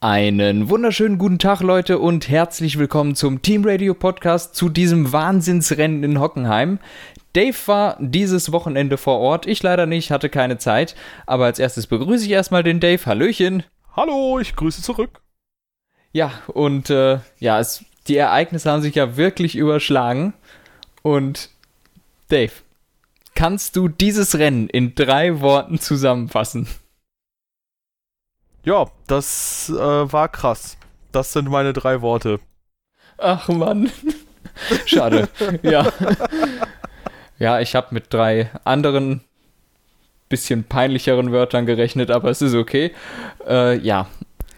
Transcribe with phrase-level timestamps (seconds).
[0.00, 6.04] Einen wunderschönen guten Tag, Leute, und herzlich willkommen zum Team Radio Podcast zu diesem Wahnsinnsrennen
[6.04, 6.80] in Hockenheim.
[7.32, 11.86] Dave war dieses Wochenende vor Ort, ich leider nicht, hatte keine Zeit, aber als erstes
[11.86, 13.06] begrüße ich erstmal den Dave.
[13.06, 13.62] Hallöchen.
[13.96, 15.22] Hallo, ich grüße zurück.
[16.12, 20.34] Ja, und äh, ja, es, die Ereignisse haben sich ja wirklich überschlagen.
[21.00, 21.48] Und
[22.28, 22.52] Dave,
[23.34, 26.68] kannst du dieses Rennen in drei Worten zusammenfassen?
[28.66, 30.76] Ja, das äh, war krass.
[31.12, 32.40] Das sind meine drei Worte.
[33.16, 33.90] Ach Mann.
[34.86, 35.28] Schade.
[35.62, 35.86] ja.
[37.38, 39.20] Ja, ich habe mit drei anderen
[40.28, 42.92] bisschen peinlicheren Wörtern gerechnet, aber es ist okay.
[43.46, 44.08] Äh, ja,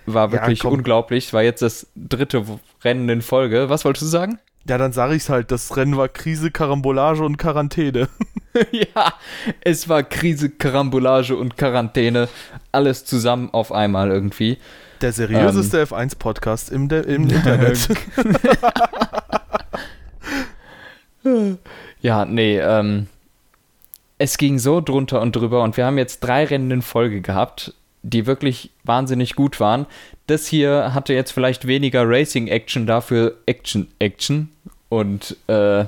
[0.06, 1.34] war wirklich ja, unglaublich.
[1.34, 2.44] War jetzt das dritte
[2.82, 3.68] Rennen in Folge.
[3.68, 4.38] Was wolltest du sagen?
[4.68, 5.50] Ja, dann sage ich's halt.
[5.50, 8.08] Das Rennen war Krise, Karambolage und Quarantäne.
[8.72, 9.14] ja,
[9.60, 12.28] es war Krise, Karambolage und Quarantäne.
[12.72, 14.58] Alles zusammen auf einmal irgendwie.
[15.00, 17.88] Der seriöseste ähm, F1-Podcast im, im Internet.
[22.00, 23.06] ja, nee, ähm,
[24.18, 27.74] es ging so drunter und drüber und wir haben jetzt drei Rennen in Folge gehabt,
[28.02, 29.86] die wirklich wahnsinnig gut waren.
[30.26, 34.50] Das hier hatte jetzt vielleicht weniger Racing-Action, dafür Action-Action
[34.88, 35.84] und äh,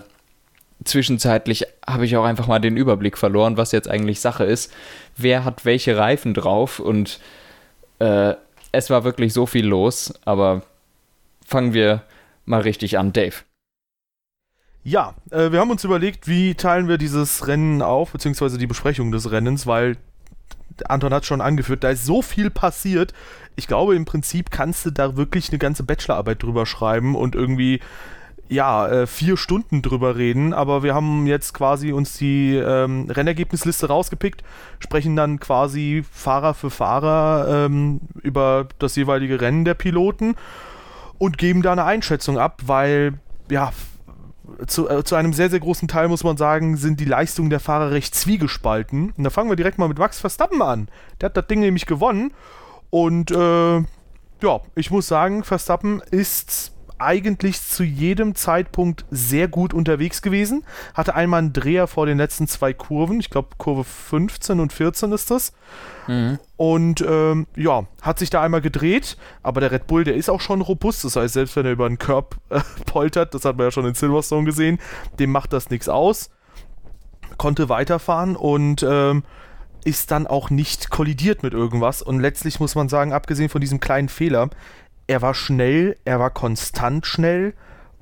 [0.84, 4.72] zwischenzeitlich habe ich auch einfach mal den Überblick verloren, was jetzt eigentlich Sache ist.
[5.16, 7.20] Wer hat welche Reifen drauf und
[7.98, 8.34] äh,
[8.72, 10.62] es war wirklich so viel los, aber
[11.44, 12.02] fangen wir
[12.44, 13.36] mal richtig an, Dave.
[14.82, 19.12] Ja, äh, wir haben uns überlegt, wie teilen wir dieses Rennen auf, beziehungsweise die Besprechung
[19.12, 19.96] des Rennens, weil
[20.86, 23.12] Anton hat schon angeführt, da ist so viel passiert.
[23.56, 27.80] Ich glaube, im Prinzip kannst du da wirklich eine ganze Bachelorarbeit drüber schreiben und irgendwie
[28.50, 33.86] ja, äh, vier Stunden drüber reden, aber wir haben jetzt quasi uns die ähm, Rennergebnisliste
[33.86, 34.42] rausgepickt,
[34.80, 40.34] sprechen dann quasi Fahrer für Fahrer ähm, über das jeweilige Rennen der Piloten
[41.18, 43.14] und geben da eine Einschätzung ab, weil
[43.48, 43.72] ja,
[44.66, 47.60] zu, äh, zu einem sehr, sehr großen Teil muss man sagen, sind die Leistungen der
[47.60, 49.12] Fahrer recht zwiegespalten.
[49.16, 50.88] Und da fangen wir direkt mal mit Max Verstappen an.
[51.20, 52.32] Der hat das Ding nämlich gewonnen
[52.90, 53.76] und äh,
[54.42, 60.64] ja, ich muss sagen, Verstappen ist eigentlich zu jedem Zeitpunkt sehr gut unterwegs gewesen.
[60.94, 63.20] Hatte einmal einen Dreher vor den letzten zwei Kurven.
[63.20, 65.52] Ich glaube, Kurve 15 und 14 ist das.
[66.06, 66.38] Mhm.
[66.56, 69.16] Und ähm, ja, hat sich da einmal gedreht.
[69.42, 71.04] Aber der Red Bull, der ist auch schon robust.
[71.04, 73.86] Das heißt, selbst wenn er über einen Curb äh, poltert, das hat man ja schon
[73.86, 74.78] in Silverstone gesehen,
[75.18, 76.30] dem macht das nichts aus.
[77.36, 79.22] Konnte weiterfahren und ähm,
[79.84, 82.02] ist dann auch nicht kollidiert mit irgendwas.
[82.02, 84.50] Und letztlich muss man sagen, abgesehen von diesem kleinen Fehler,
[85.10, 87.54] er war schnell, er war konstant schnell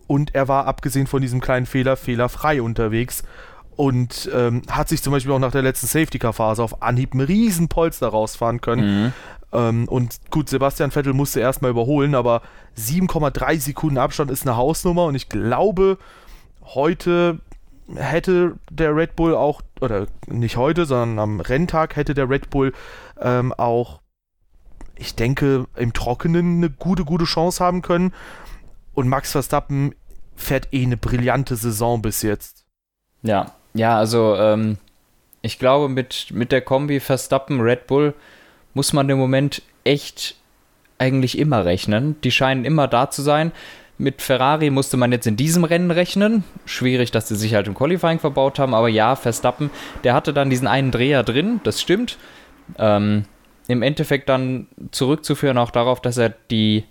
[0.06, 3.22] und er war, abgesehen von diesem kleinen Fehler, fehlerfrei unterwegs
[3.76, 7.68] und ähm, hat sich zum Beispiel auch nach der letzten Safety-Car-Phase auf Anhieb einen riesen
[7.68, 9.04] Polster rausfahren können.
[9.04, 9.12] Mhm.
[9.52, 12.42] Ähm, und gut, Sebastian Vettel musste erstmal überholen, aber
[12.76, 15.96] 7,3 Sekunden Abstand ist eine Hausnummer und ich glaube,
[16.62, 17.38] heute
[17.94, 22.74] hätte der Red Bull auch, oder nicht heute, sondern am Renntag hätte der Red Bull
[23.18, 24.00] ähm, auch
[24.98, 28.12] ich denke, im Trockenen eine gute, gute Chance haben können.
[28.94, 29.94] Und Max Verstappen
[30.36, 32.64] fährt eh eine brillante Saison bis jetzt.
[33.22, 34.78] Ja, ja, also ähm,
[35.42, 38.14] ich glaube, mit, mit der Kombi Verstappen Red Bull
[38.74, 40.36] muss man im Moment echt
[40.98, 42.20] eigentlich immer rechnen.
[42.22, 43.52] Die scheinen immer da zu sein.
[43.98, 46.44] Mit Ferrari musste man jetzt in diesem Rennen rechnen.
[46.66, 49.70] Schwierig, dass sie sich halt im Qualifying verbaut haben, aber ja, Verstappen,
[50.04, 52.16] der hatte dann diesen einen Dreher drin, das stimmt.
[52.78, 53.24] Ähm,
[53.68, 56.84] im Endeffekt dann zurückzuführen auch darauf, dass er die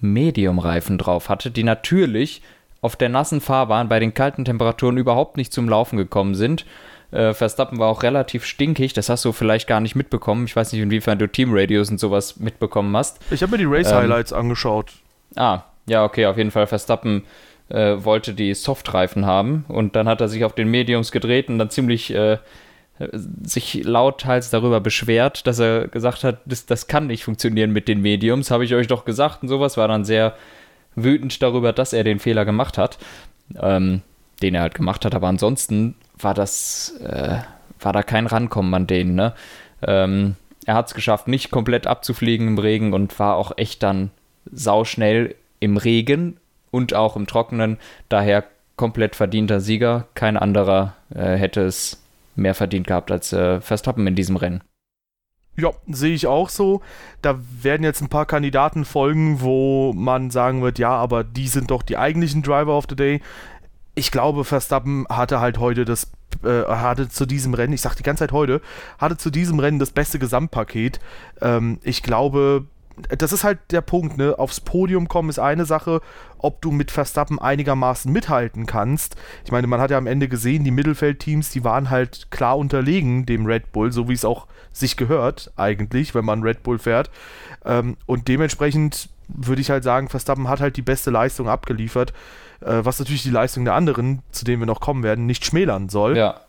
[0.00, 2.42] Medium-Reifen drauf hatte, die natürlich
[2.80, 6.66] auf der nassen Fahrbahn bei den kalten Temperaturen überhaupt nicht zum Laufen gekommen sind.
[7.12, 10.46] Äh, Verstappen war auch relativ stinkig, das hast du vielleicht gar nicht mitbekommen.
[10.46, 13.20] Ich weiß nicht, inwiefern du Team-Radios und sowas mitbekommen hast.
[13.30, 14.92] Ich habe mir die Race-Highlights ähm, angeschaut.
[15.36, 16.66] Ah, ja, okay, auf jeden Fall.
[16.66, 17.24] Verstappen
[17.68, 21.58] äh, wollte die Soft-Reifen haben und dann hat er sich auf den Mediums gedreht und
[21.58, 22.38] dann ziemlich äh,
[23.42, 28.02] sich lauthals darüber beschwert, dass er gesagt hat, das, das kann nicht funktionieren mit den
[28.02, 29.42] Mediums, habe ich euch doch gesagt.
[29.42, 30.34] Und sowas, war dann sehr
[30.94, 32.98] wütend darüber, dass er den Fehler gemacht hat,
[33.60, 34.02] ähm,
[34.42, 37.38] den er halt gemacht hat, aber ansonsten war das, äh,
[37.80, 39.34] war da kein Rankommen an denen, ne?
[39.82, 44.10] Ähm, er hat es geschafft, nicht komplett abzufliegen im Regen und war auch echt dann
[44.52, 46.36] sauschnell im Regen
[46.70, 47.78] und auch im Trockenen,
[48.08, 48.44] daher
[48.76, 52.01] komplett verdienter Sieger, kein anderer äh, hätte es
[52.34, 54.62] mehr verdient gehabt als äh, Verstappen in diesem Rennen.
[55.56, 56.80] Ja, sehe ich auch so.
[57.20, 61.70] Da werden jetzt ein paar Kandidaten folgen, wo man sagen wird, ja, aber die sind
[61.70, 63.20] doch die eigentlichen Driver of the Day.
[63.94, 66.10] Ich glaube, Verstappen hatte halt heute das,
[66.42, 68.62] äh, hatte zu diesem Rennen, ich sage die ganze Zeit heute,
[68.96, 71.00] hatte zu diesem Rennen das beste Gesamtpaket.
[71.42, 72.64] Ähm, ich glaube,
[73.08, 74.38] das ist halt der Punkt, ne?
[74.38, 76.00] Aufs Podium kommen ist eine Sache,
[76.38, 79.16] ob du mit Verstappen einigermaßen mithalten kannst.
[79.44, 83.26] Ich meine, man hat ja am Ende gesehen, die Mittelfeldteams, die waren halt klar unterlegen
[83.26, 87.10] dem Red Bull, so wie es auch sich gehört, eigentlich, wenn man Red Bull fährt.
[87.64, 92.12] Ähm, und dementsprechend würde ich halt sagen, Verstappen hat halt die beste Leistung abgeliefert,
[92.60, 95.88] äh, was natürlich die Leistung der anderen, zu denen wir noch kommen werden, nicht schmälern
[95.88, 96.16] soll.
[96.16, 96.40] Ja.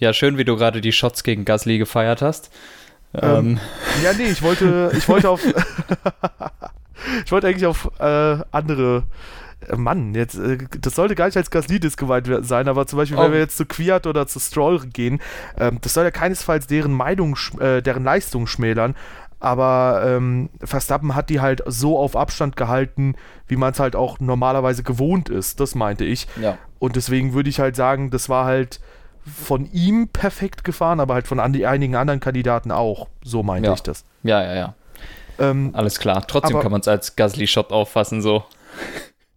[0.00, 2.50] Ja, schön, wie du gerade die Shots gegen Gasly gefeiert hast.
[3.14, 3.60] Ähm, ähm,
[4.02, 5.40] ja, nee, ich wollte, ich wollte auf,
[7.24, 9.04] ich wollte eigentlich auf äh, andere
[9.68, 13.18] äh, Mann, jetzt, äh, das sollte gar nicht als Gaslidis gemeint sein, aber zum Beispiel,
[13.18, 13.22] oh.
[13.22, 15.20] wenn wir jetzt zu Quiat oder zu Stroll gehen,
[15.58, 18.94] ähm, das soll ja keinesfalls deren Meinung, äh, deren Leistung schmälern,
[19.40, 23.14] aber ähm, Verstappen hat die halt so auf Abstand gehalten,
[23.46, 26.26] wie man es halt auch normalerweise gewohnt ist, das meinte ich.
[26.40, 26.56] Ja.
[26.78, 28.80] Und deswegen würde ich halt sagen, das war halt
[29.24, 33.08] von ihm perfekt gefahren, aber halt von an einigen anderen Kandidaten auch.
[33.22, 33.74] So meinte ja.
[33.74, 34.04] ich das.
[34.22, 34.74] Ja, ja, ja.
[35.38, 36.26] Ähm, Alles klar.
[36.26, 38.44] Trotzdem aber, kann man es als Gasly-Shot auffassen, so.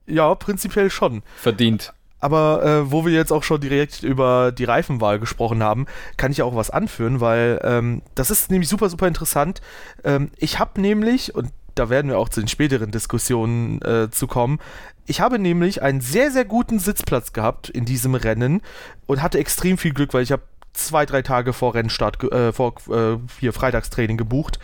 [0.05, 1.23] Ja, prinzipiell schon.
[1.37, 1.93] Verdient.
[2.19, 5.85] Aber äh, wo wir jetzt auch schon direkt über die Reifenwahl gesprochen haben,
[6.17, 9.61] kann ich auch was anführen, weil ähm, das ist nämlich super, super interessant.
[10.03, 14.25] Ähm, ich habe nämlich, und da werden wir auch zu den späteren Diskussionen äh, zu
[14.25, 14.59] kommen,
[15.07, 18.61] ich habe nämlich einen sehr, sehr guten Sitzplatz gehabt in diesem Rennen
[19.05, 20.43] und hatte extrem viel Glück, weil ich habe
[20.73, 24.59] zwei, drei Tage vor Rennstart, äh, vor äh, hier Freitagstraining gebucht.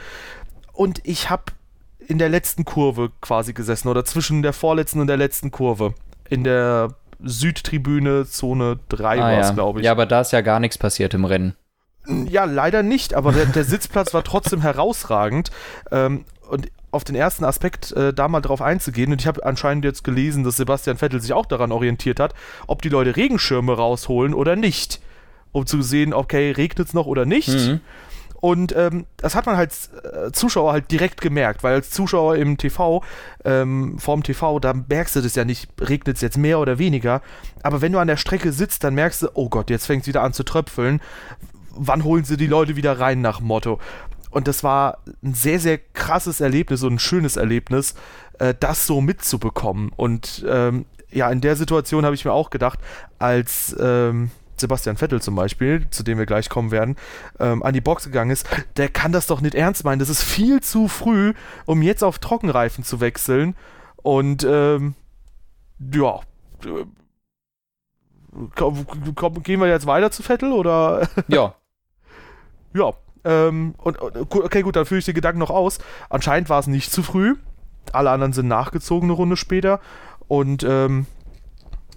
[0.74, 1.44] Und ich habe
[2.00, 5.96] in der letzten Kurve quasi gesessen oder zwischen der vorletzten und der letzten Kurve.
[6.30, 6.90] In der
[7.22, 9.54] Südtribüne, Zone 3 ah, war es, ja.
[9.54, 9.86] glaube ich.
[9.86, 11.56] Ja, aber da ist ja gar nichts passiert im Rennen.
[12.06, 15.52] Ja, leider nicht, aber der, der Sitzplatz war trotzdem herausragend.
[15.90, 19.86] Ähm, und auf den ersten Aspekt äh, da mal drauf einzugehen, und ich habe anscheinend
[19.86, 22.34] jetzt gelesen, dass Sebastian Vettel sich auch daran orientiert hat,
[22.68, 25.02] ob die Leute Regenschirme rausholen oder nicht.
[25.52, 27.50] Um zu sehen, okay, regnet es noch oder nicht.
[27.50, 27.80] Mhm.
[28.44, 32.58] Und ähm, das hat man als äh, Zuschauer halt direkt gemerkt, weil als Zuschauer im
[32.58, 33.02] TV,
[33.46, 37.22] ähm, vorm TV, da merkst du das ja nicht, regnet es jetzt mehr oder weniger.
[37.62, 40.08] Aber wenn du an der Strecke sitzt, dann merkst du, oh Gott, jetzt fängt es
[40.08, 41.00] wieder an zu tröpfeln.
[41.70, 43.80] Wann holen sie die Leute wieder rein nach Motto?
[44.34, 47.94] Und das war ein sehr, sehr krasses Erlebnis und ein schönes Erlebnis,
[48.40, 49.92] äh, das so mitzubekommen.
[49.96, 52.80] Und ähm, ja, in der Situation habe ich mir auch gedacht,
[53.20, 56.96] als ähm, Sebastian Vettel zum Beispiel, zu dem wir gleich kommen werden,
[57.40, 58.48] ähm, an die Box gegangen ist,
[58.78, 60.00] der kann das doch nicht ernst meinen.
[60.00, 61.34] Das ist viel zu früh,
[61.66, 63.56] um jetzt auf Trockenreifen zu wechseln.
[63.98, 64.96] Und ähm,
[65.94, 66.22] ja.
[66.66, 66.86] Äh,
[68.56, 71.08] komm, gehen wir jetzt weiter zu Vettel oder?
[71.28, 71.54] Ja.
[72.74, 72.94] ja.
[73.26, 75.80] Ähm, und, okay, gut, dann führe ich den Gedanken noch aus.
[76.10, 77.36] Anscheinend war es nicht zu früh.
[77.92, 79.80] Alle anderen sind nachgezogen eine Runde später.
[80.28, 81.06] Und ähm,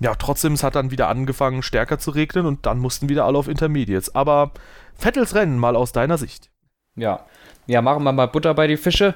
[0.00, 3.38] ja, trotzdem, es hat dann wieder angefangen, stärker zu regnen und dann mussten wieder alle
[3.38, 4.14] auf Intermediates.
[4.14, 4.52] Aber
[4.96, 6.50] Vettels Rennen mal aus deiner Sicht.
[6.96, 7.20] Ja,
[7.66, 9.14] ja, machen wir mal Butter bei die Fische.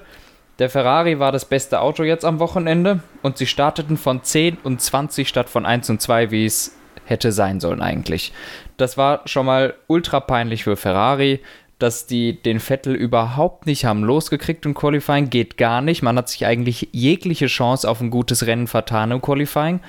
[0.59, 4.81] Der Ferrari war das beste Auto jetzt am Wochenende und sie starteten von 10 und
[4.81, 6.77] 20 statt von 1 und 2, wie es
[7.07, 8.33] hätte sein sollen eigentlich.
[8.77, 11.41] Das war schon mal ultra peinlich für Ferrari,
[11.82, 16.03] dass die den Vettel überhaupt nicht haben losgekriegt im Qualifying, geht gar nicht.
[16.03, 19.81] Man hat sich eigentlich jegliche Chance auf ein gutes Rennen vertan im Qualifying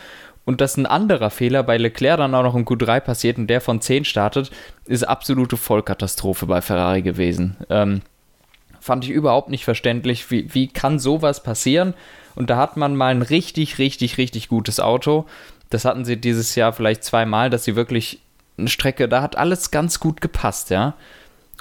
[0.45, 3.61] und dass ein anderer Fehler bei Leclerc dann auch noch im Q3 passiert und der
[3.61, 4.51] von 10 startet,
[4.85, 7.57] ist absolute Vollkatastrophe bei Ferrari gewesen.
[7.69, 8.01] Ähm,
[8.79, 10.31] fand ich überhaupt nicht verständlich.
[10.31, 11.93] Wie, wie kann sowas passieren?
[12.35, 15.25] Und da hat man mal ein richtig, richtig, richtig gutes Auto.
[15.69, 18.19] Das hatten sie dieses Jahr vielleicht zweimal, dass sie wirklich
[18.57, 20.95] eine Strecke, da hat alles ganz gut gepasst, ja.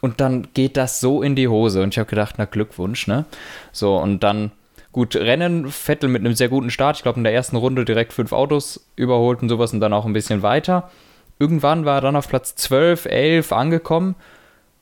[0.01, 1.83] Und dann geht das so in die Hose.
[1.83, 3.27] Und ich habe gedacht, na Glückwunsch, ne?
[3.73, 4.53] So, und dann
[4.93, 6.97] gut, Rennen, Vettel mit einem sehr guten Start.
[6.97, 10.07] Ich glaube, in der ersten Runde direkt fünf Autos überholt und sowas und dann auch
[10.07, 10.91] ein bisschen weiter.
[11.39, 14.15] Irgendwann war er dann auf Platz 12, 11 angekommen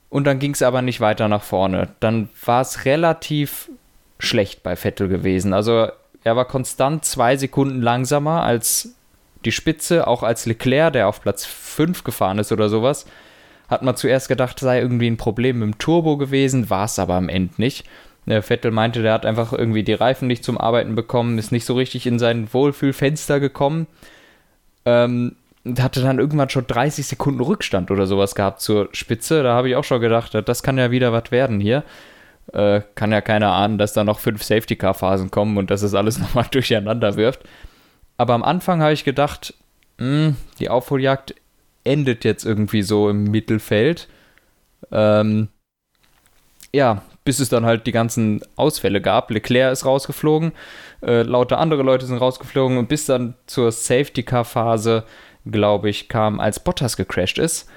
[0.09, 1.89] und dann ging es aber nicht weiter nach vorne.
[2.01, 3.71] Dann war es relativ
[4.19, 5.53] schlecht bei Vettel gewesen.
[5.53, 5.89] Also
[6.25, 8.95] er war konstant zwei Sekunden langsamer als
[9.45, 13.07] die Spitze, auch als Leclerc, der auf Platz 5 gefahren ist oder sowas.
[13.69, 17.15] Hat man zuerst gedacht, sei irgendwie ein Problem mit dem Turbo gewesen, war es aber
[17.15, 17.87] am Ende nicht.
[18.27, 21.65] Der Vettel meinte, der hat einfach irgendwie die Reifen nicht zum Arbeiten bekommen, ist nicht
[21.65, 23.87] so richtig in sein Wohlfühlfenster gekommen.
[24.85, 25.37] Ähm,
[25.79, 29.43] hatte dann irgendwann schon 30 Sekunden Rückstand oder sowas gehabt zur Spitze.
[29.43, 31.85] Da habe ich auch schon gedacht, das kann ja wieder was werden hier.
[32.53, 36.19] Äh, kann ja keiner ahnen, dass da noch fünf Safety-Car-Phasen kommen und dass es alles
[36.19, 37.41] nochmal durcheinander wirft.
[38.17, 39.55] Aber am Anfang habe ich gedacht,
[39.99, 41.35] mh, hm, die Aufholjagd
[41.89, 44.09] endet jetzt irgendwie so im Mittelfeld.
[44.93, 45.49] Ähm,
[46.73, 49.31] ja, bis es dann halt die ganzen Ausfälle gab.
[49.31, 50.53] Leclerc ist rausgeflogen,
[51.03, 55.05] äh, lauter andere Leute sind rausgeflogen und bis dann zur Safety-Car-Phase,
[55.45, 57.69] glaube ich, kam, als Bottas gecrashed ist,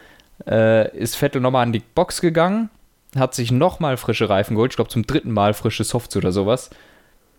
[0.48, 2.70] äh, ist Vettel nochmal an die Box gegangen,
[3.16, 6.70] hat sich nochmal frische Reifen geholt, ich glaube zum dritten Mal frische Softs oder sowas.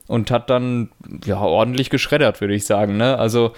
[0.09, 0.91] Und hat dann
[1.25, 2.97] ja ordentlich geschreddert, würde ich sagen.
[2.97, 3.17] Ne?
[3.19, 3.52] Also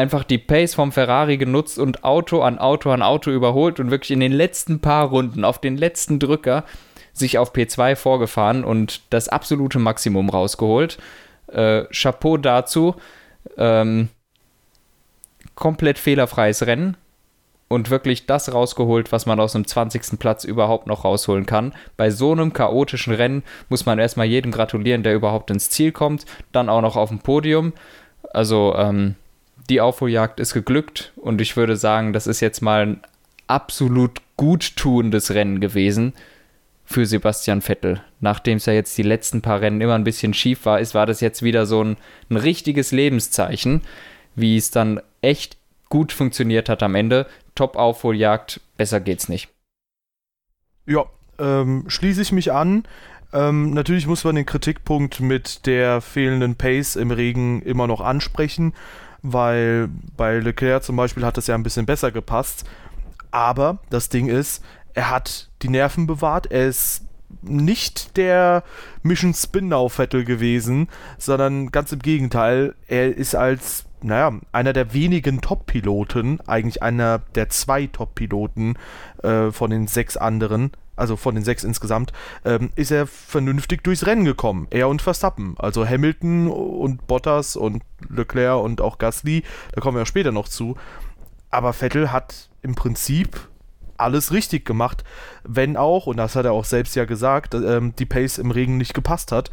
[0.00, 4.10] einfach die Pace vom Ferrari genutzt und Auto an Auto an Auto überholt und wirklich
[4.10, 6.64] in den letzten paar Runden auf den letzten Drücker
[7.12, 10.98] sich auf P2 vorgefahren und das absolute Maximum rausgeholt.
[11.48, 12.94] Äh, Chapeau dazu.
[13.56, 14.08] Ähm,
[15.54, 16.96] komplett fehlerfreies Rennen
[17.68, 20.18] und wirklich das rausgeholt, was man aus einem 20.
[20.18, 21.72] Platz überhaupt noch rausholen kann.
[21.96, 26.26] Bei so einem chaotischen Rennen muss man erstmal jedem gratulieren, der überhaupt ins Ziel kommt,
[26.52, 27.72] dann auch noch auf dem Podium.
[28.32, 29.14] Also ähm,
[29.70, 33.00] die Aufholjagd ist geglückt und ich würde sagen, das ist jetzt mal ein
[33.46, 36.12] absolut guttuendes Rennen gewesen
[36.84, 38.02] für Sebastian Vettel.
[38.18, 41.06] Nachdem es ja jetzt die letzten paar Rennen immer ein bisschen schief war, ist, war
[41.06, 41.96] das jetzt wieder so ein,
[42.30, 43.82] ein richtiges Lebenszeichen,
[44.34, 45.56] wie es dann echt
[45.88, 47.26] gut funktioniert hat am Ende.
[47.54, 49.48] Top-Aufholjagd, besser geht's nicht.
[50.86, 51.04] Ja,
[51.38, 52.84] ähm, schließe ich mich an.
[53.32, 58.74] Ähm, natürlich muss man den Kritikpunkt mit der fehlenden Pace im Regen immer noch ansprechen,
[59.22, 62.64] weil bei Leclerc zum Beispiel hat das ja ein bisschen besser gepasst.
[63.30, 64.62] Aber das Ding ist,
[64.94, 67.04] er hat die Nerven bewahrt, er ist
[67.42, 68.64] nicht der
[69.02, 76.40] Mission Spin-Now-Vettel gewesen, sondern ganz im Gegenteil, er ist als naja, einer der wenigen Top-Piloten,
[76.46, 78.76] eigentlich einer der zwei Top-Piloten
[79.22, 82.12] äh, von den sechs anderen, also von den sechs insgesamt,
[82.44, 84.66] ähm, ist er vernünftig durchs Rennen gekommen.
[84.70, 85.54] Er und Verstappen.
[85.58, 89.42] Also Hamilton und Bottas und Leclerc und auch Gasly,
[89.72, 90.76] da kommen wir ja später noch zu.
[91.50, 93.48] Aber Vettel hat im Prinzip
[93.96, 95.04] alles richtig gemacht,
[95.44, 98.76] wenn auch, und das hat er auch selbst ja gesagt, ähm, die Pace im Regen
[98.76, 99.50] nicht gepasst hat.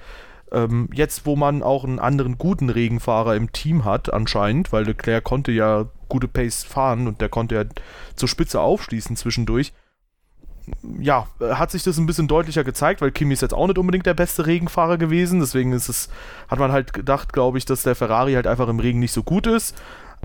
[0.51, 5.24] Ähm, jetzt, wo man auch einen anderen guten Regenfahrer im Team hat, anscheinend, weil Leclerc
[5.24, 7.66] konnte ja gute Pace fahren und der konnte ja
[8.16, 9.74] zur Spitze aufschließen zwischendurch.
[11.00, 14.06] Ja, hat sich das ein bisschen deutlicher gezeigt, weil Kimi ist jetzt auch nicht unbedingt
[14.06, 15.40] der beste Regenfahrer gewesen.
[15.40, 16.10] Deswegen ist es,
[16.50, 19.24] hat man halt gedacht, glaube ich, dass der Ferrari halt einfach im Regen nicht so
[19.24, 19.76] gut ist.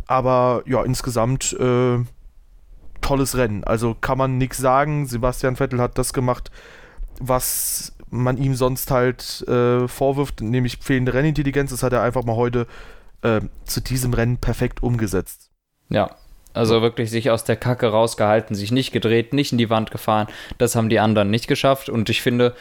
[0.07, 1.99] Aber ja, insgesamt äh,
[3.01, 3.63] tolles Rennen.
[3.65, 5.07] Also kann man nichts sagen.
[5.07, 6.51] Sebastian Vettel hat das gemacht,
[7.21, 11.71] was man ihm sonst halt äh, vorwirft, nämlich fehlende Rennintelligenz.
[11.71, 12.67] Das hat er einfach mal heute
[13.23, 15.51] äh, zu diesem Rennen perfekt umgesetzt.
[15.89, 16.11] Ja,
[16.55, 20.29] also wirklich sich aus der Kacke rausgehalten, sich nicht gedreht, nicht in die Wand gefahren.
[20.59, 21.89] Das haben die anderen nicht geschafft.
[21.89, 22.55] Und ich finde,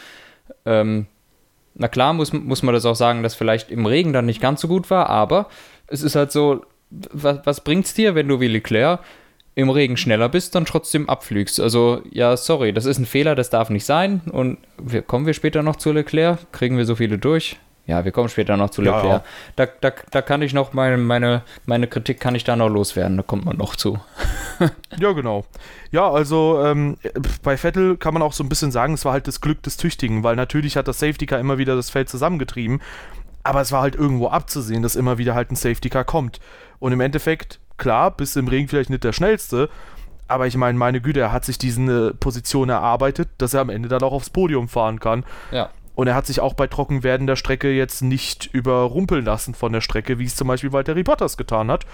[0.66, 1.08] ähm,
[1.76, 4.62] na klar muss, muss man das auch sagen, dass vielleicht im Regen dann nicht ganz
[4.62, 5.48] so gut war, aber
[5.88, 9.00] es ist halt so, was, was bringt's dir, wenn du wie Leclerc
[9.56, 11.60] im Regen schneller bist, dann trotzdem abflügst.
[11.60, 14.22] Also, ja, sorry, das ist ein Fehler, das darf nicht sein.
[14.32, 16.52] Und wir, kommen wir später noch zu Leclerc?
[16.54, 17.58] Kriegen wir so viele durch?
[17.88, 19.04] Ja, wir kommen später noch zu Leclerc.
[19.04, 19.24] Ja, ja.
[19.56, 23.18] Da, da, da kann ich noch meine, meine, meine Kritik kann ich da noch loswerden,
[23.18, 24.00] da kommt man noch zu.
[25.00, 25.46] ja, genau.
[25.92, 26.98] Ja, also ähm,
[27.44, 29.78] bei Vettel kann man auch so ein bisschen sagen, es war halt das Glück des
[29.78, 32.82] Tüchtigen, weil natürlich hat das Safety Car immer wieder das Feld zusammengetrieben,
[33.44, 36.40] aber es war halt irgendwo abzusehen, dass immer wieder halt ein Safety Car kommt.
[36.80, 39.70] Und im Endeffekt klar, bist im Ring vielleicht nicht der schnellste,
[40.28, 43.90] aber ich meine, meine Güte, er hat sich diese Position erarbeitet, dass er am Ende
[43.90, 45.26] dann auch aufs Podium fahren kann.
[45.52, 45.72] Ja.
[45.96, 49.82] Und er hat sich auch bei Trockenwerden der Strecke jetzt nicht überrumpeln lassen von der
[49.82, 51.86] Strecke, wie es zum Beispiel Valtteri Bottas getan hat.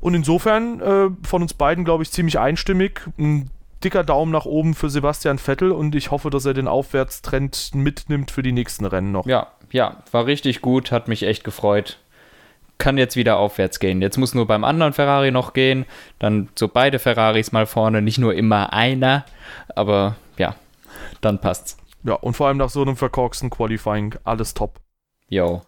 [0.00, 3.02] Und insofern äh, von uns beiden, glaube ich, ziemlich einstimmig.
[3.18, 3.50] Ein
[3.84, 8.30] dicker Daumen nach oben für Sebastian Vettel und ich hoffe, dass er den Aufwärtstrend mitnimmt
[8.30, 9.26] für die nächsten Rennen noch.
[9.26, 11.98] Ja, ja, war richtig gut, hat mich echt gefreut
[12.80, 14.02] kann jetzt wieder aufwärts gehen.
[14.02, 15.86] Jetzt muss nur beim anderen Ferrari noch gehen.
[16.18, 19.24] Dann so beide Ferraris mal vorne, nicht nur immer einer.
[19.76, 20.56] Aber ja,
[21.20, 21.76] dann passt's.
[22.02, 24.80] Ja, und vor allem nach so einem verkorksten Qualifying alles top.
[25.28, 25.62] Yo.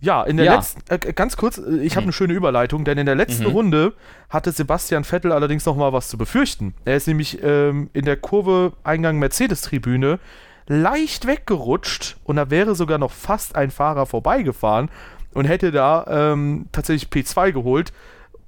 [0.00, 0.56] Ja, in der ja.
[0.56, 2.06] letzten, äh, ganz kurz, äh, ich habe mhm.
[2.06, 3.50] eine schöne Überleitung, denn in der letzten mhm.
[3.50, 3.92] Runde
[4.28, 6.74] hatte Sebastian Vettel allerdings noch mal was zu befürchten.
[6.84, 10.18] Er ist nämlich ähm, in der Kurve Eingang Mercedes-Tribüne
[10.66, 14.90] leicht weggerutscht und da wäre sogar noch fast ein Fahrer vorbeigefahren
[15.34, 17.92] und hätte da ähm, tatsächlich P2 geholt.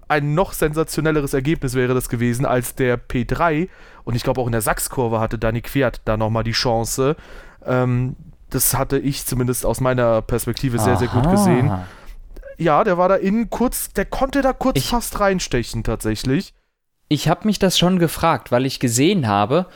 [0.08, 3.68] Ein noch sensationelleres Ergebnis wäre das gewesen als der P3.
[4.04, 7.16] Und ich glaube auch in der Sachskurve hatte Dani Quert da nochmal die Chance.
[7.64, 8.16] Ähm,
[8.50, 10.98] das hatte ich zumindest aus meiner Perspektive sehr, Aha.
[10.98, 11.72] sehr gut gesehen.
[12.56, 16.54] Ja, der war da innen kurz, der konnte da kurz ich, fast reinstechen tatsächlich.
[17.08, 19.66] Ich habe mich das schon gefragt, weil ich gesehen habe,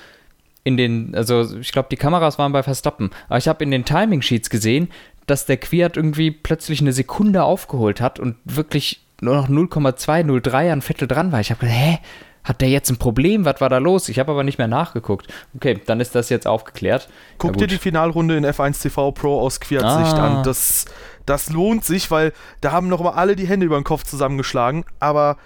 [0.65, 3.85] in den, also ich glaube, die Kameras waren bei Verstappen, aber ich habe in den
[3.85, 4.91] Timing Sheets gesehen,
[5.27, 10.83] dass der Quiert irgendwie plötzlich eine Sekunde aufgeholt hat und wirklich nur noch 0,203 an
[10.83, 11.41] Vettel dran war.
[11.41, 11.99] Ich habe gedacht, hä?
[12.45, 13.45] Hat der jetzt ein Problem?
[13.45, 14.09] Was war da los?
[14.09, 15.27] Ich habe aber nicht mehr nachgeguckt.
[15.55, 17.09] Okay, dann ist das jetzt aufgeklärt.
[17.37, 20.39] Guck ja, dir die Finalrunde in F1 TV Pro aus Quiert-Sicht ah.
[20.39, 20.45] an.
[20.45, 20.87] Das,
[21.27, 22.33] das lohnt sich, weil
[22.63, 24.87] da haben nochmal alle die Hände über den Kopf zusammengeschlagen.
[24.99, 25.37] Aber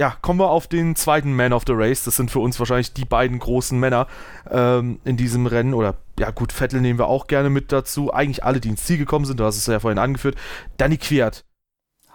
[0.00, 2.04] ja, kommen wir auf den zweiten Man of the Race.
[2.04, 4.06] Das sind für uns wahrscheinlich die beiden großen Männer
[4.50, 5.74] ähm, in diesem Rennen.
[5.74, 8.12] Oder ja, gut, Vettel nehmen wir auch gerne mit dazu.
[8.14, 10.36] Eigentlich alle, die ins Ziel gekommen sind, du hast es ja vorhin angeführt.
[10.78, 11.44] Danny Quiert.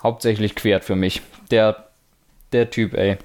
[0.03, 1.21] Hauptsächlich Quiert für mich.
[1.49, 1.87] Der,
[2.51, 3.17] der Typ, ey.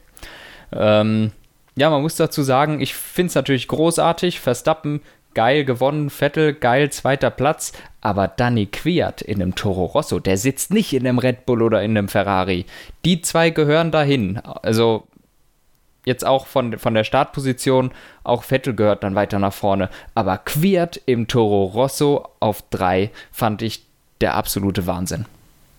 [0.72, 1.32] Ähm,
[1.76, 4.40] ja, man muss dazu sagen, ich finde es natürlich großartig.
[4.40, 5.00] Verstappen
[5.34, 10.72] geil gewonnen, Vettel geil, zweiter Platz, aber Danny Quiert in einem Toro Rosso, der sitzt
[10.72, 12.66] nicht in einem Red Bull oder in einem Ferrari.
[13.04, 14.38] Die zwei gehören dahin.
[14.38, 15.06] Also
[16.04, 17.92] jetzt auch von, von der Startposition,
[18.24, 19.90] auch Vettel gehört dann weiter nach vorne.
[20.14, 23.84] Aber Quiert im Toro Rosso auf drei fand ich
[24.20, 25.26] der absolute Wahnsinn.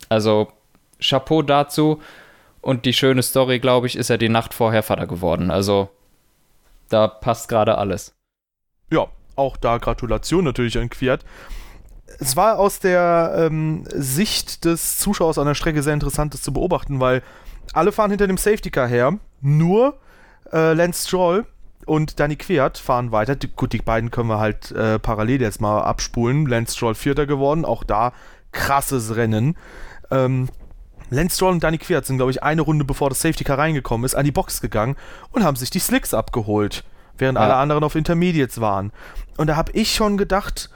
[0.08, 0.48] Also
[1.02, 2.02] Chapeau dazu.
[2.62, 5.50] Und die schöne Story, glaube ich, ist er die Nacht vorher Vater geworden.
[5.50, 5.90] Also
[6.90, 8.14] da passt gerade alles.
[8.92, 11.24] Ja, auch da Gratulation natürlich an Quiert.
[12.20, 16.52] Es war aus der ähm, Sicht des Zuschauers an der Strecke sehr interessant, das zu
[16.52, 17.22] beobachten, weil
[17.74, 19.98] alle fahren hinter dem Safety Car her, nur
[20.52, 21.46] äh, Lance Stroll
[21.86, 23.36] und Danny Quert fahren weiter.
[23.36, 26.46] Die, gut, die beiden können wir halt äh, parallel jetzt mal abspulen.
[26.46, 28.12] Lance Stroll Vierter geworden, auch da
[28.52, 29.56] krasses Rennen.
[30.12, 30.50] Ähm,
[31.10, 34.06] Lance Stroll und Danny Quert sind, glaube ich, eine Runde bevor das Safety Car reingekommen
[34.06, 34.96] ist, an die Box gegangen
[35.32, 36.84] und haben sich die Slicks abgeholt
[37.18, 37.44] während ja.
[37.44, 38.92] alle anderen auf Intermediates waren.
[39.38, 40.70] Und da habe ich schon gedacht,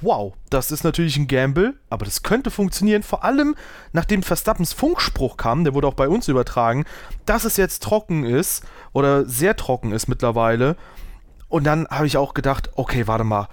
[0.00, 3.54] wow, das ist natürlich ein Gamble, aber das könnte funktionieren, vor allem
[3.92, 6.84] nachdem Verstappens Funkspruch kam, der wurde auch bei uns übertragen,
[7.26, 10.76] dass es jetzt trocken ist oder sehr trocken ist mittlerweile.
[11.48, 13.48] Und dann habe ich auch gedacht, okay, warte mal,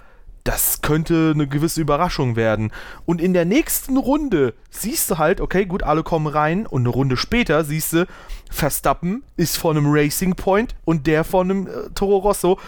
[0.46, 2.70] das könnte eine gewisse Überraschung werden.
[3.04, 6.88] Und in der nächsten Runde siehst du halt, okay, gut, alle kommen rein und eine
[6.88, 8.06] Runde später siehst du,
[8.50, 12.60] Verstappen ist von einem Racing Point und der von einem äh, Toro Rosso.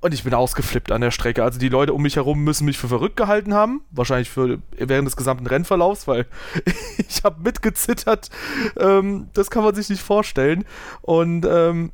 [0.00, 1.42] Und ich bin ausgeflippt an der Strecke.
[1.42, 3.82] Also die Leute um mich herum müssen mich für verrückt gehalten haben.
[3.90, 6.26] Wahrscheinlich für, während des gesamten Rennverlaufs, weil
[7.08, 8.30] ich habe mitgezittert.
[8.78, 10.64] Ähm, das kann man sich nicht vorstellen.
[11.02, 11.92] Und ähm,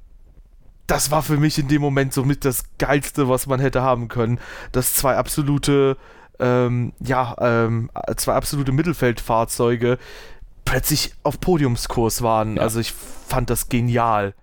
[0.86, 4.38] das war für mich in dem Moment somit das Geilste, was man hätte haben können.
[4.72, 5.96] Dass zwei absolute,
[6.38, 9.98] ähm, ja, ähm, zwei absolute Mittelfeldfahrzeuge
[10.64, 12.56] plötzlich auf Podiumskurs waren.
[12.56, 12.62] Ja.
[12.62, 14.34] Also ich fand das genial.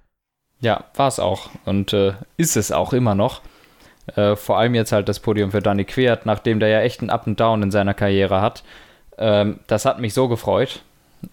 [0.60, 1.50] Ja, war es auch.
[1.66, 3.42] Und äh, ist es auch immer noch.
[4.16, 7.10] Äh, vor allem jetzt halt das Podium für Danny Quert, nachdem der ja echt ein
[7.10, 8.63] Up and Down in seiner Karriere hat.
[9.18, 10.84] Ähm, das hat mich so gefreut.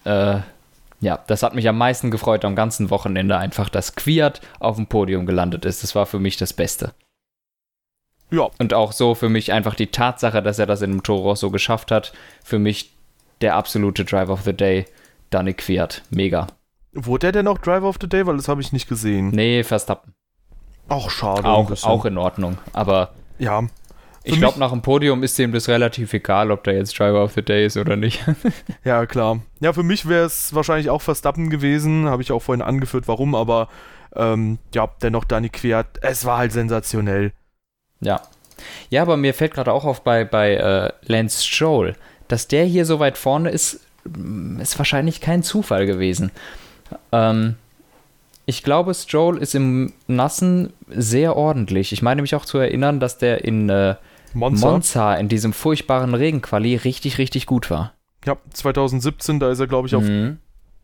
[0.04, 0.40] Äh,
[1.00, 4.87] ja, das hat mich am meisten gefreut am ganzen Wochenende einfach, dass Quiert auf dem
[4.87, 5.82] Podium gelandet ist.
[5.82, 6.92] Das war für mich das Beste.
[8.30, 8.48] Ja.
[8.58, 11.50] Und auch so für mich einfach die Tatsache, dass er das in dem Toro so
[11.50, 12.12] geschafft hat,
[12.44, 12.92] für mich
[13.40, 14.87] der absolute Driver of the Day,
[15.30, 16.02] Danny Quiert.
[16.11, 16.48] Mega.
[16.92, 18.26] Wurde er denn auch Driver of the Day?
[18.26, 19.30] Weil das habe ich nicht gesehen.
[19.30, 20.14] Nee, Verstappen.
[20.88, 21.46] Auch schade.
[21.46, 22.58] Auch, auch in Ordnung.
[22.72, 23.62] Aber ja.
[24.24, 27.33] Ich glaube, nach dem Podium ist dem das relativ egal, ob der jetzt Driver of
[27.33, 28.24] the Day ist oder nicht.
[28.85, 29.40] ja, klar.
[29.61, 32.07] Ja, für mich wäre es wahrscheinlich auch Verstappen gewesen.
[32.07, 33.68] Habe ich auch vorhin angeführt, warum, aber
[34.14, 35.87] ähm, ja, dennoch Danny Quert.
[36.02, 37.33] Es war halt sensationell.
[38.00, 38.20] Ja.
[38.90, 41.94] Ja, aber mir fällt gerade auch auf bei, bei äh, Lance Stroll,
[42.26, 46.33] dass der hier so weit vorne ist, mm, ist wahrscheinlich kein Zufall gewesen.
[47.12, 47.54] Ähm,
[48.46, 51.92] ich glaube, Stroll ist im Nassen sehr ordentlich.
[51.92, 53.94] Ich meine mich auch zu erinnern, dass der in äh,
[54.34, 54.70] Monza.
[54.70, 57.94] Monza in diesem furchtbaren Regenquali richtig, richtig gut war.
[58.24, 60.38] Ja, 2017, da ist er, glaube ich, auf mhm.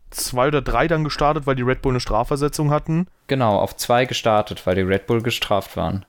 [0.09, 3.07] zwei oder drei dann gestartet, weil die Red Bull eine Strafversetzung hatten.
[3.27, 6.05] Genau, auf zwei gestartet, weil die Red Bull gestraft waren.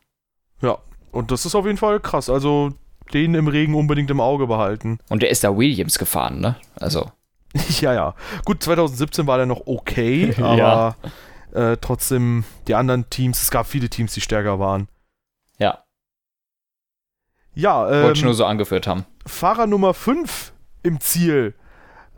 [0.63, 0.79] Ja,
[1.13, 2.31] und das ist auf jeden Fall krass.
[2.31, 2.73] Also
[3.13, 4.99] den im Regen unbedingt im Auge behalten.
[5.09, 6.57] Und der ist da Williams gefahren, ne?
[6.75, 7.11] Also.
[7.81, 8.15] ja, ja.
[8.45, 10.97] Gut, 2017 war der noch okay, aber
[11.55, 11.73] ja.
[11.73, 14.89] äh, trotzdem die anderen Teams, es gab viele Teams, die stärker waren.
[17.57, 17.91] Ja.
[17.91, 19.05] Ähm, Wollte ich nur so angeführt haben.
[19.27, 20.53] Fahrer Nummer 5
[20.85, 21.55] im Ziel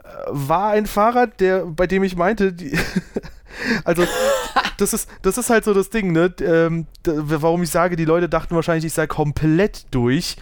[0.02, 2.76] äh, war ein Fahrer, der, bei dem ich meinte, die,
[3.84, 4.04] also
[4.76, 6.34] das ist, das ist halt so das Ding, ne?
[6.40, 10.36] Ähm, warum ich sage, die Leute dachten wahrscheinlich, ich sei komplett durch.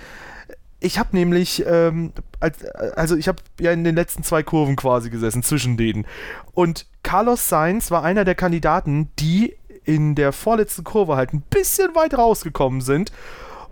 [0.80, 5.10] Ich habe nämlich, ähm, als, also ich habe ja in den letzten zwei Kurven quasi
[5.10, 6.06] gesessen, zwischen denen.
[6.52, 11.94] Und Carlos Sainz war einer der Kandidaten, die in der vorletzten Kurve halt ein bisschen
[11.94, 13.12] weit rausgekommen sind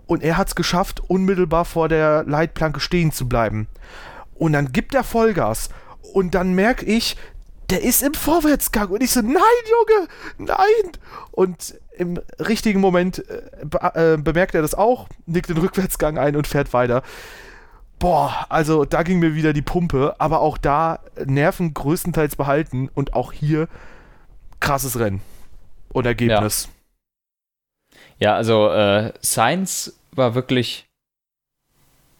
[0.07, 3.67] und er hat es geschafft, unmittelbar vor der Leitplanke stehen zu bleiben.
[4.35, 5.69] Und dann gibt er Vollgas.
[6.13, 7.17] Und dann merke ich,
[7.69, 8.89] der ist im Vorwärtsgang.
[8.89, 10.91] Und ich so, nein, Junge, nein.
[11.31, 16.47] Und im richtigen Moment äh, äh, bemerkt er das auch, nickt den Rückwärtsgang ein und
[16.47, 17.01] fährt weiter.
[17.97, 23.13] Boah, also da ging mir wieder die Pumpe, aber auch da Nerven größtenteils behalten und
[23.13, 23.67] auch hier
[24.59, 25.21] krasses Rennen
[25.89, 26.65] und Ergebnis.
[26.65, 26.74] Ja.
[28.19, 30.85] Ja, also äh, Science war wirklich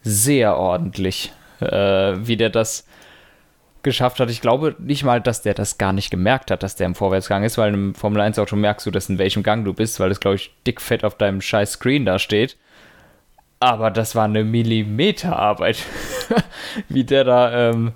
[0.02, 1.32] sehr ordentlich,
[1.62, 2.86] äh, wie der das
[3.86, 4.30] geschafft hat.
[4.30, 7.44] Ich glaube nicht mal, dass der das gar nicht gemerkt hat, dass der im Vorwärtsgang
[7.44, 10.10] ist, weil im Formel 1 Auto merkst du, dass in welchem Gang du bist, weil
[10.10, 12.58] das, glaube ich, dickfett auf deinem scheiß Screen da steht.
[13.60, 15.78] Aber das war eine Millimeterarbeit,
[16.90, 17.94] wie der da ähm,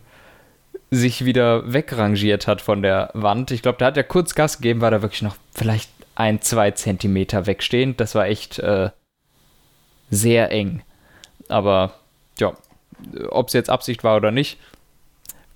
[0.89, 3.51] sich wieder wegrangiert hat von der Wand.
[3.51, 6.71] Ich glaube, da hat er kurz Gas gegeben, war da wirklich noch vielleicht ein, zwei
[6.71, 7.99] Zentimeter wegstehend.
[7.99, 8.89] Das war echt äh,
[10.09, 10.81] sehr eng.
[11.47, 11.93] Aber
[12.39, 12.53] ja,
[13.29, 14.59] ob es jetzt Absicht war oder nicht,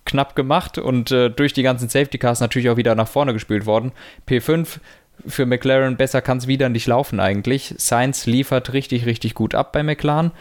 [0.05, 3.65] knapp gemacht und äh, durch die ganzen Safety Cars natürlich auch wieder nach vorne gespielt
[3.65, 3.91] worden.
[4.27, 4.79] P5
[5.27, 7.75] für McLaren besser kann es wieder nicht laufen eigentlich.
[7.77, 10.31] Sainz liefert richtig, richtig gut ab bei McLaren.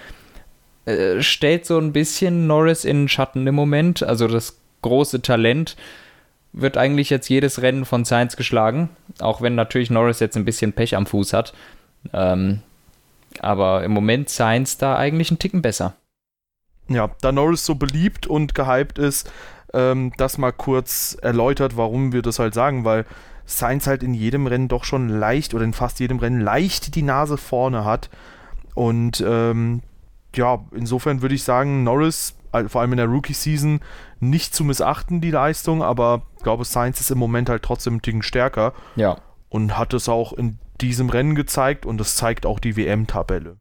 [0.85, 4.05] Äh, stellt so ein bisschen Norris in den Schatten im Moment.
[4.05, 5.77] Also das große Talent
[6.53, 8.91] wird eigentlich jetzt jedes Rennen von Sainz geschlagen.
[9.21, 11.55] Auch wenn natürlich Norris jetzt ein bisschen Pech am Fuß hat.
[12.13, 12.61] Ähm,
[13.41, 15.95] aber im Moment Sainz da eigentlich einen Ticken besser.
[16.89, 19.31] Ja, da Norris so beliebt und gehypt ist,
[19.73, 23.07] ähm, das mal kurz erläutert, warum wir das halt sagen, weil
[23.47, 27.03] Sainz halt in jedem Rennen doch schon leicht oder in fast jedem Rennen leicht die
[27.03, 28.11] Nase vorne hat.
[28.75, 29.83] Und ähm,
[30.35, 32.35] ja, insofern würde ich sagen, Norris,
[32.69, 33.81] vor allem in der Rookie-Season,
[34.23, 38.03] nicht zu missachten, die Leistung, aber ich glaube, Sainz ist im Moment halt trotzdem ein
[38.03, 38.73] Ticken stärker.
[38.95, 39.19] Ja.
[39.49, 43.59] Und hat es auch in diesem Rennen gezeigt und das zeigt auch die WM-Tabelle.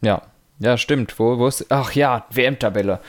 [0.00, 0.22] Ja,
[0.58, 1.18] ja, stimmt.
[1.18, 1.66] Wo, wo ist.
[1.70, 3.00] Ach ja, WM-Tabelle.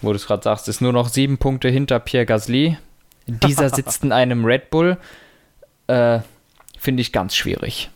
[0.00, 2.78] Wo du es gerade sagst, ist nur noch sieben Punkte hinter Pierre Gasly.
[3.26, 4.96] Dieser sitzt in einem Red Bull.
[5.88, 6.20] Äh,
[6.78, 7.90] Finde ich ganz schwierig.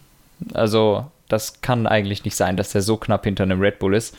[0.52, 4.16] Also, das kann eigentlich nicht sein, dass der so knapp hinter einem Red Bull ist.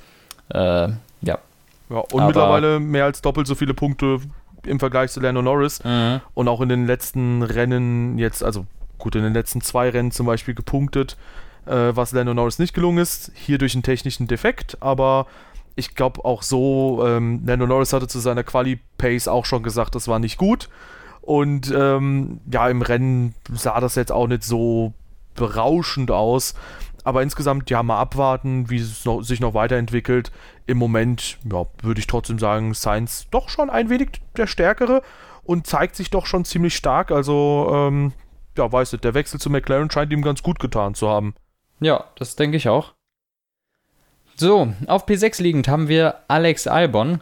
[0.49, 0.89] Äh,
[1.21, 1.39] ja.
[1.89, 4.19] Ja, und Aber mittlerweile mehr als doppelt so viele Punkte
[4.65, 5.83] im Vergleich zu Lando Norris.
[5.83, 6.21] Mhm.
[6.33, 8.65] Und auch in den letzten Rennen jetzt, also
[8.97, 11.17] gut, in den letzten zwei Rennen zum Beispiel gepunktet
[11.65, 13.31] äh, was Lando Norris nicht gelungen ist.
[13.33, 15.27] Hier durch einen technischen Defekt, aber
[15.75, 20.07] ich glaube auch so, ähm, Lando Norris hatte zu seiner Quali-Pace auch schon gesagt, das
[20.07, 20.69] war nicht gut.
[21.21, 24.93] Und ähm, ja, im Rennen sah das jetzt auch nicht so
[25.33, 26.53] berauschend aus.
[27.05, 30.31] Aber insgesamt, ja, mal abwarten, wie es noch, sich noch weiterentwickelt.
[30.65, 35.03] Im Moment, ja, würde ich trotzdem sagen, Sainz doch schon ein wenig der Stärkere
[35.43, 37.11] und zeigt sich doch schon ziemlich stark.
[37.11, 38.13] Also, ähm,
[38.57, 41.35] ja, weißt du, der Wechsel zu McLaren scheint ihm ganz gut getan zu haben.
[41.79, 42.93] Ja, das denke ich auch.
[44.35, 47.21] So, auf P6 liegend haben wir Alex Albon.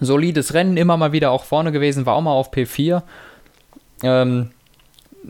[0.00, 3.02] Solides Rennen, immer mal wieder auch vorne gewesen, war auch mal auf P4.
[4.02, 4.50] Ähm,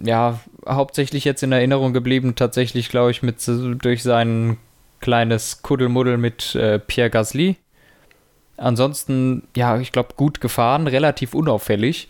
[0.02, 4.57] ja, hauptsächlich jetzt in Erinnerung geblieben, tatsächlich, glaube ich, mit durch sein
[5.00, 7.57] kleines Kuddelmuddel mit äh, Pierre Gasly.
[8.57, 12.09] Ansonsten, ja, ich glaube, gut gefahren, relativ unauffällig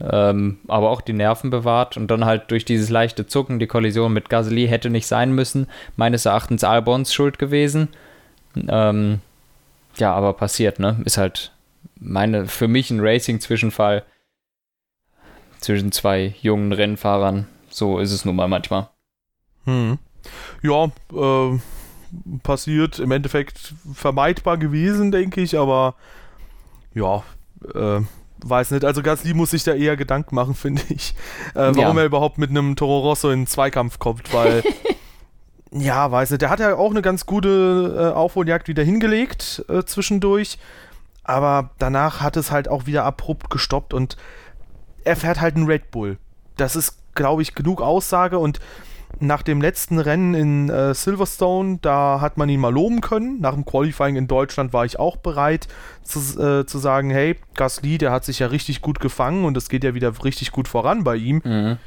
[0.00, 4.12] ähm, aber auch die Nerven bewahrt und dann halt durch dieses leichte Zucken die Kollision
[4.12, 5.66] mit Gasly hätte nicht sein müssen.
[5.96, 7.88] Meines Erachtens Albons Schuld gewesen.
[8.68, 9.20] Ähm,
[9.96, 11.00] ja, aber passiert, ne?
[11.04, 11.52] Ist halt
[11.98, 14.04] meine, für mich ein Racing-Zwischenfall
[15.68, 17.46] zwischen zwei jungen Rennfahrern.
[17.68, 18.88] So ist es nun mal manchmal.
[19.66, 19.98] Hm.
[20.62, 21.58] Ja, äh,
[22.42, 25.94] passiert im Endeffekt vermeidbar gewesen, denke ich, aber
[26.94, 27.22] ja,
[27.74, 28.00] äh,
[28.42, 31.14] weiß nicht, also Gasly muss sich da eher Gedanken machen, finde ich,
[31.50, 32.02] äh, warum ja.
[32.02, 34.62] er überhaupt mit einem Toro Rosso in den Zweikampf kommt, weil,
[35.70, 39.84] ja, weiß nicht, der hat ja auch eine ganz gute äh, Aufholjagd wieder hingelegt äh,
[39.84, 40.56] zwischendurch,
[41.24, 44.16] aber danach hat es halt auch wieder abrupt gestoppt und
[45.08, 46.18] er fährt halt einen Red Bull.
[46.56, 48.60] Das ist, glaube ich, genug Aussage und
[49.20, 53.40] nach dem letzten Rennen in äh, Silverstone, da hat man ihn mal loben können.
[53.40, 55.66] Nach dem Qualifying in Deutschland war ich auch bereit
[56.02, 59.70] zu, äh, zu sagen, hey, Gasly, der hat sich ja richtig gut gefangen und es
[59.70, 61.40] geht ja wieder richtig gut voran bei ihm.
[61.42, 61.78] Mhm.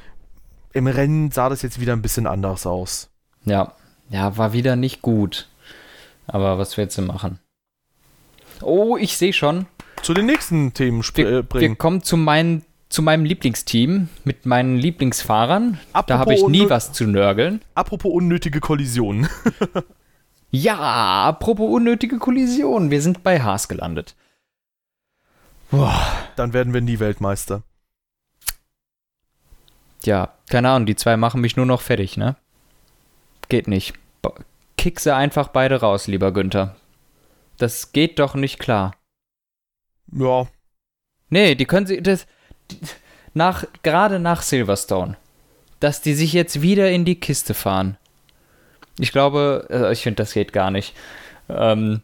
[0.74, 3.10] Im Rennen sah das jetzt wieder ein bisschen anders aus.
[3.46, 3.74] Ja,
[4.10, 5.48] ja, war wieder nicht gut.
[6.28, 7.40] Aber was willst du machen?
[8.62, 9.68] Oh, ich sehe schon.
[10.02, 11.72] Zu den nächsten Themen wir, bringen.
[11.72, 15.80] Wir kommen zu meinen zu meinem Lieblingsteam mit meinen Lieblingsfahrern.
[15.94, 17.62] Apropos da habe ich nie was zu nörgeln.
[17.74, 19.30] Apropos unnötige Kollisionen.
[20.52, 22.92] ja, apropos unnötige Kollisionen.
[22.92, 24.16] Wir sind bei Haas gelandet.
[25.72, 25.96] Boah.
[26.36, 27.64] Dann werden wir nie Weltmeister.
[30.04, 32.36] Ja, keine Ahnung, die zwei machen mich nur noch fertig, ne?
[33.48, 33.94] Geht nicht.
[34.78, 36.76] Kick sie einfach beide raus, lieber Günther.
[37.58, 38.96] Das geht doch nicht klar.
[40.12, 40.48] Ja.
[41.30, 42.02] Nee, die können sie.
[42.02, 42.26] Das,
[43.34, 45.18] nach, gerade nach Silverstone,
[45.80, 47.98] dass die sich jetzt wieder in die Kiste fahren.
[49.00, 50.94] Ich glaube, äh, ich finde, das geht gar nicht.
[51.50, 52.02] Ähm,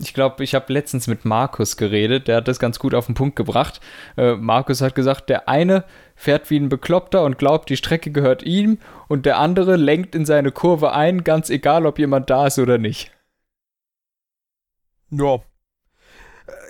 [0.00, 3.16] ich glaube, ich habe letztens mit Markus geredet, der hat das ganz gut auf den
[3.16, 3.80] Punkt gebracht.
[4.16, 8.44] Äh, Markus hat gesagt, der eine fährt wie ein Bekloppter und glaubt, die Strecke gehört
[8.44, 12.58] ihm und der andere lenkt in seine Kurve ein, ganz egal, ob jemand da ist
[12.58, 13.10] oder nicht.
[15.10, 15.40] Ja,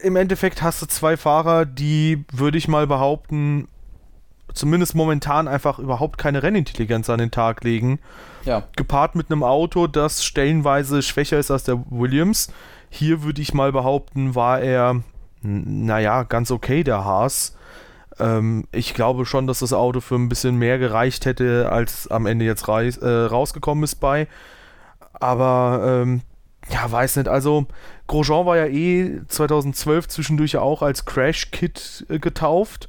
[0.03, 3.69] im Endeffekt hast du zwei Fahrer, die, würde ich mal behaupten,
[4.55, 8.01] zumindest momentan einfach überhaupt keine Rennintelligenz an den Tag legen.
[8.45, 8.65] Ja.
[8.77, 12.53] Gepaart mit einem Auto, das stellenweise schwächer ist als der Williams.
[12.91, 15.03] Hier würde ich mal behaupten, war er,
[15.43, 17.57] naja, ganz okay, der Haas.
[18.19, 22.27] Ähm, ich glaube schon, dass das Auto für ein bisschen mehr gereicht hätte, als am
[22.27, 24.27] Ende jetzt äh, rausgekommen ist bei.
[25.13, 26.23] Aber ähm,
[26.71, 27.29] ja, weiß nicht.
[27.29, 27.67] Also
[28.07, 32.89] Grosjean war ja eh 2012 zwischendurch auch als Crash-Kit äh, getauft,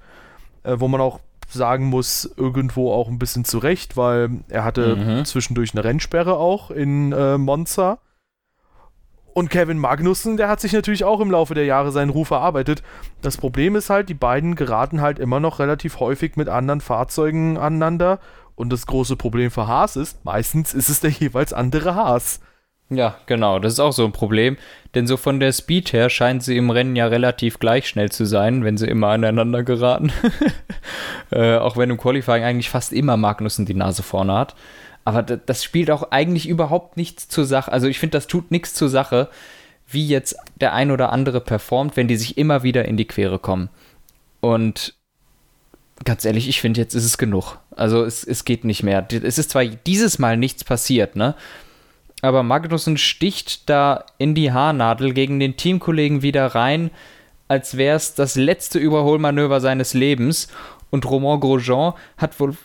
[0.63, 5.25] äh, wo man auch sagen muss, irgendwo auch ein bisschen zurecht, weil er hatte mhm.
[5.25, 7.99] zwischendurch eine Rennsperre auch in äh, Monza.
[9.33, 12.83] Und Kevin Magnussen, der hat sich natürlich auch im Laufe der Jahre seinen Ruf erarbeitet.
[13.21, 17.57] Das Problem ist halt, die beiden geraten halt immer noch relativ häufig mit anderen Fahrzeugen
[17.57, 18.19] aneinander.
[18.55, 22.41] Und das große Problem für Haas ist, meistens ist es der jeweils andere Haas.
[22.91, 24.57] Ja, genau, das ist auch so ein Problem,
[24.95, 28.25] denn so von der Speed her scheinen sie im Rennen ja relativ gleich schnell zu
[28.25, 30.11] sein, wenn sie immer aneinander geraten.
[31.31, 34.55] äh, auch wenn im Qualifying eigentlich fast immer Magnussen die Nase vorne hat.
[35.05, 37.71] Aber das spielt auch eigentlich überhaupt nichts zur Sache.
[37.71, 39.29] Also ich finde, das tut nichts zur Sache,
[39.87, 43.39] wie jetzt der ein oder andere performt, wenn die sich immer wieder in die Quere
[43.39, 43.69] kommen.
[44.39, 44.95] Und
[46.05, 47.57] ganz ehrlich, ich finde, jetzt ist es genug.
[47.75, 49.05] Also es, es geht nicht mehr.
[49.11, 51.35] Es ist zwar dieses Mal nichts passiert, ne?
[52.21, 56.91] Aber Magnussen sticht da in die Haarnadel gegen den Teamkollegen wieder rein,
[57.47, 60.49] als wäre es das letzte Überholmanöver seines Lebens.
[60.91, 62.55] Und Romain Grosjean hat wohl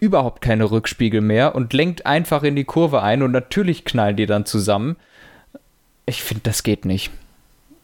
[0.00, 4.26] überhaupt keine Rückspiegel mehr und lenkt einfach in die Kurve ein und natürlich knallen die
[4.26, 4.96] dann zusammen.
[6.06, 7.10] Ich finde, das geht nicht.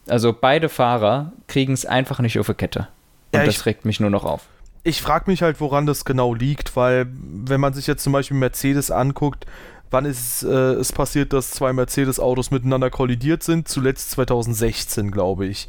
[0.09, 2.89] Also beide Fahrer kriegen es einfach nicht auf die Kette.
[3.33, 4.47] Und ja, das regt mich nur noch auf.
[4.83, 8.39] Ich frage mich halt, woran das genau liegt, weil wenn man sich jetzt zum Beispiel
[8.39, 9.47] Mercedes anguckt,
[9.91, 13.69] Wann ist äh, es passiert, dass zwei Mercedes-Autos miteinander kollidiert sind?
[13.69, 15.69] Zuletzt 2016, glaube ich.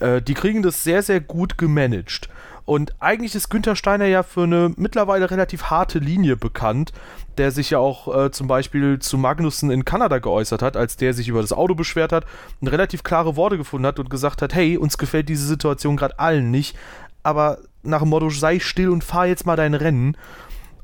[0.00, 2.28] Äh, die kriegen das sehr, sehr gut gemanagt.
[2.66, 6.92] Und eigentlich ist Günther Steiner ja für eine mittlerweile relativ harte Linie bekannt,
[7.36, 11.12] der sich ja auch äh, zum Beispiel zu Magnussen in Kanada geäußert hat, als der
[11.12, 12.24] sich über das Auto beschwert hat
[12.62, 16.18] und relativ klare Worte gefunden hat und gesagt hat, hey, uns gefällt diese Situation gerade
[16.18, 16.74] allen nicht,
[17.22, 20.16] aber nach dem Motto, sei still und fahr jetzt mal dein Rennen.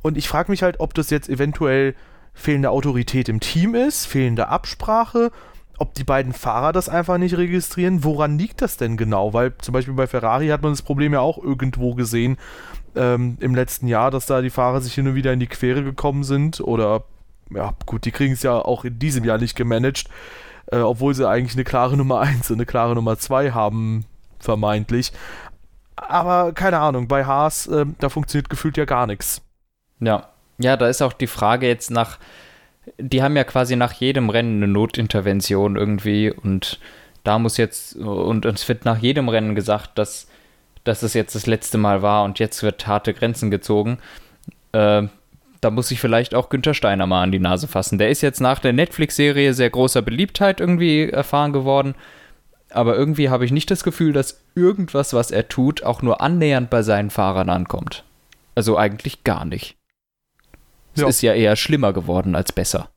[0.03, 1.95] Und ich frage mich halt, ob das jetzt eventuell
[2.41, 5.31] fehlende Autorität im Team ist, fehlende Absprache,
[5.79, 8.03] ob die beiden Fahrer das einfach nicht registrieren.
[8.03, 9.33] Woran liegt das denn genau?
[9.33, 12.39] Weil zum Beispiel bei Ferrari hat man das Problem ja auch irgendwo gesehen
[12.97, 15.83] ähm, im letzten Jahr, dass da die Fahrer sich hin und wieder in die Quere
[15.83, 17.05] gekommen sind oder
[17.51, 20.05] ja, gut, die kriegen es ja auch in diesem Jahr nicht gemanagt,
[20.67, 24.05] äh, obwohl sie eigentlich eine klare Nummer 1 und eine klare Nummer 2 haben,
[24.39, 25.13] vermeintlich.
[25.97, 29.43] Aber keine Ahnung, bei Haas, äh, da funktioniert gefühlt ja gar nichts.
[29.99, 30.29] Ja,
[30.61, 32.19] ja, da ist auch die Frage jetzt nach,
[32.99, 36.79] die haben ja quasi nach jedem Rennen eine Notintervention irgendwie und
[37.25, 40.29] da muss jetzt, und es wird nach jedem Rennen gesagt, dass,
[40.85, 43.99] dass es jetzt das letzte Mal war und jetzt wird harte Grenzen gezogen.
[44.73, 45.09] Äh,
[45.61, 47.99] da muss ich vielleicht auch Günther Steiner mal an die Nase fassen.
[47.99, 51.95] Der ist jetzt nach der Netflix-Serie sehr großer Beliebtheit irgendwie erfahren geworden.
[52.71, 56.71] Aber irgendwie habe ich nicht das Gefühl, dass irgendwas, was er tut, auch nur annähernd
[56.71, 58.05] bei seinen Fahrern ankommt.
[58.55, 59.77] Also eigentlich gar nicht.
[60.95, 61.09] Es ja.
[61.09, 62.89] ist ja eher schlimmer geworden als besser.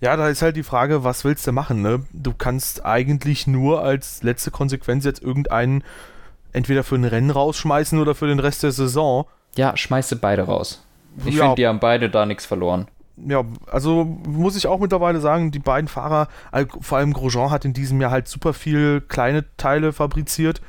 [0.00, 2.04] Ja, da ist halt die Frage, was willst du machen, ne?
[2.12, 5.84] Du kannst eigentlich nur als letzte Konsequenz jetzt irgendeinen
[6.52, 9.26] entweder für ein Rennen rausschmeißen oder für den Rest der Saison.
[9.56, 10.84] Ja, schmeiße beide raus.
[11.24, 11.42] Ich ja.
[11.42, 12.88] finde, die haben beide da nichts verloren.
[13.16, 16.28] Ja, also muss ich auch mittlerweile sagen, die beiden Fahrer,
[16.80, 20.62] vor allem Grosjean hat in diesem Jahr halt super viel kleine Teile fabriziert.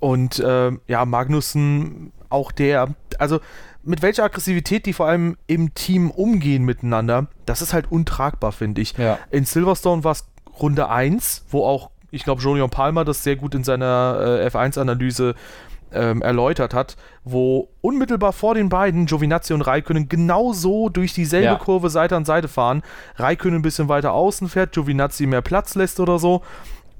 [0.00, 3.40] Und äh, ja, Magnussen, auch der, also
[3.82, 8.80] mit welcher Aggressivität die vor allem im Team umgehen miteinander, das ist halt untragbar, finde
[8.80, 8.96] ich.
[8.96, 9.18] Ja.
[9.30, 10.26] In Silverstone war es
[10.60, 15.34] Runde 1, wo auch, ich glaube, Julian Palmer das sehr gut in seiner äh, F1-Analyse
[15.92, 21.54] ähm, erläutert hat, wo unmittelbar vor den beiden Giovinazzi und Raikönnen genauso durch dieselbe ja.
[21.56, 22.82] Kurve Seite an Seite fahren.
[23.16, 26.42] Raikönnen ein bisschen weiter außen fährt, Giovinazzi mehr Platz lässt oder so.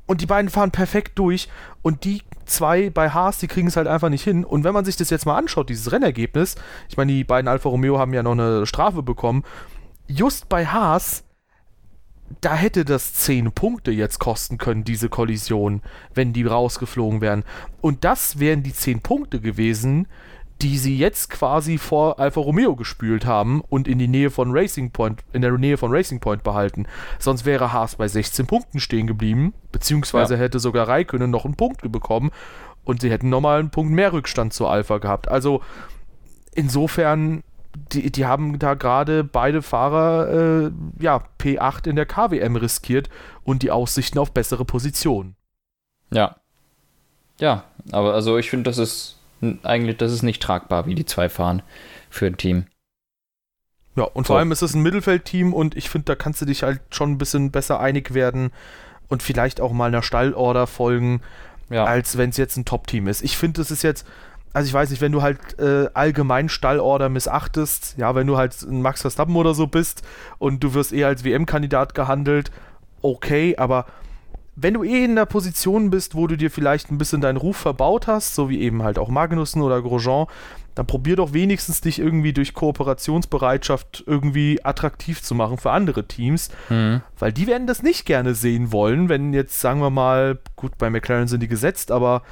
[0.07, 1.49] Und die beiden fahren perfekt durch
[1.83, 4.45] und die zwei bei Haas, die kriegen es halt einfach nicht hin.
[4.45, 6.57] Und wenn man sich das jetzt mal anschaut, dieses Rennergebnis,
[6.89, 9.45] ich meine, die beiden Alfa Romeo haben ja noch eine Strafe bekommen,
[10.07, 11.25] just bei Haas,
[12.41, 15.83] da hätte das 10 Punkte jetzt kosten können, diese Kollision,
[16.15, 17.45] wenn die rausgeflogen wären.
[17.81, 20.07] Und das wären die 10 Punkte gewesen,
[20.63, 24.91] die sie jetzt quasi vor Alfa Romeo gespült haben und in die Nähe von Racing
[24.91, 26.87] Point, in der Nähe von Racing Point behalten.
[27.19, 30.41] Sonst wäre Haas bei 16 Punkten stehen geblieben, beziehungsweise ja.
[30.41, 32.31] hätte sogar Raikönnen noch einen Punkt bekommen
[32.85, 35.29] und sie hätten nochmal einen Punkt mehr Rückstand zu Alpha gehabt.
[35.29, 35.63] Also
[36.53, 37.43] insofern,
[37.93, 43.09] die, die haben da gerade beide Fahrer äh, ja, P8 in der KWM riskiert
[43.45, 45.37] und die Aussichten auf bessere Positionen.
[46.13, 46.37] Ja,
[47.39, 49.20] Ja, aber also ich finde, das ist
[49.63, 51.63] eigentlich, das ist nicht tragbar, wie die zwei fahren
[52.09, 52.67] für ein Team.
[53.97, 56.63] Ja, und vor allem ist es ein Mittelfeldteam und ich finde, da kannst du dich
[56.63, 58.51] halt schon ein bisschen besser einig werden
[59.09, 61.21] und vielleicht auch mal einer Stallorder folgen,
[61.71, 61.85] ja.
[61.85, 63.23] als wenn es jetzt ein Top-Team ist.
[63.23, 64.07] Ich finde, es ist jetzt,
[64.53, 68.63] also ich weiß nicht, wenn du halt äh, allgemein Stallorder missachtest, ja, wenn du halt
[68.63, 70.03] ein Max Verstappen oder so bist
[70.39, 72.53] und du wirst eher als WM-Kandidat gehandelt,
[73.03, 73.87] okay, aber
[74.63, 77.57] wenn du eh in der Position bist, wo du dir vielleicht ein bisschen deinen Ruf
[77.57, 80.27] verbaut hast, so wie eben halt auch Magnussen oder Grosjean,
[80.75, 86.49] dann probier doch wenigstens dich irgendwie durch Kooperationsbereitschaft irgendwie attraktiv zu machen für andere Teams,
[86.69, 87.03] mhm.
[87.19, 90.91] weil die werden das nicht gerne sehen wollen, wenn jetzt, sagen wir mal, gut, bei
[90.91, 92.23] McLaren sind die gesetzt, aber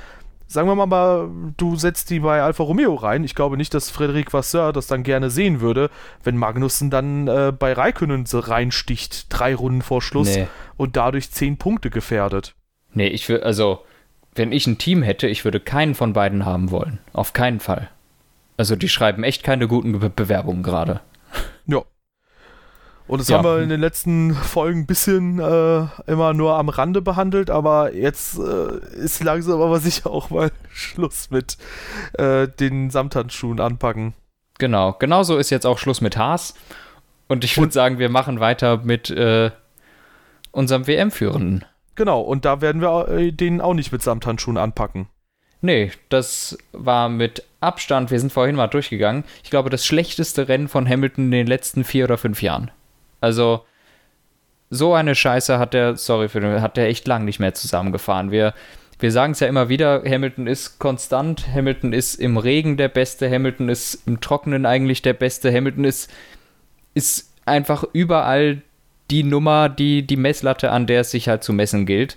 [0.49, 3.23] sagen wir mal, du setzt die bei Alfa Romeo rein.
[3.23, 5.91] Ich glaube nicht, dass Frederic Vasseur das dann gerne sehen würde,
[6.25, 10.49] wenn Magnussen dann äh, bei Raikönnen reinsticht, drei Runden vor Schluss nee.
[10.77, 12.55] und dadurch zehn Punkte gefährdet.
[12.95, 13.85] Nee, ich will, also,
[14.35, 16.99] wenn ich ein Team hätte, ich würde keinen von beiden haben wollen.
[17.13, 17.91] Auf keinen Fall.
[18.57, 21.01] Also, die schreiben echt keine guten Be Bewerbungen gerade.
[21.67, 21.83] Ja,
[23.09, 23.39] und das ja.
[23.39, 27.95] haben wir in den letzten Folgen ein bisschen äh, immer nur am Rande behandelt, aber
[27.95, 31.57] jetzt äh, ist langsam aber sicher auch mal Schluss mit
[32.13, 34.15] äh, den Samthandschuhen anpacken.
[34.59, 36.55] Genau, genauso ist jetzt auch Schluss mit Haas.
[37.29, 39.51] Und ich würde sagen, wir machen weiter mit äh,
[40.51, 41.65] unserem WM-Führenden.
[41.95, 45.09] Genau, und da werden wir äh, den auch nicht mit Samthandschuhen anpacken.
[45.61, 50.69] Nee, das war mit Abstand, wir sind vorhin mal durchgegangen, ich glaube, das schlechteste Rennen
[50.69, 52.71] von Hamilton in den letzten vier oder fünf Jahren.
[53.21, 53.65] Also,
[54.71, 58.31] so eine Scheiße hat der, sorry für den, hat der echt lang nicht mehr zusammengefahren.
[58.31, 58.55] Wir,
[58.99, 63.31] wir sagen es ja immer wieder, Hamilton ist konstant, Hamilton ist im Regen der Beste,
[63.31, 66.11] Hamilton ist im Trockenen eigentlich der Beste, Hamilton ist,
[66.95, 68.63] ist einfach überall
[69.11, 72.17] die Nummer, die, die Messlatte, an der es sich halt zu messen gilt.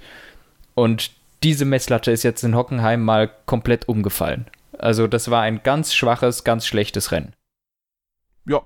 [0.76, 1.12] Und
[1.44, 4.48] diese Messlatte ist jetzt in Hockenheim mal komplett umgefallen.
[4.78, 7.34] Also das war ein ganz schwaches, ganz schlechtes Rennen.
[8.46, 8.62] Ja,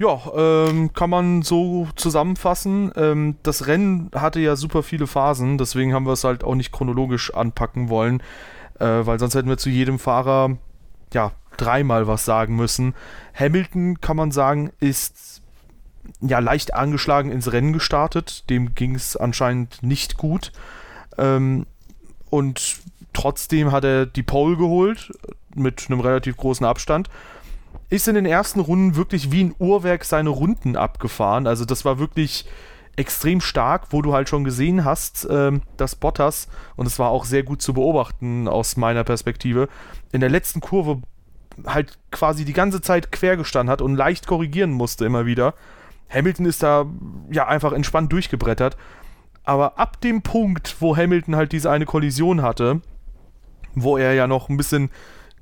[0.00, 2.90] ja, ähm, kann man so zusammenfassen.
[2.96, 6.72] Ähm, das Rennen hatte ja super viele Phasen, deswegen haben wir es halt auch nicht
[6.72, 8.22] chronologisch anpacken wollen,
[8.78, 10.56] äh, weil sonst hätten wir zu jedem Fahrer
[11.12, 12.94] ja dreimal was sagen müssen.
[13.34, 15.42] Hamilton, kann man sagen, ist
[16.22, 18.48] ja leicht angeschlagen ins Rennen gestartet.
[18.48, 20.50] Dem ging es anscheinend nicht gut.
[21.18, 21.66] Ähm,
[22.30, 22.78] und
[23.12, 25.12] trotzdem hat er die Pole geholt
[25.54, 27.10] mit einem relativ großen Abstand
[27.90, 31.46] ist in den ersten Runden wirklich wie ein Uhrwerk seine Runden abgefahren.
[31.46, 32.46] Also das war wirklich
[32.96, 37.24] extrem stark, wo du halt schon gesehen hast, ähm, dass Bottas, und es war auch
[37.24, 39.68] sehr gut zu beobachten aus meiner Perspektive,
[40.12, 41.00] in der letzten Kurve
[41.66, 45.54] halt quasi die ganze Zeit quer gestanden hat und leicht korrigieren musste immer wieder.
[46.08, 46.86] Hamilton ist da
[47.30, 48.76] ja einfach entspannt durchgebrettert.
[49.44, 52.82] Aber ab dem Punkt, wo Hamilton halt diese eine Kollision hatte,
[53.74, 54.90] wo er ja noch ein bisschen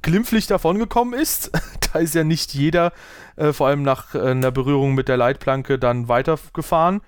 [0.02, 1.50] glimpflich davongekommen ist.
[1.92, 2.92] da ist ja nicht jeder,
[3.36, 7.00] äh, vor allem nach äh, einer Berührung mit der Leitplanke, dann weitergefahren.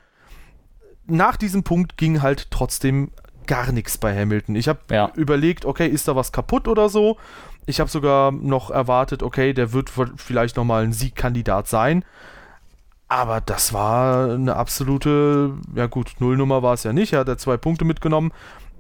[1.07, 3.11] Nach diesem Punkt ging halt trotzdem
[3.47, 4.55] gar nichts bei Hamilton.
[4.55, 5.11] Ich habe ja.
[5.17, 7.17] überlegt, okay, ist da was kaputt oder so?
[7.67, 12.05] Ich habe sogar noch erwartet, okay, der wird vielleicht nochmal ein Siegkandidat sein.
[13.09, 17.13] Aber das war eine absolute, ja gut, Nullnummer war es ja nicht.
[17.13, 18.33] Er hat ja zwei Punkte mitgenommen.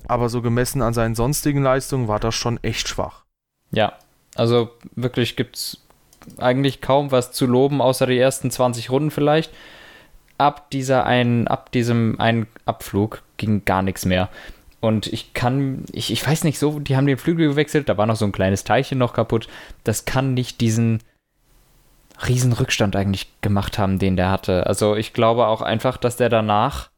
[0.07, 3.25] Aber so gemessen an seinen sonstigen Leistungen war das schon echt schwach.
[3.73, 3.95] Ja,
[4.35, 5.81] also wirklich gibt es
[6.39, 9.53] eigentlich kaum was zu loben, außer die ersten 20 Runden vielleicht.
[10.39, 14.29] Ab dieser einen, ab diesem einen Abflug ging gar nichts mehr.
[14.81, 18.07] Und ich kann, ich, ich weiß nicht so, die haben den Flügel gewechselt, da war
[18.07, 19.47] noch so ein kleines Teilchen noch kaputt.
[19.85, 21.03] Das kann nicht diesen
[22.27, 24.67] riesen Rückstand eigentlich gemacht haben, den der hatte.
[24.67, 26.91] Also ich glaube auch einfach, dass der danach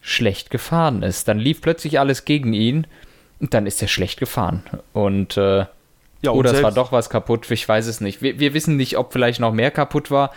[0.00, 1.28] schlecht gefahren ist.
[1.28, 2.86] Dann lief plötzlich alles gegen ihn
[3.40, 4.62] dann ist er schlecht gefahren.
[4.92, 5.64] Und äh,
[6.22, 8.20] ja, oder es war doch was kaputt, ich weiß es nicht.
[8.20, 10.32] Wir, wir, wissen nicht, ob vielleicht noch mehr kaputt war,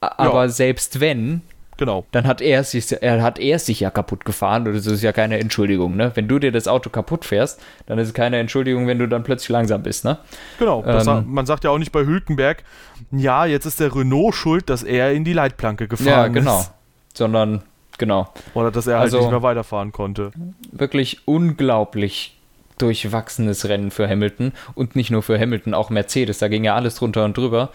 [0.00, 0.48] aber ja.
[0.48, 1.42] selbst wenn,
[1.76, 2.06] genau.
[2.12, 5.12] dann hat er, sich, er hat er sich ja kaputt gefahren und das ist ja
[5.12, 5.94] keine Entschuldigung.
[5.94, 6.12] Ne?
[6.14, 9.22] Wenn du dir das Auto kaputt fährst, dann ist es keine Entschuldigung, wenn du dann
[9.22, 10.06] plötzlich langsam bist.
[10.06, 10.16] Ne?
[10.58, 12.64] Genau, ähm, man sagt ja auch nicht bei Hülkenberg,
[13.10, 16.44] ja, jetzt ist der Renault schuld, dass er in die Leitplanke gefahren ist.
[16.46, 16.64] Ja, genau.
[17.12, 17.62] Sondern
[18.00, 18.32] Genau.
[18.54, 20.30] Oder dass er halt also, nicht mehr weiterfahren konnte.
[20.72, 22.34] Wirklich unglaublich
[22.78, 26.94] durchwachsenes Rennen für Hamilton und nicht nur für Hamilton, auch Mercedes, da ging ja alles
[26.94, 27.68] drunter und drüber.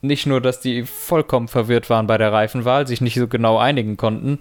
[0.00, 3.98] Nicht nur, dass die vollkommen verwirrt waren bei der Reifenwahl, sich nicht so genau einigen
[3.98, 4.38] konnten,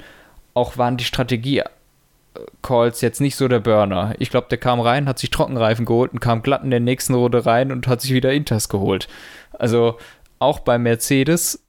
[0.54, 4.16] auch waren die Strategie-Calls jetzt nicht so der Burner.
[4.20, 7.14] Ich glaube, der kam rein, hat sich Trockenreifen geholt und kam glatt in der nächsten
[7.14, 9.10] Runde rein und hat sich wieder Inters geholt.
[9.52, 9.98] Also
[10.40, 11.62] auch bei Mercedes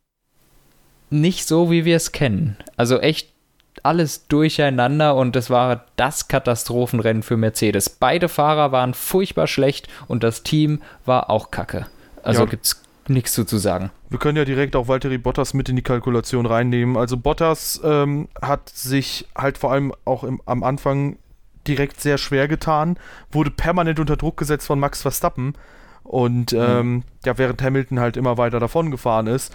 [1.10, 2.56] nicht so, wie wir es kennen.
[2.76, 3.39] Also echt
[3.82, 7.88] alles durcheinander und es war das Katastrophenrennen für Mercedes.
[7.88, 11.86] Beide Fahrer waren furchtbar schlecht und das Team war auch kacke.
[12.22, 12.52] Also ja.
[12.60, 13.90] es nichts zu, zu sagen.
[14.08, 16.96] Wir können ja direkt auch Valtteri Bottas mit in die Kalkulation reinnehmen.
[16.96, 21.16] Also Bottas ähm, hat sich halt vor allem auch im, am Anfang
[21.66, 22.96] direkt sehr schwer getan,
[23.30, 25.54] wurde permanent unter Druck gesetzt von Max Verstappen
[26.04, 26.58] und mhm.
[26.60, 29.54] ähm, ja, während Hamilton halt immer weiter davon gefahren ist.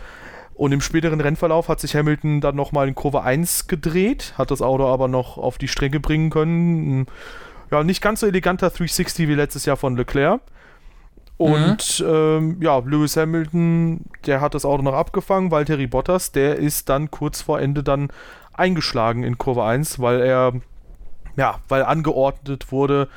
[0.56, 4.62] Und im späteren Rennverlauf hat sich Hamilton dann nochmal in Kurve 1 gedreht, hat das
[4.62, 7.08] Auto aber noch auf die Strecke bringen können.
[7.72, 10.40] Ja, nicht ganz so eleganter 360 wie letztes Jahr von Leclerc.
[11.38, 12.08] Und mhm.
[12.08, 15.52] ähm, ja, Lewis Hamilton, der hat das Auto noch abgefangen.
[15.52, 18.08] Valtteri Bottas, der ist dann kurz vor Ende dann
[18.54, 20.54] eingeschlagen in Kurve 1, weil er,
[21.36, 23.10] ja, weil angeordnet wurde,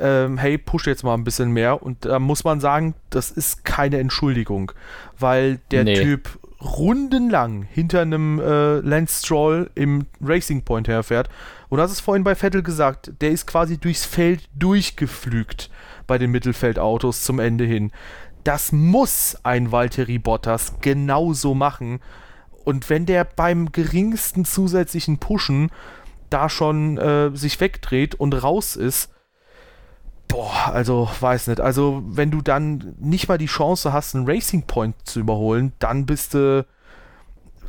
[0.00, 1.80] ähm, hey, push jetzt mal ein bisschen mehr.
[1.80, 4.72] Und da muss man sagen, das ist keine Entschuldigung,
[5.16, 5.94] weil der nee.
[5.94, 11.28] Typ rundenlang hinter einem äh, Lance Stroll im Racing Point herfährt.
[11.68, 15.70] Und das ist vorhin bei Vettel gesagt, der ist quasi durchs Feld durchgeflügt
[16.06, 17.92] bei den Mittelfeldautos zum Ende hin.
[18.44, 22.00] Das muss ein Valtteri Bottas genauso machen.
[22.64, 25.70] Und wenn der beim geringsten zusätzlichen Pushen
[26.28, 29.10] da schon äh, sich wegdreht und raus ist,
[30.30, 31.60] boah, also weiß nicht.
[31.60, 36.06] Also wenn du dann nicht mal die Chance hast, einen Racing Point zu überholen, dann
[36.06, 36.64] bist du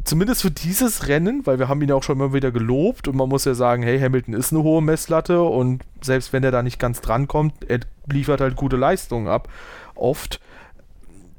[0.03, 3.29] zumindest für dieses Rennen, weil wir haben ihn auch schon immer wieder gelobt und man
[3.29, 6.79] muss ja sagen, hey, Hamilton ist eine hohe Messlatte und selbst wenn er da nicht
[6.79, 9.49] ganz dran kommt, er liefert halt gute Leistungen ab,
[9.95, 10.39] oft,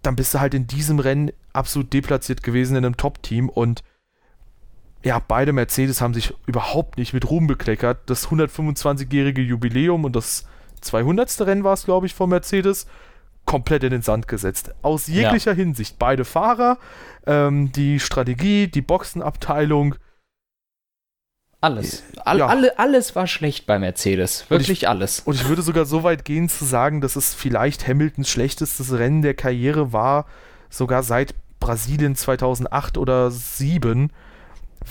[0.02, 3.82] dann bist du halt in diesem Rennen absolut deplatziert gewesen in einem Top-Team und
[5.04, 7.98] ja, beide Mercedes haben sich überhaupt nicht mit Ruhm bekleckert.
[8.06, 10.46] Das 125-jährige Jubiläum und das
[10.82, 11.40] 200.
[11.42, 12.86] Rennen war es, glaube ich, von Mercedes,
[13.44, 14.74] komplett in den Sand gesetzt.
[14.82, 15.56] Aus jeglicher ja.
[15.56, 15.98] Hinsicht.
[15.98, 16.78] Beide Fahrer,
[17.26, 19.96] ähm, die Strategie, die Boxenabteilung.
[21.60, 22.02] Alles.
[22.24, 22.46] All, ja.
[22.46, 24.50] alle, alles war schlecht bei Mercedes.
[24.50, 25.20] Wirklich ich, alles.
[25.20, 29.22] Und ich würde sogar so weit gehen zu sagen, dass es vielleicht Hamiltons schlechtestes Rennen
[29.22, 30.26] der Karriere war,
[30.70, 34.10] sogar seit Brasilien 2008 oder 2007,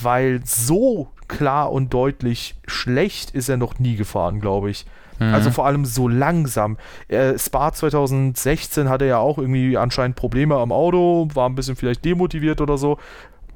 [0.02, 4.86] weil so klar und deutlich schlecht ist er noch nie gefahren, glaube ich.
[5.22, 5.36] Mhm.
[5.36, 6.78] Also vor allem so langsam.
[7.08, 12.04] Äh, Spa 2016 hatte ja auch irgendwie anscheinend Probleme am Auto, war ein bisschen vielleicht
[12.04, 12.98] demotiviert oder so.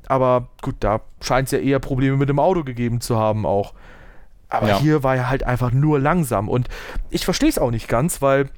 [0.08, 3.74] Aber gut, da scheint es ja eher Probleme mit dem Auto gegeben zu haben auch.
[4.48, 4.80] Aber ja.
[4.80, 6.50] hier war er halt einfach nur langsam.
[6.50, 6.70] Und
[7.10, 8.50] ich verstehe es auch nicht ganz, weil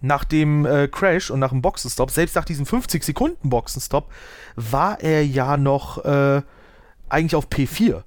[0.00, 4.10] nach dem äh, Crash und nach dem Boxenstopp, selbst nach diesem 50 Sekunden Boxenstopp,
[4.56, 6.42] war er ja noch äh,
[7.08, 8.02] eigentlich auf P4.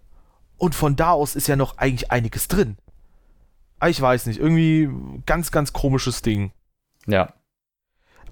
[0.57, 2.78] Und von da aus ist ja noch eigentlich einiges drin.
[3.80, 4.89] Ah, ich weiß nicht, irgendwie
[5.25, 6.51] ganz, ganz komisches Ding.
[7.05, 7.34] Ja.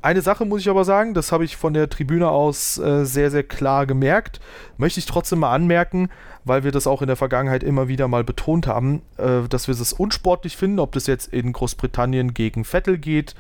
[0.02, 3.32] Eine Sache muss ich aber sagen, das habe ich von der Tribüne aus äh, sehr,
[3.32, 4.40] sehr klar gemerkt.
[4.78, 6.10] Möchte ich trotzdem mal anmerken,
[6.44, 9.74] weil wir das auch in der Vergangenheit immer wieder mal betont haben, äh, dass wir
[9.74, 13.34] es unsportlich finden, ob das jetzt in Großbritannien gegen Vettel geht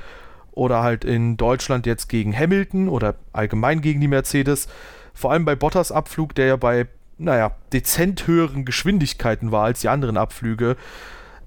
[0.53, 4.67] oder halt in Deutschland jetzt gegen Hamilton oder allgemein gegen die Mercedes.
[5.13, 6.87] Vor allem bei Bottas Abflug, der ja bei,
[7.19, 10.77] naja, dezent höheren Geschwindigkeiten war als die anderen Abflüge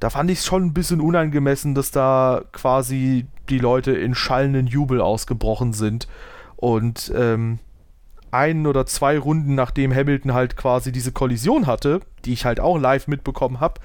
[0.01, 4.67] da fand ich es schon ein bisschen unangemessen, dass da quasi die Leute in schallenden
[4.67, 6.07] Jubel ausgebrochen sind.
[6.57, 7.59] Und ähm,
[8.31, 12.79] ein oder zwei Runden nachdem Hamilton halt quasi diese Kollision hatte, die ich halt auch
[12.79, 13.81] live mitbekommen habe,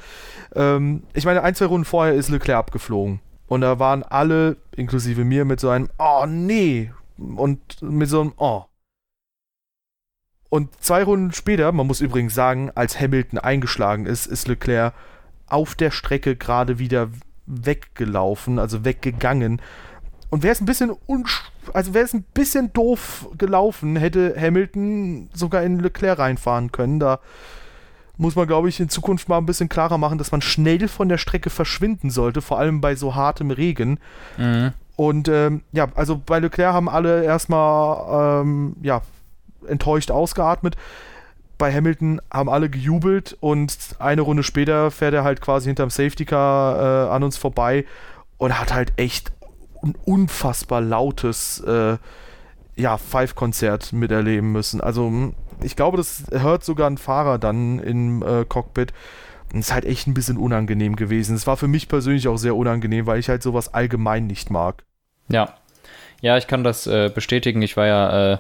[0.56, 3.20] ähm, ich meine, ein, zwei Runden vorher ist Leclerc abgeflogen.
[3.48, 8.34] Und da waren alle, inklusive mir, mit so einem Oh nee und mit so einem
[8.38, 8.66] Oh.
[10.50, 14.94] Und zwei Runden später, man muss übrigens sagen, als Hamilton eingeschlagen ist, ist Leclerc
[15.54, 17.10] auf der Strecke gerade wieder
[17.46, 19.62] weggelaufen, also weggegangen.
[20.30, 20.92] Und wäre es ein bisschen
[21.74, 27.00] also wäre es ein bisschen doof gelaufen, hätte Hamilton sogar in Leclerc reinfahren können.
[27.00, 27.20] Da
[28.18, 31.08] muss man, glaube ich, in Zukunft mal ein bisschen klarer machen, dass man schnell von
[31.08, 34.00] der Strecke verschwinden sollte, vor allem bei so hartem Regen.
[34.38, 34.74] Mhm.
[34.96, 39.02] Und ähm, ja, also bei Leclerc haben alle erstmal ähm, ja,
[39.68, 40.76] enttäuscht ausgeatmet
[41.64, 46.26] bei Hamilton haben alle gejubelt und eine Runde später fährt er halt quasi hinterm Safety
[46.26, 47.86] Car äh, an uns vorbei
[48.38, 49.32] und hat halt echt
[49.82, 51.96] ein unfassbar lautes äh,
[52.76, 54.82] ja, Five-Konzert miterleben müssen.
[54.82, 58.92] Also hm, ich glaube, das hört sogar ein Fahrer dann im äh, Cockpit.
[59.54, 61.34] Es ist halt echt ein bisschen unangenehm gewesen.
[61.34, 64.84] Es war für mich persönlich auch sehr unangenehm, weil ich halt sowas allgemein nicht mag.
[65.30, 65.54] Ja.
[66.20, 67.62] Ja, ich kann das äh, bestätigen.
[67.62, 68.38] Ich war ja äh,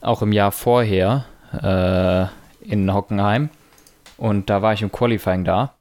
[0.00, 1.26] auch im Jahr vorher
[1.62, 2.26] äh,
[2.68, 3.50] in Hockenheim
[4.16, 5.74] und da war ich im Qualifying da.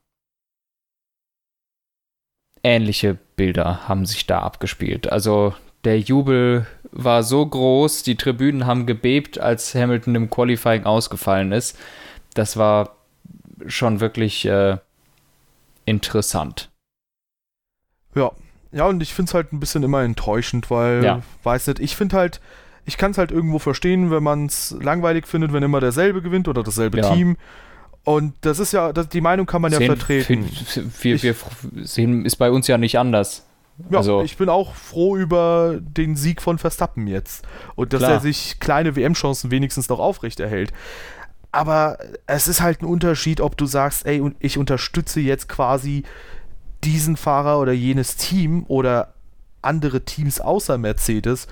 [2.63, 5.11] Ähnliche Bilder haben sich da abgespielt.
[5.11, 11.51] Also der Jubel war so groß, die Tribünen haben gebebt, als Hamilton im Qualifying ausgefallen
[11.51, 11.77] ist.
[12.33, 12.95] Das war
[13.67, 14.77] schon wirklich äh,
[15.85, 16.69] interessant.
[18.15, 18.31] Ja,
[18.71, 21.21] ja, und ich finde es halt ein bisschen immer enttäuschend, weil, Ja.
[21.43, 22.41] weiß nicht, ich finde halt,
[22.85, 26.47] ich kann es halt irgendwo verstehen, wenn man es langweilig findet, wenn immer derselbe gewinnt
[26.47, 27.13] oder dasselbe Ja.
[27.13, 27.37] Team.
[28.03, 30.45] Und das ist ja, das, die Meinung kann man ja Sehen- vertreten.
[31.01, 31.35] Wir, Ich- wir
[31.85, 33.45] sehen, ist bei uns ja nicht anders.
[33.89, 37.45] Ja, also- ich bin auch froh über den Sieg von Verstappen jetzt.
[37.75, 38.11] Und dass Klar.
[38.11, 40.71] er sich kleine WM-Chancen wenigstens noch aufrechterhält.
[41.51, 46.03] Aber es ist halt ein Unterschied, ob du sagst, ey, ich unterstütze jetzt quasi
[46.83, 49.13] diesen Fahrer oder jenes Team oder
[49.61, 51.47] andere Teams außer Mercedes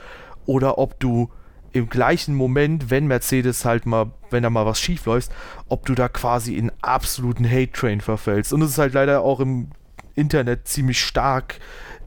[0.45, 1.29] oder ob du
[1.71, 5.31] im gleichen Moment, wenn Mercedes halt mal, wenn da mal was schief läuft,
[5.69, 8.53] ob du da quasi in absoluten Hate-Train verfällst.
[8.53, 9.69] Und es ist halt leider auch im
[10.15, 11.59] Internet ziemlich stark,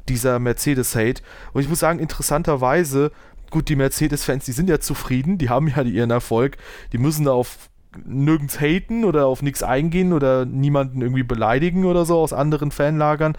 [0.09, 1.23] dieser Mercedes-Hate.
[1.53, 3.11] Und ich muss sagen, interessanterweise,
[3.51, 6.59] gut, die Mercedes-Fans, die sind ja zufrieden, die haben ja ihren Erfolg,
[6.93, 7.69] die müssen da auf
[8.05, 13.37] nirgends haten oder auf nichts eingehen oder niemanden irgendwie beleidigen oder so aus anderen Fanlagern.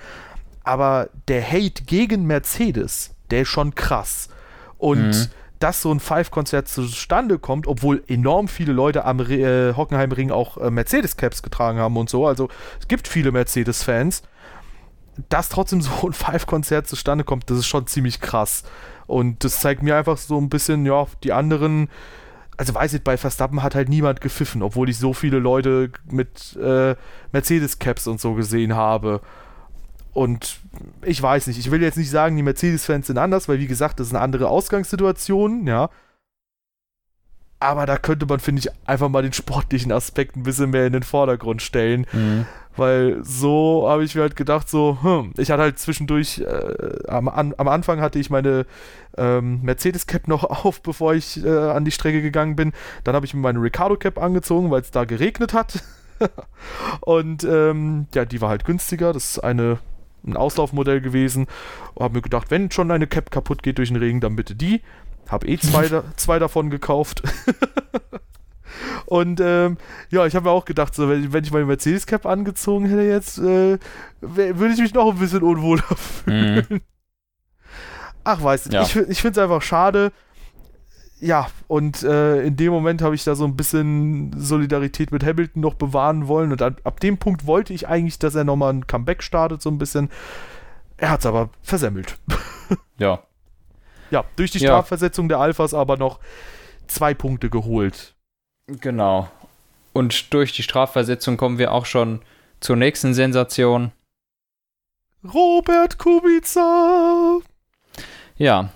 [0.63, 4.29] Aber der Hate gegen Mercedes, der ist schon krass.
[4.77, 5.27] Und Mhm.
[5.59, 10.57] dass so ein Five-Konzert zustande kommt, obwohl enorm viele Leute am Re- äh, Hockenheimring auch
[10.57, 12.27] äh, Mercedes-Caps getragen haben und so.
[12.27, 12.47] Also
[12.79, 14.21] es gibt viele Mercedes-Fans.
[15.29, 18.63] Dass trotzdem so ein Five-Konzert zustande kommt, das ist schon ziemlich krass.
[19.07, 21.89] Und das zeigt mir einfach so ein bisschen, ja, die anderen.
[22.59, 26.55] Also weiß ich, bei Verstappen hat halt niemand gepfiffen, obwohl ich so viele Leute mit
[26.55, 26.95] äh,
[27.31, 29.21] Mercedes-Caps und so gesehen habe.
[30.17, 30.61] Und
[31.05, 33.99] ich weiß nicht, ich will jetzt nicht sagen, die Mercedes-Fans sind anders, weil wie gesagt,
[33.99, 35.91] das ist eine andere Ausgangssituation, ja.
[37.59, 40.93] Aber da könnte man, finde ich, einfach mal den sportlichen Aspekt ein bisschen mehr in
[40.93, 42.07] den Vordergrund stellen.
[42.11, 42.47] Mhm.
[42.75, 47.27] Weil so habe ich mir halt gedacht, so, hm, ich hatte halt zwischendurch, äh, am,
[47.27, 48.65] an, am Anfang hatte ich meine
[49.17, 52.73] ähm, Mercedes-Cap noch auf, bevor ich äh, an die Strecke gegangen bin.
[53.03, 55.83] Dann habe ich mir meine Ricardo-Cap angezogen, weil es da geregnet hat.
[57.01, 59.13] Und ähm, ja, die war halt günstiger.
[59.13, 59.77] Das ist eine,
[60.27, 61.47] ein Auslaufmodell gewesen.
[61.93, 64.55] Und habe mir gedacht, wenn schon eine Cap kaputt geht durch den Regen, dann bitte
[64.55, 64.81] die.
[65.29, 67.23] Habe eh zwei, da, zwei davon gekauft.
[69.05, 69.77] Und ähm,
[70.09, 73.37] ja, ich habe mir auch gedacht, so, wenn, wenn ich meine Mercedes-Cap angezogen hätte jetzt,
[73.37, 73.79] äh,
[74.21, 76.65] würde ich mich noch ein bisschen unwohler fühlen.
[76.69, 76.81] Mhm.
[78.25, 78.73] Ach, weiß nicht.
[78.73, 78.81] Ja.
[78.81, 80.11] Ich, ich finde es einfach schade.
[81.19, 85.61] Ja, und äh, in dem Moment habe ich da so ein bisschen Solidarität mit Hamilton
[85.61, 86.51] noch bewahren wollen.
[86.51, 89.69] Und ab, ab dem Punkt wollte ich eigentlich, dass er nochmal ein Comeback startet, so
[89.71, 90.09] ein bisschen.
[90.97, 92.17] Er hat es aber versemmelt.
[92.99, 93.19] Ja.
[94.09, 94.69] Ja, durch die Ja.
[94.69, 96.19] Strafversetzung der Alphas aber noch
[96.87, 98.15] zwei Punkte geholt.
[98.65, 99.29] Genau.
[99.93, 102.21] Und durch die Strafversetzung kommen wir auch schon
[102.59, 103.91] zur nächsten Sensation.
[105.23, 107.37] Robert Kubica!
[108.37, 108.69] Ja,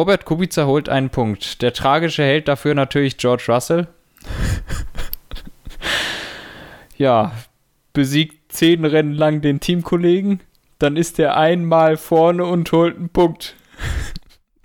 [0.00, 1.60] Robert Kubica holt einen Punkt.
[1.60, 3.86] Der tragische Held dafür natürlich George Russell.
[6.96, 7.32] ja,
[7.92, 10.40] besiegt zehn Rennen lang den Teamkollegen.
[10.78, 13.56] Dann ist er einmal vorne und holt einen Punkt.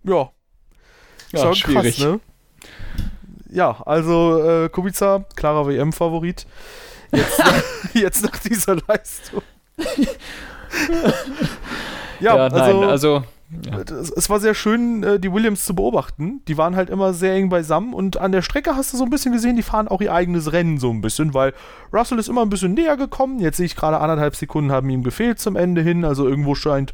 [0.07, 0.29] Ja,
[1.33, 1.97] Ja, schon schwierig.
[1.97, 2.19] krass, ne?
[3.49, 6.45] Ja, also äh, Kubica, klarer WM-Favorit.
[7.11, 7.43] Jetzt,
[7.93, 9.41] jetzt nach dieser Leistung.
[12.21, 13.79] ja, Ja, nein, also, also ja.
[13.79, 16.41] es, war sehr schön, äh, die Williams zu beobachten.
[16.47, 19.09] Die waren halt immer sehr eng beisammen und an der Strecke hast du so ein
[19.09, 21.53] bisschen gesehen, die fahren auch ihr eigenes Rennen so ein bisschen, weil
[21.93, 23.39] Russell ist immer ein bisschen näher gekommen.
[23.39, 26.05] Jetzt sehe ich gerade anderthalb Sekunden haben ihm gefehlt zum Ende hin.
[26.05, 26.93] Also irgendwo scheint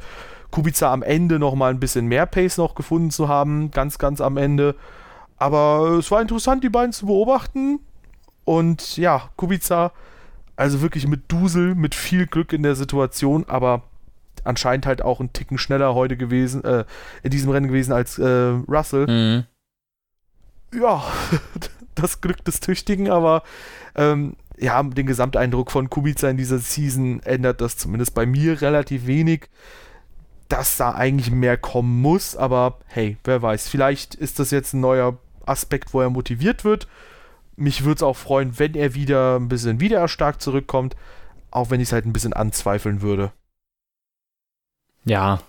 [0.52, 4.20] Kubica am Ende noch mal ein bisschen mehr Pace noch gefunden zu haben, ganz, ganz
[4.20, 4.76] am Ende.
[5.38, 7.80] Aber es war interessant, die beiden zu beobachten.
[8.44, 9.94] Und ja, Kubica,
[10.58, 13.84] also wirklich mit Dusel, mit viel Glück in der Situation, aber
[14.44, 16.86] anscheinend halt auch ein Ticken schneller heute gewesen, äh,
[17.24, 18.26] in diesem Rennen gewesen als äh,
[18.68, 19.08] Russell.
[19.08, 19.44] Mhm.
[20.80, 21.04] Ja,
[21.96, 23.44] das Glück des Tüchtigen, aber
[23.96, 29.08] ähm, ja, den Gesamteindruck von Kubica in dieser Season ändert das zumindest bei mir relativ
[29.08, 29.50] wenig.
[30.50, 34.82] Dass da eigentlich mehr kommen muss, aber hey, wer weiß, vielleicht ist das jetzt ein
[34.82, 36.88] neuer Aspekt, wo er motiviert wird.
[37.56, 40.96] Mich würde es auch freuen, wenn er wieder ein bisschen wieder stark zurückkommt,
[41.52, 43.32] auch wenn ich es halt ein bisschen anzweifeln würde.
[45.06, 45.40] Ja,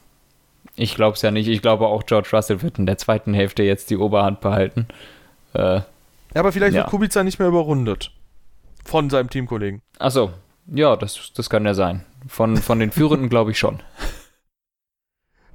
[0.76, 1.48] ich glaube es ja nicht.
[1.48, 4.86] Ich glaube auch George Russell wird in der zweiten Hälfte jetzt die Oberhand behalten.
[5.54, 5.80] Äh,
[6.34, 6.80] Ja, aber vielleicht Ja.
[6.82, 8.10] wird Kubica nicht mehr überrundet.
[8.84, 9.80] Von seinem Teamkollegen.
[9.98, 10.30] achso,
[10.66, 12.04] ja, das, das kann ja sein.
[12.26, 13.80] Von, von den Führenden glaube ich schon.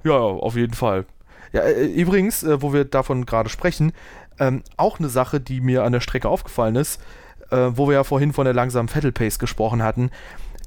[0.03, 1.05] Ja, auf jeden Fall.
[1.53, 3.91] Ja, äh, übrigens, äh, wo wir davon gerade sprechen,
[4.39, 7.01] ähm, auch eine Sache, die mir an der Strecke aufgefallen ist,
[7.49, 10.11] äh, wo wir ja vorhin von der langsamen Vettel-Pace gesprochen hatten.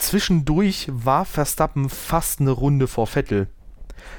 [0.01, 3.49] Zwischendurch war Verstappen fast eine Runde vor Vettel.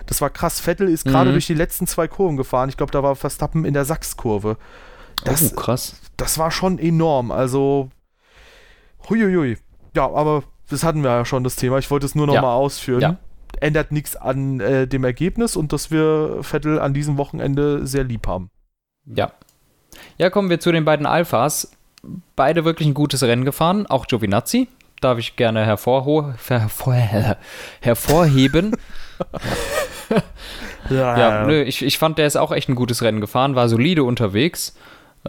[0.05, 0.59] Das war krass.
[0.59, 1.33] Vettel ist gerade Mhm.
[1.33, 2.69] durch die letzten zwei Kurven gefahren.
[2.69, 4.57] Ich glaube, da war Verstappen in der Sachskurve.
[5.23, 5.95] Das, oh, krass.
[6.17, 7.31] das war schon enorm.
[7.31, 7.89] Also,
[9.09, 9.57] Huiuiui.
[9.95, 11.77] Ja, aber das hatten wir ja schon, das Thema.
[11.79, 12.41] Ich wollte es nur noch Ja.
[12.41, 13.01] mal ausführen.
[13.01, 13.17] Ja.
[13.59, 18.27] Ändert nichts an äh, dem Ergebnis und dass wir Vettel an diesem Wochenende sehr lieb
[18.27, 18.49] haben.
[19.05, 19.31] Ja.
[20.17, 21.71] Ja, kommen wir zu den beiden Alphas.
[22.35, 24.67] Beide wirklich ein gutes Rennen gefahren, auch Giovinazzi.
[25.01, 26.95] Darf ich gerne hervorho hervor
[27.81, 28.75] hervorheben.
[30.89, 34.03] Ja, nö, ich, ich fand, der ist auch echt ein gutes Rennen gefahren, war solide
[34.03, 34.75] unterwegs.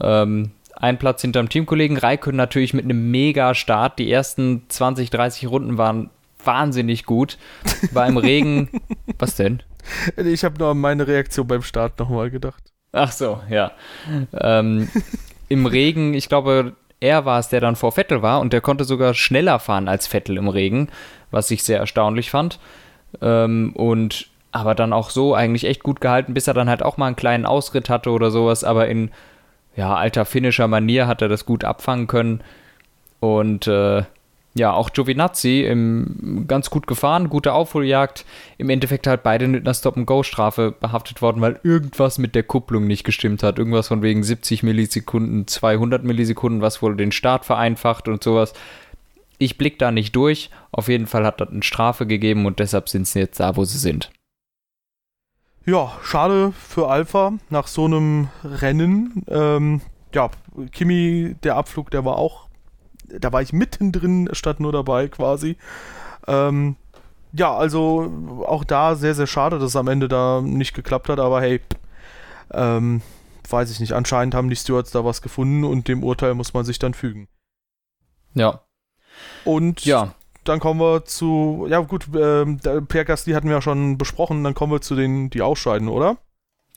[0.01, 1.97] Ähm, ein Platz hinterm Teamkollegen.
[1.97, 3.99] Raikön natürlich mit einem Mega-Start.
[3.99, 6.11] Die ersten 20, 30 Runden waren
[6.45, 7.39] wahnsinnig gut.
[7.93, 8.69] War im Regen.
[9.19, 9.63] Was denn?
[10.17, 12.73] Ich habe nur an meine Reaktion beim Start nochmal gedacht.
[12.93, 13.73] Ach so, ja.
[14.33, 14.89] Ähm,
[15.49, 18.85] Im Regen, ich glaube, er war es, der dann vor Vettel war und der konnte
[18.85, 20.89] sogar schneller fahren als Vettel im Regen,
[21.31, 22.59] was ich sehr erstaunlich fand.
[23.21, 26.99] Ähm, und aber dann auch so eigentlich echt gut gehalten, bis er dann halt auch
[26.99, 29.11] mal einen kleinen Ausritt hatte oder sowas, aber in
[29.75, 32.43] ja, alter finnischer Manier hat er das gut abfangen können.
[33.19, 34.03] Und äh,
[34.55, 38.27] ja, auch Giovinazzi im, ganz gut gefahren, gute Aufholjagd.
[38.59, 43.05] Im Endeffekt halt beide mit einer Stop-and-Go-Strafe behaftet worden, weil irgendwas mit der Kupplung nicht
[43.05, 43.59] gestimmt hat.
[43.59, 48.53] Irgendwas von wegen 70 Millisekunden, 200 Millisekunden, was wohl den Start vereinfacht und sowas.
[49.39, 50.51] Ich blick da nicht durch.
[50.71, 53.65] Auf jeden Fall hat das eine Strafe gegeben und deshalb sind sie jetzt da, wo
[53.65, 54.11] sie sind.
[55.65, 59.25] Ja, schade für Alpha nach so einem Rennen.
[59.29, 59.81] Ähm,
[60.13, 60.29] ja,
[60.73, 62.49] Kimi, der Abflug, der war auch,
[63.19, 65.57] da war ich mittendrin statt nur dabei quasi.
[66.27, 66.77] Ähm,
[67.33, 71.19] ja, also auch da sehr, sehr schade, dass es am Ende da nicht geklappt hat,
[71.19, 71.61] aber hey,
[72.53, 73.03] ähm,
[73.49, 76.65] weiß ich nicht, anscheinend haben die Stewards da was gefunden und dem Urteil muss man
[76.65, 77.29] sich dann fügen.
[78.35, 78.61] Ja.
[79.45, 82.59] Und Ja, dann kommen wir zu, ja gut, ähm,
[82.89, 86.19] Pierre Gasly hatten wir ja schon besprochen, dann kommen wir zu denen, die ausscheiden, oder?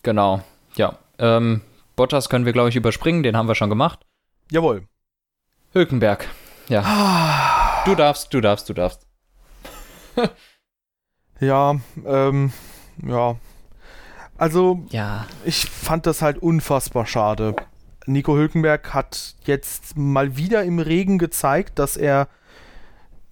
[0.04, 0.42] genau.
[0.76, 1.00] Ja.
[1.18, 1.62] Ähm,
[1.96, 4.06] Bottas können wir, glaube ich, überspringen, den haben wir schon gemacht.
[4.52, 4.88] Jawohl.
[5.76, 6.28] Hülkenberg.
[6.70, 7.84] Ja.
[7.86, 9.06] Du darfst, du darfst, du darfst.
[11.42, 12.54] Ja, ähm,
[13.06, 13.36] ja.
[14.38, 15.28] Also, Ja.
[15.44, 17.58] ich fand das halt unfassbar schade.
[18.06, 22.30] Nico Hülkenberg hat jetzt mal wieder im Regen gezeigt, dass er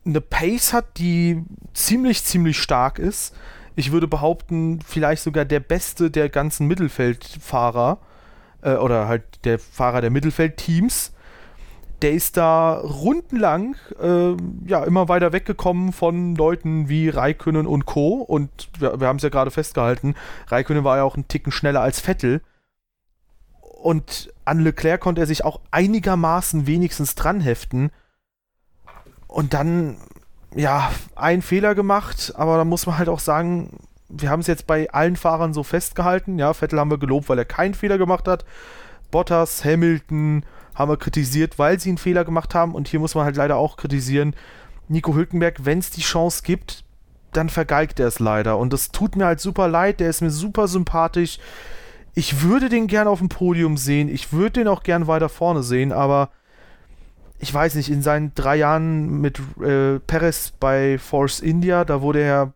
[0.06, 3.34] eine Pace hat, die ziemlich, ziemlich stark ist.
[3.78, 8.00] Ich würde behaupten, vielleicht sogar der beste der ganzen Mittelfeldfahrer
[8.64, 11.13] äh, oder halt der Fahrer der Mittelfeldteams.
[12.04, 14.36] Der ist da rundenlang äh,
[14.66, 18.16] ja immer weiter weggekommen von Leuten wie Raikönnen und Co.
[18.16, 20.16] Und wir, wir haben es ja gerade festgehalten,
[20.48, 22.42] Raikönnen war ja auch einen Ticken schneller als Vettel.
[23.62, 27.90] Und an Leclerc konnte er sich auch einigermaßen wenigstens dran heften.
[29.28, 29.96] Und dann,
[30.54, 33.80] ja, ein Fehler gemacht, aber da muss man halt auch sagen,
[34.10, 36.38] wir haben es jetzt bei allen Fahrern so festgehalten.
[36.38, 38.44] Ja, Vettel haben wir gelobt, weil er keinen Fehler gemacht hat.
[39.10, 40.44] Bottas, Hamilton
[40.76, 42.76] haben wir kritisiert, weil sie einen Fehler gemacht haben.
[42.76, 44.36] Und hier muss man halt leider auch kritisieren,
[44.88, 46.84] Nico Hülkenberg, wenn es die Chance gibt,
[47.32, 48.58] dann vergeigt er es leider.
[48.58, 51.40] Und das tut mir halt super leid, der ist mir super sympathisch.
[52.16, 55.64] Ich würde den gern auf dem Podium sehen, ich würde den auch gern weiter vorne
[55.64, 56.30] sehen, aber
[57.40, 62.22] ich weiß nicht, in seinen drei Jahren mit äh, Perez bei Force India, da wurde
[62.22, 62.54] er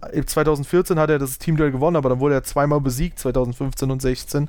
[0.00, 4.48] 2014 hat er das Teamduell gewonnen, aber dann wurde er zweimal besiegt, 2015 und 16.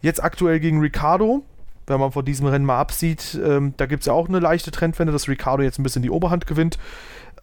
[0.00, 1.44] Jetzt aktuell gegen Ricardo,
[1.86, 4.70] wenn man von diesem Rennen mal absieht, ähm, da gibt es ja auch eine leichte
[4.70, 6.78] Trendwende, dass Ricardo jetzt ein bisschen die Oberhand gewinnt.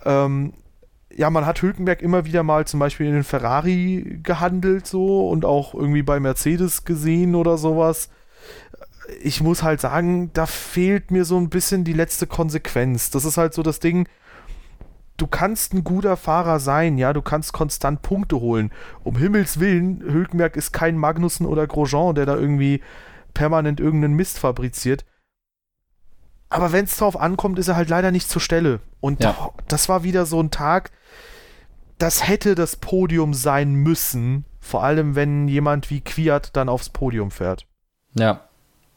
[0.05, 0.53] Ähm,
[1.15, 5.45] ja, man hat Hülkenberg immer wieder mal zum Beispiel in den Ferrari gehandelt so und
[5.45, 8.09] auch irgendwie bei Mercedes gesehen oder sowas.
[9.21, 13.09] Ich muss halt sagen, da fehlt mir so ein bisschen die letzte Konsequenz.
[13.09, 14.07] Das ist halt so das Ding,
[15.17, 18.71] du kannst ein guter Fahrer sein, ja, du kannst konstant Punkte holen.
[19.03, 22.81] Um Himmels Willen, Hülkenberg ist kein Magnussen oder Grosjean, der da irgendwie
[23.33, 25.05] permanent irgendeinen Mist fabriziert.
[26.49, 28.81] Aber wenn es drauf ankommt, ist er halt leider nicht zur Stelle.
[28.99, 29.51] Und Ja.
[29.67, 30.91] das war wieder so ein Tag,
[31.97, 34.45] das hätte das Podium sein müssen.
[34.59, 37.65] Vor allem, wenn jemand wie Quiat dann aufs Podium fährt.
[38.13, 38.41] Ja.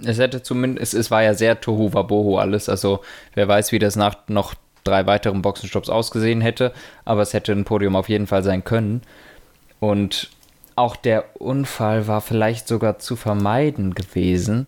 [0.04, 3.00] Es hätte zumindest, es, es war ja sehr Tohu Wabohu alles, also
[3.34, 6.74] wer weiß, wie das nach noch drei weiteren Boxenstopps ausgesehen hätte,
[7.04, 9.02] aber es hätte ein Podium auf jeden Fall sein können.
[9.78, 10.30] Und
[10.76, 14.66] auch der Unfall war vielleicht sogar zu vermeiden gewesen,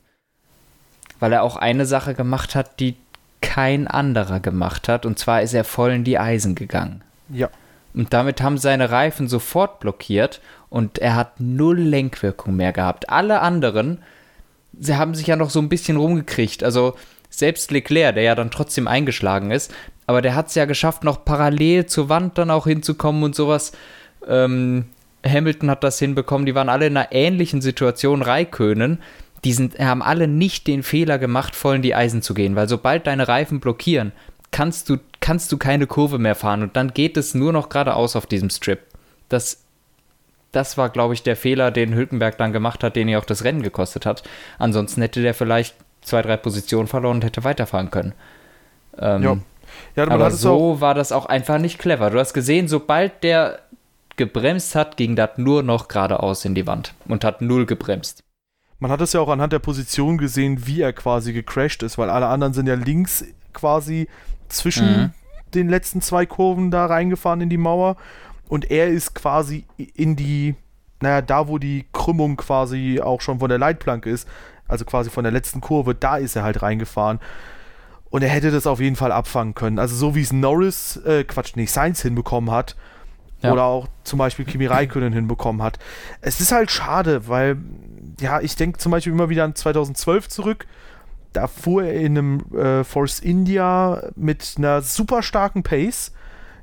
[1.21, 2.97] weil er auch eine Sache gemacht hat, die
[3.41, 7.03] kein anderer gemacht hat, und zwar ist er voll in die Eisen gegangen.
[7.29, 7.49] Ja.
[7.95, 13.09] Und damit haben seine Reifen sofort blockiert und er hat null Lenkwirkung mehr gehabt.
[13.09, 14.03] Alle anderen,
[14.79, 16.63] sie haben sich ja noch so ein bisschen rumgekriegt.
[16.63, 16.95] Also
[17.31, 19.73] selbst Leclerc, der ja dann trotzdem eingeschlagen ist,
[20.07, 23.73] aber der hat es ja geschafft, noch parallel zur Wand dann auch hinzukommen und sowas.
[24.29, 24.87] Ähm,
[25.29, 28.23] Hamilton hat das hinbekommen, die waren alle in einer ähnlichen Situation.
[28.23, 28.99] Raikönen,
[29.45, 32.69] die sind, haben alle nicht den Fehler gemacht, voll in die Eisen zu gehen, weil
[32.69, 34.13] sobald deine Reifen blockieren,
[34.51, 38.17] kannst du, kannst du keine Kurve mehr fahren und dann geht es nur noch geradeaus
[38.17, 38.81] auf diesem Strip.
[39.29, 39.65] Das,
[40.53, 43.45] das war, glaube ich, der Fehler, den Hülkenberg dann gemacht hat, den ihr auch das
[43.45, 44.23] Rennen gekostet hat.
[44.59, 48.15] Ansonsten hätte der vielleicht zwei, drei Positionen verloren und hätte weiterfahren können.
[48.99, 49.37] Ähm, ja.
[49.95, 52.11] Ja, aber so war das auch einfach nicht clever.
[52.11, 53.61] Du hast gesehen, sobald der
[54.17, 58.23] gebremst hat, ging das nur noch geradeaus in die Wand und hat null gebremst.
[58.79, 62.11] Man hat es ja auch anhand der Position gesehen, wie er quasi gecrashed ist, weil
[62.11, 64.09] alle anderen sind ja links quasi
[64.49, 65.11] zwischen mhm.
[65.55, 67.97] den letzten zwei Kurven da reingefahren in die Mauer
[68.49, 70.55] und er ist quasi in die,
[71.01, 74.29] naja, da wo die Krümmung quasi auch schon von der Leitplanke ist,
[74.69, 77.21] also quasi von der letzten Kurve, da ist er halt reingefahren.
[78.09, 79.79] Und er hätte das auf jeden Fall abfangen können.
[79.79, 82.77] Also so wie es Norris, äh, Quatsch, nicht Sainz hinbekommen hat,
[83.47, 83.53] ja.
[83.53, 85.79] oder auch zum Beispiel Kimi Räikkönen hinbekommen hat.
[86.21, 87.57] Es ist halt schade, weil,
[88.21, 90.67] ja, ich denke zum Beispiel immer wieder an 2012 zurück.
[91.33, 96.13] Da fuhr er in einem äh, Force India mit einer super starken Pace.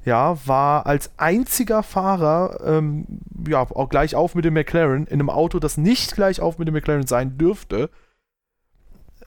[0.06, 3.06] Ja, war als einziger Fahrer, ähm,
[3.48, 6.68] ja, auch gleich auf mit dem McLaren, in einem Auto, das nicht gleich auf mit
[6.68, 7.90] dem McLaren sein dürfte.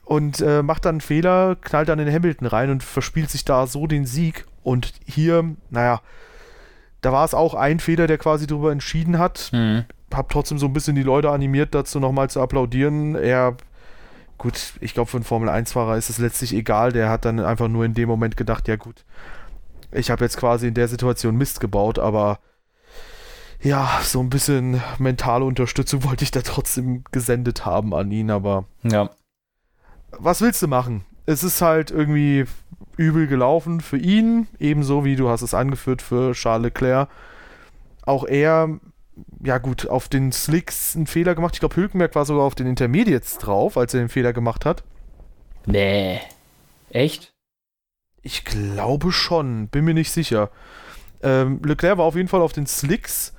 [0.03, 3.67] Und äh, macht dann einen Fehler, knallt dann in Hamilton rein und verspielt sich da
[3.67, 4.45] so den Sieg.
[4.63, 6.01] Und hier, naja,
[7.07, 9.49] da war es auch ein Fehler, der quasi darüber entschieden hat.
[9.53, 9.85] Mhm.
[10.13, 13.15] Hab trotzdem so ein bisschen die Leute animiert, dazu nochmal zu applaudieren.
[13.15, 13.55] Er,
[14.37, 16.91] gut, ich glaube, für einen Formel-1-Fahrer ist es letztlich egal.
[16.91, 19.05] Der hat dann einfach nur in dem Moment gedacht, ja gut,
[19.93, 22.39] ich habe jetzt quasi in der Situation Mist gebaut, aber
[23.61, 28.65] ja, so ein bisschen mentale Unterstützung wollte ich da trotzdem gesendet haben an ihn, aber
[28.83, 29.11] ja.
[30.11, 31.05] Was willst du machen?
[31.27, 32.45] Es ist halt irgendwie
[32.95, 37.09] übel gelaufen für ihn, ebenso wie du hast es angeführt für Charles Leclerc.
[38.03, 38.79] Auch er,
[39.43, 41.53] ja gut, auf den Slicks einen Fehler gemacht.
[41.55, 44.83] Ich glaube, Hülkenberg war sogar auf den Intermediates drauf, als er den Fehler gemacht hat.
[45.65, 46.21] Nee.
[46.89, 47.33] Echt?
[48.23, 50.49] Ich glaube schon, bin mir nicht sicher.
[51.21, 53.33] Ähm, Leclerc war auf jeden Fall auf den Slicks.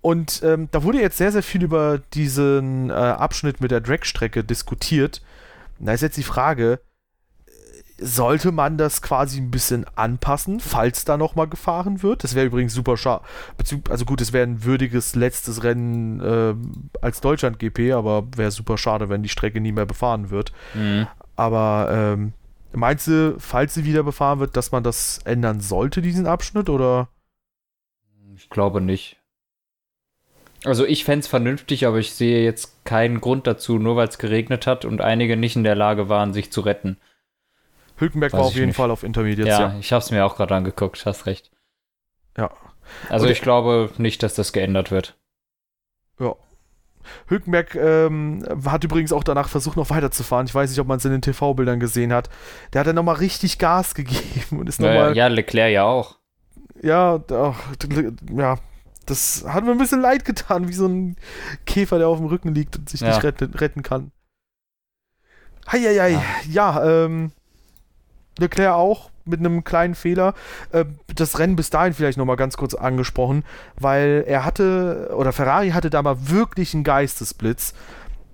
[0.00, 4.44] Und ähm, da wurde jetzt sehr, sehr viel über diesen äh, Abschnitt mit der Dragstrecke
[4.44, 5.22] diskutiert.
[5.78, 6.80] Da ist jetzt die Frage,
[7.98, 12.24] sollte man das quasi ein bisschen anpassen, falls da nochmal gefahren wird.
[12.24, 13.24] Das wäre übrigens super schade.
[13.88, 16.54] Also gut, es wäre ein würdiges letztes Rennen äh,
[17.00, 20.52] als Deutschland-GP, aber wäre super schade, wenn die Strecke nie mehr befahren wird.
[20.74, 21.06] Mhm.
[21.36, 22.32] Aber ähm,
[22.72, 27.08] meinst du, falls sie wieder befahren wird, dass man das ändern sollte, diesen Abschnitt, oder?
[28.34, 29.18] Ich glaube nicht.
[30.64, 34.18] Also ich fände es vernünftig, aber ich sehe jetzt keinen Grund dazu, nur weil es
[34.18, 36.96] geregnet hat und einige nicht in der Lage waren, sich zu retten.
[37.96, 38.76] Hülkenberg Weiß war auf jeden nicht.
[38.76, 39.60] Fall auf Intermediates, ja.
[39.60, 41.50] Ja, ich habe es mir auch gerade angeguckt, hast recht.
[42.36, 42.50] Ja.
[43.08, 45.16] Also und ich glaube nicht, dass das geändert wird.
[46.18, 46.34] Ja.
[47.26, 50.46] Hülkenberg ähm, hat übrigens auch danach versucht, noch weiterzufahren.
[50.46, 52.30] Ich weiß nicht, ob man es in den TV-Bildern gesehen hat.
[52.72, 55.16] Der hat dann nochmal richtig Gas gegeben und ist nochmal.
[55.16, 56.18] Ja, Leclerc ja auch.
[56.82, 57.58] Ja, ach,
[58.34, 58.58] ja,
[59.06, 61.16] das hat mir ein bisschen leid getan, wie so ein
[61.66, 63.08] Käfer, der auf dem Rücken liegt und sich ja.
[63.08, 64.10] nicht retten, retten kann.
[65.70, 67.32] Heieiei, ja, ja ähm,
[68.38, 70.34] Leclerc auch mit einem kleinen Fehler.
[70.72, 73.44] Äh, das Rennen bis dahin vielleicht nochmal ganz kurz angesprochen,
[73.78, 77.74] weil er hatte, oder Ferrari hatte da mal wirklich einen Geistesblitz.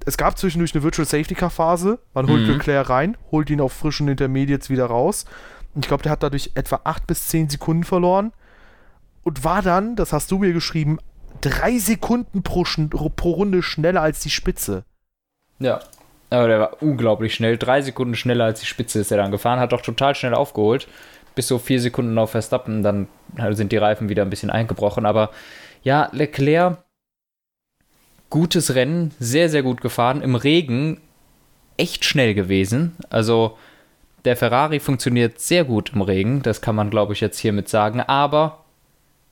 [0.07, 1.99] Es gab zwischendurch eine Virtual Safety Car Phase.
[2.15, 2.53] Man holt mhm.
[2.53, 5.27] Leclerc rein, holt ihn auf frischen Intermediates wieder raus.
[5.75, 8.33] Und ich glaube, der hat dadurch etwa 8 bis 10 Sekunden verloren.
[9.23, 10.99] Und war dann, das hast du mir geschrieben,
[11.43, 14.85] drei Sekunden pro, pro Runde schneller als die Spitze.
[15.59, 15.81] Ja,
[16.31, 17.59] aber der war unglaublich schnell.
[17.59, 20.89] Drei Sekunden schneller als die Spitze ist er dann gefahren, hat doch total schnell aufgeholt.
[21.35, 23.07] Bis so vier Sekunden auf Verstappen, dann
[23.51, 25.07] sind die Reifen wieder ein bisschen eingebrochen.
[25.07, 25.31] Aber
[25.83, 26.79] ja, Leclerc,
[28.31, 30.23] gutes Rennen, sehr, sehr gut gefahren.
[30.23, 31.01] Im Regen
[31.77, 32.97] echt schnell gewesen.
[33.11, 33.57] Also
[34.25, 38.01] der Ferrari funktioniert sehr gut im Regen, das kann man, glaube ich, jetzt hiermit sagen.
[38.01, 38.65] Aber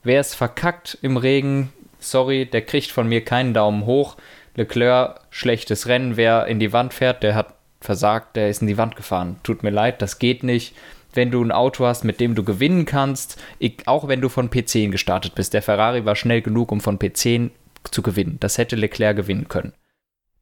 [0.01, 4.17] wer es verkackt im Regen, sorry, der kriegt von mir keinen Daumen hoch.
[4.59, 8.77] Leclerc, schlechtes Rennen, wer in die Wand fährt, der hat versagt, der ist in die
[8.77, 9.37] Wand gefahren.
[9.41, 10.75] Tut mir leid, das geht nicht.
[11.13, 13.41] Wenn du ein Auto hast, mit dem du gewinnen kannst,
[13.85, 17.51] auch wenn du von P10 gestartet bist, der Ferrari war schnell genug, um von P10
[17.89, 18.37] zu gewinnen.
[18.41, 19.73] Das hätte Leclerc gewinnen können.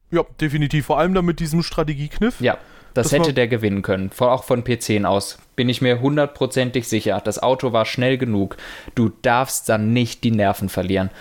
[0.09, 0.87] Ja, definitiv.
[0.87, 2.41] Vor allem dann mit diesem Strategiekniff.
[2.41, 2.57] Ja,
[2.95, 4.09] das hätte der gewinnen können.
[4.17, 5.37] Auch von P10 aus.
[5.55, 7.21] Bin ich mir hundertprozentig sicher.
[7.23, 8.57] Das Auto war schnell genug.
[8.95, 11.11] Du darfst dann nicht die Nerven verlieren.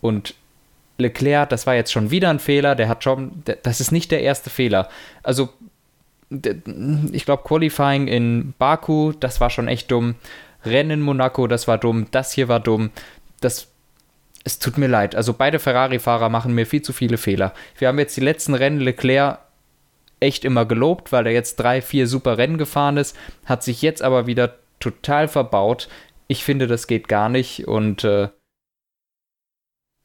[0.00, 0.34] Und
[1.00, 4.22] Leclerc, das war jetzt schon wieder ein Fehler, der hat schon, das ist nicht der
[4.22, 4.88] erste Fehler.
[5.22, 5.50] Also,
[7.12, 10.14] ich glaube, Qualifying in Baku, das war schon echt dumm.
[10.64, 12.06] Rennen in Monaco, das war dumm.
[12.12, 12.90] Das hier war dumm.
[13.40, 13.68] Das,
[14.44, 15.16] es tut mir leid.
[15.16, 17.52] Also, beide Ferrari-Fahrer machen mir viel zu viele Fehler.
[17.78, 19.40] Wir haben jetzt die letzten Rennen Leclerc
[20.20, 24.02] echt immer gelobt, weil er jetzt drei, vier super Rennen gefahren ist, hat sich jetzt
[24.02, 25.88] aber wieder total verbaut.
[26.28, 28.28] Ich finde, das geht gar nicht und äh,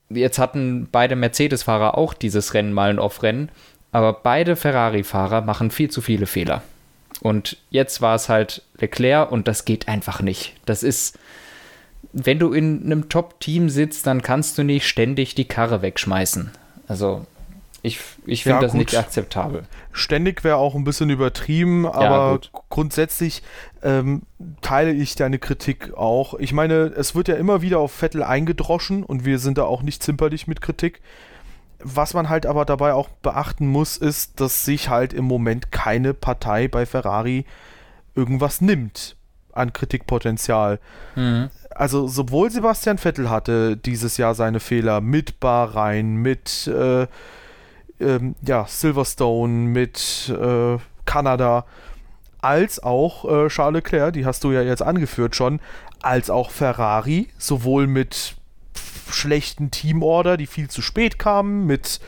[0.09, 3.49] jetzt hatten beide Mercedes-Fahrer auch dieses Rennen mal ein Off-Rennen,
[3.91, 6.61] aber beide Ferrari-Fahrer machen viel zu viele Fehler.
[7.21, 10.53] Und jetzt war es halt Leclerc und das geht einfach nicht.
[10.65, 11.17] Das ist,
[12.11, 16.51] wenn du in einem Top-Team sitzt, dann kannst du nicht ständig die Karre wegschmeißen.
[16.87, 17.25] Also
[17.85, 18.79] ich, ich finde ja, das gut.
[18.79, 19.63] nicht akzeptabel.
[19.91, 23.43] Ständig wäre auch ein bisschen übertrieben, aber ja, grundsätzlich
[23.83, 24.23] ähm,
[24.61, 26.33] teile ich deine Kritik auch.
[26.35, 29.83] Ich meine, es wird ja immer wieder auf Vettel eingedroschen und wir sind da auch
[29.83, 31.01] nicht zimperlich mit Kritik.
[31.79, 36.13] Was man halt aber dabei auch beachten muss, ist, dass sich halt im Moment keine
[36.13, 37.45] Partei bei Ferrari
[38.15, 39.15] irgendwas nimmt
[39.51, 40.79] an Kritikpotenzial.
[41.15, 41.49] Mhm.
[41.69, 47.07] Also sowohl Sebastian Vettel hatte dieses Jahr seine Fehler mit Bahrain, mit äh,
[47.99, 51.65] ähm, ja, Silverstone, mit äh, Kanada,
[52.41, 55.59] als auch äh, Charles Leclerc, die hast du ja jetzt angeführt schon,
[56.01, 58.35] als auch Ferrari, sowohl mit
[59.09, 61.99] schlechten Teamorder, die viel zu spät kamen, mit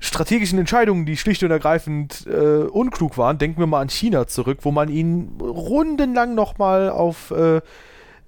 [0.00, 3.38] strategischen Entscheidungen, die schlicht und ergreifend äh, unklug waren.
[3.38, 7.60] Denken wir mal an China zurück, wo man ihn rundenlang nochmal auf äh,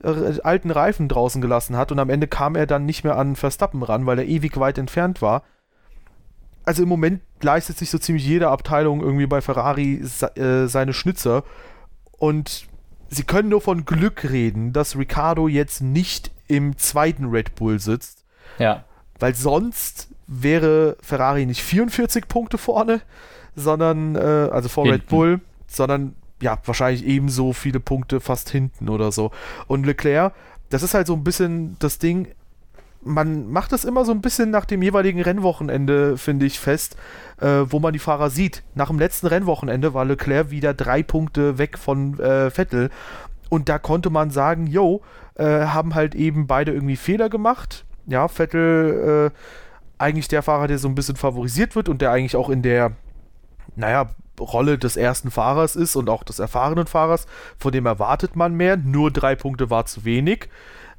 [0.02, 3.82] alten Reifen draußen gelassen hat und am Ende kam er dann nicht mehr an Verstappen
[3.82, 5.42] ran, weil er ewig weit entfernt war
[6.66, 10.02] also im Moment leistet sich so ziemlich jede Abteilung irgendwie bei Ferrari
[10.34, 11.44] äh, seine Schnitzer.
[12.18, 12.66] Und
[13.08, 18.24] sie können nur von Glück reden, dass Ricardo jetzt nicht im zweiten Red Bull sitzt.
[18.58, 18.84] Ja.
[19.18, 23.00] Weil sonst wäre Ferrari nicht 44 Punkte vorne,
[23.54, 25.00] sondern, äh, also vor hinten.
[25.00, 29.30] Red Bull, sondern ja, wahrscheinlich ebenso viele Punkte fast hinten oder so.
[29.68, 30.34] Und Leclerc,
[30.68, 32.28] das ist halt so ein bisschen das Ding,
[33.06, 36.96] man macht das immer so ein bisschen nach dem jeweiligen Rennwochenende, finde ich, fest,
[37.40, 38.62] äh, wo man die Fahrer sieht.
[38.74, 42.90] Nach dem letzten Rennwochenende war Leclerc wieder drei Punkte weg von äh, Vettel.
[43.48, 45.02] Und da konnte man sagen, yo,
[45.36, 47.84] äh, haben halt eben beide irgendwie Fehler gemacht.
[48.06, 49.38] Ja, Vettel äh,
[49.98, 52.92] eigentlich der Fahrer, der so ein bisschen favorisiert wird und der eigentlich auch in der,
[53.76, 57.26] naja, Rolle des ersten Fahrers ist und auch des erfahrenen Fahrers,
[57.56, 58.76] von dem erwartet man mehr.
[58.76, 60.50] Nur drei Punkte war zu wenig.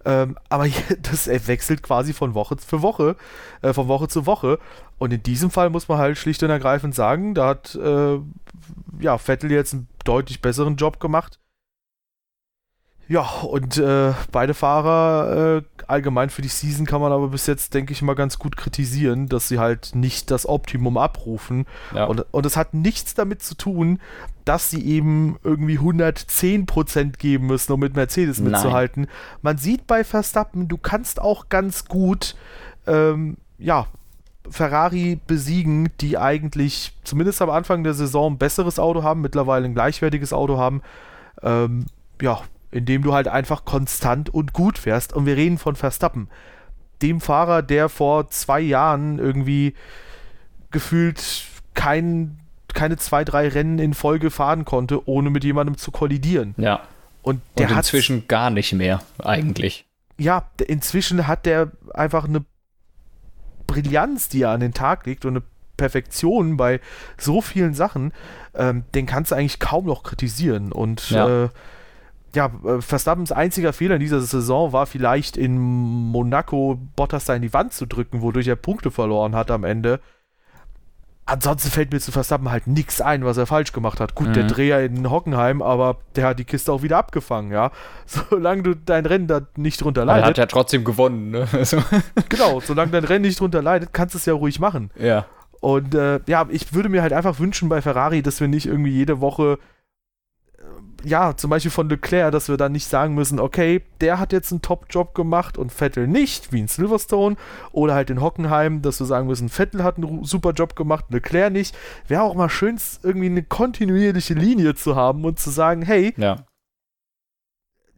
[0.07, 0.67] Ähm, aber
[1.01, 3.17] das wechselt quasi von Woche für Woche,
[3.61, 4.57] äh, von Woche zu Woche.
[4.97, 8.17] Und in diesem Fall muss man halt schlicht und ergreifend sagen, da hat äh,
[8.99, 11.39] ja, Vettel jetzt einen deutlich besseren Job gemacht.
[13.09, 17.73] Ja, und äh, beide Fahrer äh, allgemein für die Season kann man aber bis jetzt,
[17.73, 21.65] denke ich mal, ganz gut kritisieren, dass sie halt nicht das Optimum abrufen.
[21.95, 22.05] Ja.
[22.05, 23.99] Und, und das hat nichts damit zu tun,
[24.43, 28.51] dass sie eben irgendwie 110% geben müssen, um mit Mercedes Nein.
[28.51, 29.07] mitzuhalten.
[29.41, 32.35] Man sieht bei Verstappen, du kannst auch ganz gut,
[32.87, 33.87] ähm, ja,
[34.49, 39.73] Ferrari besiegen, die eigentlich zumindest am Anfang der Saison ein besseres Auto haben, mittlerweile ein
[39.73, 40.81] gleichwertiges Auto haben.
[41.41, 41.85] Ähm,
[42.21, 42.41] ja,
[42.71, 45.13] indem du halt einfach konstant und gut fährst.
[45.13, 46.29] Und wir reden von Verstappen,
[47.01, 49.73] dem Fahrer, der vor zwei Jahren irgendwie
[50.71, 52.39] gefühlt kein,
[52.73, 56.55] keine zwei, drei Rennen in Folge fahren konnte, ohne mit jemandem zu kollidieren.
[56.57, 56.81] Ja.
[57.21, 59.85] Und der und inzwischen gar nicht mehr, eigentlich.
[60.17, 62.45] Ja, inzwischen hat der einfach eine
[63.67, 65.43] Brillanz, die er an den Tag legt und eine
[65.75, 66.79] Perfektion bei
[67.17, 68.11] so vielen Sachen,
[68.55, 70.71] ähm, den kannst du eigentlich kaum noch kritisieren.
[70.71, 71.45] Und ja.
[71.45, 71.49] äh,
[72.35, 77.41] ja, äh, Verstappens einziger Fehler in dieser Saison war vielleicht in Monaco Bottas da in
[77.41, 79.99] die Wand zu drücken, wodurch er Punkte verloren hat am Ende.
[81.29, 84.15] Ansonsten fällt mir zu Verstappen halt nichts ein, was er falsch gemacht hat.
[84.15, 84.33] Gut, mhm.
[84.33, 87.71] der Dreher in Hockenheim, aber der hat die Kiste auch wieder abgefangen, ja.
[88.05, 90.23] Solange du dein Rennen da nicht drunter leidet.
[90.23, 91.47] Er hat ja trotzdem gewonnen, ne?
[91.53, 91.83] Also.
[92.29, 94.89] genau, solange dein Rennen nicht drunter leidet, kannst du es ja ruhig machen.
[94.97, 95.25] Ja.
[95.59, 98.91] Und äh, ja, ich würde mir halt einfach wünschen bei Ferrari, dass wir nicht irgendwie
[98.91, 99.59] jede Woche
[101.07, 104.51] ja, zum Beispiel von Leclerc, dass wir dann nicht sagen müssen, okay, der hat jetzt
[104.51, 107.37] einen Top-Job gemacht und Vettel nicht, wie in Silverstone.
[107.71, 111.51] Oder halt in Hockenheim, dass wir sagen müssen, Vettel hat einen super Job gemacht, Leclerc
[111.53, 111.75] nicht.
[112.07, 116.45] Wäre auch mal schön, irgendwie eine kontinuierliche Linie zu haben und zu sagen, hey, ja.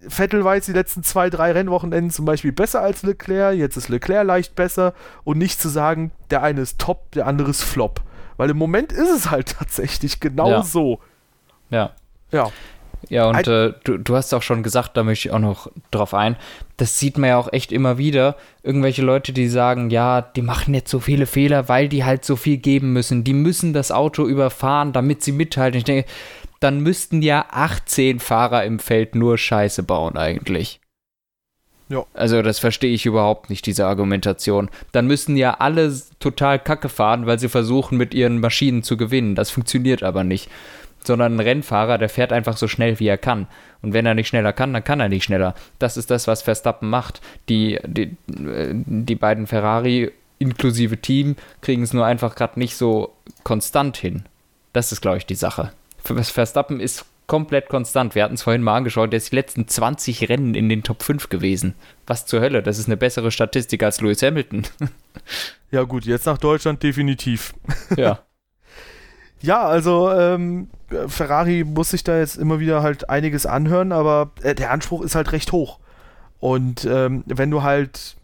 [0.07, 3.89] Vettel war jetzt die letzten zwei, drei Rennwochenenden zum Beispiel besser als Leclerc, jetzt ist
[3.89, 4.93] Leclerc leicht besser
[5.25, 8.01] und nicht zu sagen, der eine ist top, der andere ist flop.
[8.37, 10.63] Weil im Moment ist es halt tatsächlich genau ja.
[10.63, 10.99] so.
[11.69, 11.91] Ja.
[12.31, 12.51] Ja.
[13.07, 16.13] Ja, und äh, du, du hast auch schon gesagt, da möchte ich auch noch drauf
[16.13, 16.35] ein,
[16.77, 18.35] das sieht man ja auch echt immer wieder.
[18.61, 22.35] Irgendwelche Leute, die sagen, ja, die machen jetzt so viele Fehler, weil die halt so
[22.35, 23.23] viel geben müssen.
[23.23, 25.77] Die müssen das Auto überfahren, damit sie mithalten.
[25.77, 26.09] Ich denke,
[26.59, 30.81] dann müssten ja 18 Fahrer im Feld nur Scheiße bauen eigentlich.
[31.89, 32.05] Ja.
[32.13, 34.69] Also das verstehe ich überhaupt nicht, diese Argumentation.
[34.91, 39.35] Dann müssen ja alle total Kacke fahren, weil sie versuchen, mit ihren Maschinen zu gewinnen.
[39.35, 40.49] Das funktioniert aber nicht.
[41.03, 43.47] Sondern ein Rennfahrer, der fährt einfach so schnell, wie er kann.
[43.81, 45.55] Und wenn er nicht schneller kann, dann kann er nicht schneller.
[45.79, 47.21] Das ist das, was Verstappen macht.
[47.47, 53.97] Die, die, die beiden Ferrari inklusive Team kriegen es nur einfach gerade nicht so konstant
[53.97, 54.23] hin.
[54.73, 55.71] Das ist, glaube ich, die Sache.
[56.03, 58.15] Verstappen ist komplett konstant.
[58.15, 61.03] Wir hatten es vorhin mal angeschaut, der ist die letzten 20 Rennen in den Top
[61.03, 61.75] 5 gewesen.
[62.07, 64.63] Was zur Hölle, das ist eine bessere Statistik als Lewis Hamilton.
[65.71, 67.53] ja gut, jetzt nach Deutschland definitiv.
[67.95, 68.19] Ja.
[69.41, 70.69] Ja, also ähm,
[71.07, 75.15] Ferrari muss sich da jetzt immer wieder halt einiges anhören, aber äh, der Anspruch ist
[75.15, 75.79] halt recht hoch.
[76.39, 78.15] Und ähm, wenn du halt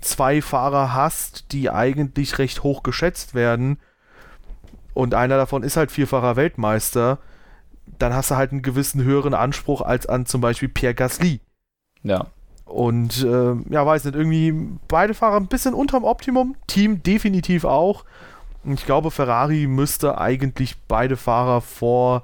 [0.00, 3.78] zwei Fahrer hast, die eigentlich recht hoch geschätzt werden,
[4.94, 7.18] und einer davon ist halt vierfacher Weltmeister,
[7.98, 11.40] dann hast du halt einen gewissen höheren Anspruch als an zum Beispiel Pierre Gasly.
[12.02, 12.28] Ja.
[12.64, 14.54] Und äh, ja, weiß nicht, irgendwie
[14.88, 18.04] beide Fahrer ein bisschen unterm Optimum, Team definitiv auch.
[18.74, 22.22] Ich glaube, Ferrari müsste eigentlich beide Fahrer vor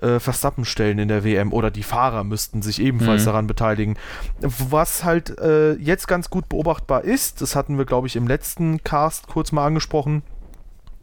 [0.00, 3.26] äh, Verstappen stellen in der WM oder die Fahrer müssten sich ebenfalls mhm.
[3.26, 3.96] daran beteiligen.
[4.40, 8.82] Was halt äh, jetzt ganz gut beobachtbar ist, das hatten wir, glaube ich, im letzten
[8.84, 10.22] Cast kurz mal angesprochen,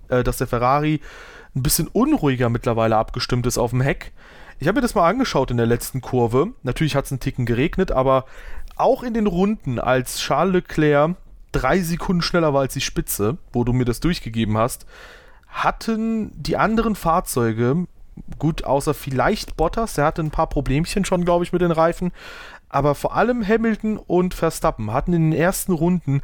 [0.09, 1.01] äh, dass der Ferrari
[1.55, 4.11] ein bisschen unruhiger mittlerweile abgestimmt ist auf dem Heck.
[4.59, 6.53] Ich habe mir das mal angeschaut in der letzten Kurve.
[6.63, 8.25] Natürlich hat es einen Ticken geregnet, aber
[8.77, 11.15] auch in den Runden, als Charles Leclerc
[11.55, 14.85] drei Sekunden schneller war als die Spitze, wo du mir das durchgegeben hast,
[15.47, 17.87] hatten die anderen Fahrzeuge,
[18.39, 22.11] gut, außer vielleicht Bottas, der hatte ein paar Problemchen schon, glaube ich, mit den Reifen,
[22.69, 26.21] aber vor allem Hamilton und Verstappen hatten in den ersten Runden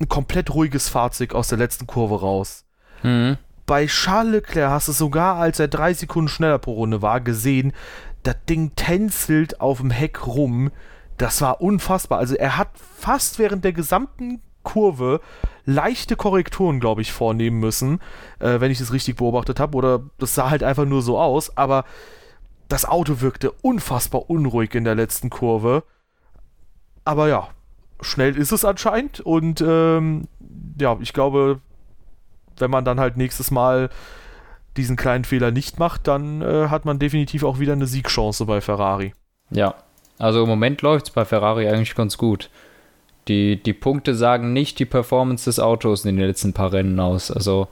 [0.00, 2.64] ein komplett ruhiges Fahrzeug aus der letzten Kurve raus.
[3.02, 3.38] Mhm
[3.68, 7.74] bei Charles Leclerc hast du sogar, als er drei Sekunden schneller pro Runde war, gesehen,
[8.22, 10.72] das Ding tänzelt auf dem Heck rum.
[11.18, 12.18] Das war unfassbar.
[12.18, 15.20] Also er hat fast während der gesamten Kurve
[15.64, 18.00] leichte Korrekturen, glaube ich, vornehmen müssen,
[18.38, 19.76] äh, wenn ich das richtig beobachtet habe.
[19.78, 21.56] Oder das sah halt einfach nur so aus.
[21.56, 21.84] Aber
[22.68, 25.84] das Auto wirkte unfassbar unruhig in der letzten Kurve.
[27.04, 27.48] Aber ja,
[28.02, 29.20] schnell ist es anscheinend.
[29.20, 30.28] Und ähm,
[30.78, 31.60] ja, ich glaube,
[32.58, 33.88] wenn man dann halt nächstes Mal
[34.76, 38.60] diesen kleinen Fehler nicht macht, dann äh, hat man definitiv auch wieder eine Siegchance bei
[38.60, 39.14] Ferrari.
[39.50, 39.74] Ja,
[40.18, 42.50] also im Moment läuft es bei Ferrari eigentlich ganz gut.
[43.28, 47.30] Die, die Punkte sagen nicht die Performance des Autos in den letzten paar Rennen aus.
[47.30, 47.68] Also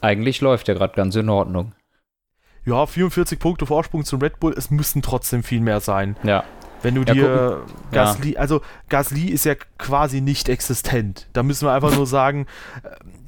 [0.00, 1.72] eigentlich läuft der gerade ganz in Ordnung.
[2.64, 6.16] Ja, 44 Punkte Vorsprung zum Red Bull, es müssten trotzdem viel mehr sein.
[6.24, 6.44] Ja.
[6.82, 7.62] Wenn du ja, dir
[7.92, 8.40] Gasly, ja.
[8.40, 11.28] also Gasly ist ja quasi nicht existent.
[11.32, 12.46] Da müssen wir einfach nur sagen,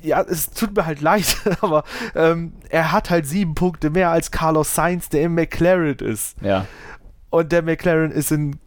[0.03, 1.85] ja, es tut mir halt leid, aber
[2.15, 6.37] ähm, er hat halt sieben Punkte mehr als Carlos Sainz, der im McLaren ist.
[6.43, 6.67] Ja.
[7.31, 8.59] Und der McLaren ist in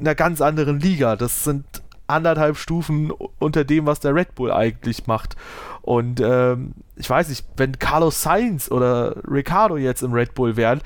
[0.00, 1.16] einer ganz anderen Liga.
[1.16, 1.64] Das sind
[2.06, 5.36] anderthalb Stufen unter dem, was der Red Bull eigentlich macht.
[5.82, 10.80] Und ähm, ich weiß nicht, wenn Carlos Sainz oder Ricardo jetzt im Red Bull wären,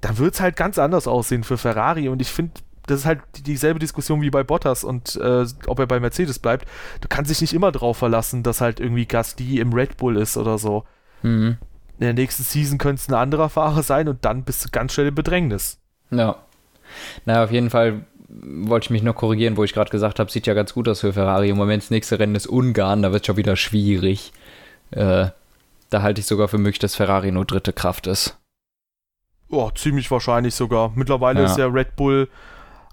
[0.00, 2.08] dann wird es halt ganz anders aussehen für Ferrari.
[2.08, 2.52] Und ich finde,
[2.86, 6.68] das ist halt dieselbe Diskussion wie bei Bottas und äh, ob er bei Mercedes bleibt.
[7.00, 10.36] Du kannst dich nicht immer drauf verlassen, dass halt irgendwie Gasly im Red Bull ist
[10.36, 10.84] oder so.
[11.22, 11.58] Mhm.
[11.98, 14.92] In der nächsten Season könnte es ein anderer Fahrer sein und dann bist du ganz
[14.92, 15.78] schnell im Bedrängnis.
[16.10, 16.36] Ja.
[17.24, 20.46] Na, auf jeden Fall wollte ich mich noch korrigieren, wo ich gerade gesagt habe, sieht
[20.46, 21.50] ja ganz gut aus für Ferrari.
[21.50, 24.32] Im Moment das nächste Rennen ist Ungarn, da wird es schon wieder schwierig.
[24.90, 25.28] Äh,
[25.90, 28.38] da halte ich sogar für möglich, dass Ferrari nur dritte Kraft ist.
[29.48, 30.92] Oh, ziemlich wahrscheinlich sogar.
[30.96, 31.46] Mittlerweile ja.
[31.46, 32.28] ist ja Red Bull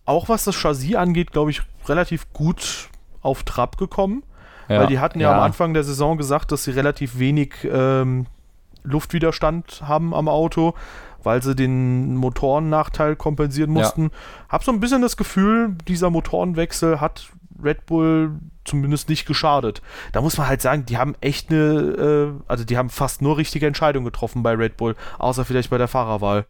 [0.06, 2.90] auch was das Chassis angeht, glaube ich, relativ gut
[3.22, 4.24] auf Trab gekommen.
[4.70, 7.54] Ja, weil die hatten ja, ja, am Anfang der Saison gesagt, dass sie relativ wenig
[7.64, 8.28] ähm,
[8.84, 10.74] Luftwiderstand haben am Auto,
[11.24, 14.04] weil sie den Motorennachteil kompensieren mussten.
[14.04, 14.10] Ja.
[14.50, 17.30] Hab so ein bisschen das Gefühl, dieser Motorenwechsel hat
[17.64, 18.32] Red Bull
[18.66, 19.82] zumindest nicht geschadet.
[20.12, 23.38] Da muss man halt sagen, die haben echt eine, äh, also die haben fast nur
[23.38, 26.46] richtige Entscheidungen getroffen bei Red Bull, außer vielleicht bei der Fahrerwahl.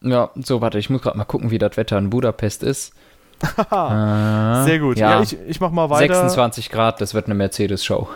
[0.00, 2.94] Ja, so, warte, ich muss gerade mal gucken, wie das Wetter in Budapest ist.
[3.42, 3.44] äh,
[4.64, 4.98] Sehr gut.
[4.98, 6.14] Ja, ja, ich, ich mach mal weiter.
[6.14, 8.08] 26 Grad, das wird eine Mercedes-Show.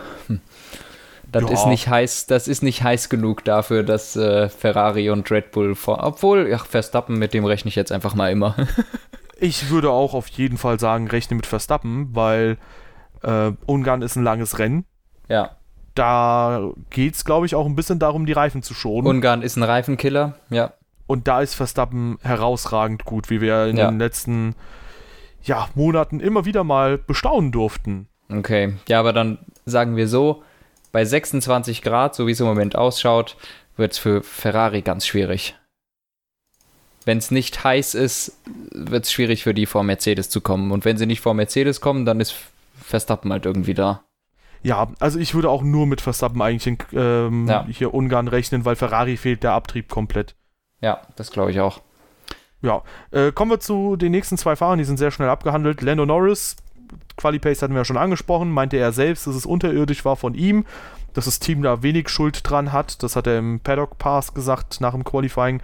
[1.31, 1.49] Das ja.
[1.49, 5.75] ist nicht heiß, das ist nicht heiß genug dafür, dass äh, Ferrari und Red Bull
[5.75, 6.03] vor.
[6.03, 8.55] Obwohl, ja, Verstappen, mit dem rechne ich jetzt einfach mal immer.
[9.39, 12.57] ich würde auch auf jeden Fall sagen, rechne mit Verstappen, weil
[13.23, 14.85] äh, Ungarn ist ein langes Rennen.
[15.27, 15.51] Ja.
[15.95, 19.07] Da geht es, glaube ich, auch ein bisschen darum, die Reifen zu schonen.
[19.07, 20.73] Ungarn ist ein Reifenkiller, ja.
[21.07, 23.89] Und da ist Verstappen herausragend gut, wie wir in ja.
[23.89, 24.55] den letzten
[25.43, 28.07] ja, Monaten immer wieder mal bestaunen durften.
[28.31, 30.43] Okay, ja, aber dann sagen wir so,
[30.91, 33.37] bei 26 Grad, so wie es im Moment ausschaut,
[33.77, 35.55] wird es für Ferrari ganz schwierig.
[37.05, 38.37] wenn es nicht heiß ist,
[38.71, 40.71] wird es schwierig für die vor Mercedes zu kommen.
[40.71, 42.35] Und wenn sie nicht vor Mercedes kommen, dann ist
[42.79, 44.03] Verstappen halt irgendwie da.
[44.61, 47.65] Ja, also ich würde auch nur mit Verstappen eigentlich in, ähm, ja.
[47.69, 50.35] hier Ungarn rechnen, weil Ferrari fehlt der Abtrieb komplett.
[50.81, 51.81] Ja, das glaube ich auch.
[52.61, 55.81] Ja, äh, kommen wir zu den nächsten zwei Fahrern, die sind sehr schnell abgehandelt.
[55.81, 56.57] Lando Norris,
[57.17, 60.65] Qualipace hatten wir ja schon angesprochen, meinte er selbst, dass es unterirdisch war von ihm,
[61.13, 63.03] dass das Team da wenig Schuld dran hat.
[63.03, 65.61] Das hat er im Paddock Pass gesagt nach dem Qualifying.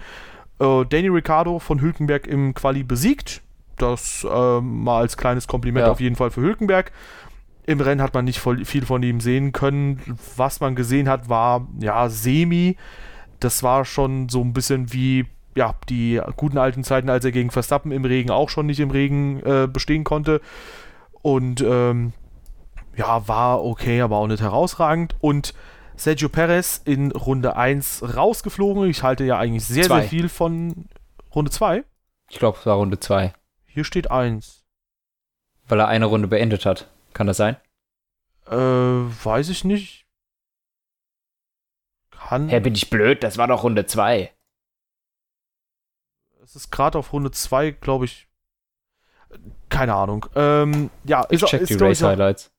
[0.60, 3.42] Äh, Danny Ricciardo von Hülkenberg im Quali besiegt.
[3.78, 5.92] Das äh, mal als kleines Kompliment ja.
[5.92, 6.92] auf jeden Fall für Hülkenberg.
[7.68, 10.18] Im Rennen hat man nicht viel von ihm sehen können.
[10.36, 12.78] Was man gesehen hat, war ja semi.
[13.40, 17.50] Das war schon so ein bisschen wie ja, die guten alten Zeiten, als er gegen
[17.50, 20.42] Verstappen im Regen auch schon nicht im Regen äh, bestehen konnte.
[21.26, 22.14] Und ähm,
[22.96, 25.16] ja, war okay, aber auch nicht herausragend.
[25.22, 25.56] Und
[25.96, 28.88] Sergio Perez in Runde 1 rausgeflogen.
[28.88, 30.02] Ich halte ja eigentlich sehr, zwei.
[30.02, 30.88] sehr viel von
[31.34, 31.84] Runde 2.
[32.30, 33.34] Ich glaube, es war Runde 2.
[33.66, 34.68] Hier steht 1.
[35.68, 36.92] Weil er eine Runde beendet hat.
[37.14, 37.56] Kann das sein?
[38.46, 40.06] Äh, weiß ich nicht.
[42.12, 42.50] Kann.
[42.50, 43.24] Hä, bin ich blöd?
[43.24, 44.32] Das war doch Runde 2.
[46.44, 48.28] Es ist gerade auf Runde 2, glaube ich.
[49.70, 50.26] Keine Ahnung.
[50.36, 52.52] Ähm, ja, ich ist, check ist, die Race Highlights.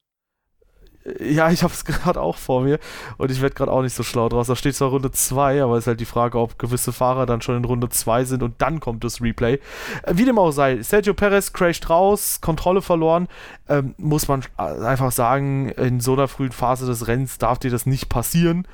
[1.21, 2.79] Ja, ich habe es gerade auch vor mir
[3.17, 4.49] und ich werde gerade auch nicht so schlau draus.
[4.49, 7.43] Da steht zwar Runde 2, aber es ist halt die Frage, ob gewisse Fahrer dann
[7.43, 9.61] schon in Runde 2 sind und dann kommt das Replay.
[10.03, 13.29] Äh, wie dem auch sei, Sergio Perez crasht raus, Kontrolle verloren.
[13.69, 17.87] Ähm, muss man einfach sagen, in so einer frühen Phase des Rennens darf dir das
[17.87, 18.67] nicht passieren,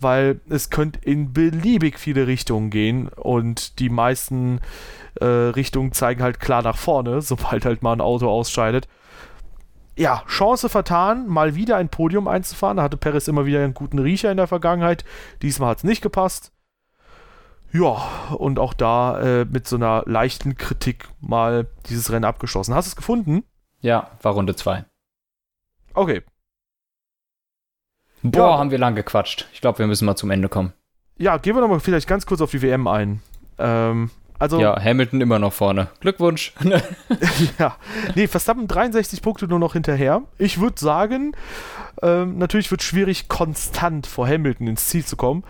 [0.00, 4.60] weil es könnte in beliebig viele Richtungen gehen und die meisten
[5.20, 8.88] äh, Richtungen zeigen halt klar nach vorne, sobald halt mal ein Auto ausscheidet
[10.00, 12.78] ja, Chance vertan, mal wieder ein Podium einzufahren.
[12.78, 15.04] Da hatte Perez immer wieder einen guten Riecher in der Vergangenheit.
[15.42, 16.52] Diesmal hat es nicht gepasst.
[17.70, 22.74] Ja, und auch da äh, mit so einer leichten Kritik mal dieses Rennen abgeschlossen.
[22.74, 23.44] Hast du es gefunden?
[23.80, 24.86] Ja, war Runde 2.
[25.92, 26.22] Okay.
[28.22, 28.58] Boah, ja.
[28.58, 29.46] haben wir lang gequatscht.
[29.52, 30.72] Ich glaube, wir müssen mal zum Ende kommen.
[31.18, 33.22] Ja, gehen wir nochmal vielleicht ganz kurz auf die WM ein.
[33.58, 35.88] Ähm, also, ja, Hamilton immer noch vorne.
[36.00, 36.54] Glückwunsch.
[37.58, 37.76] ja,
[38.14, 40.22] nee, Verstappen 63 Punkte nur noch hinterher.
[40.38, 41.36] Ich würde sagen,
[42.02, 45.44] ähm, natürlich wird es schwierig, konstant vor Hamilton ins Ziel zu kommen.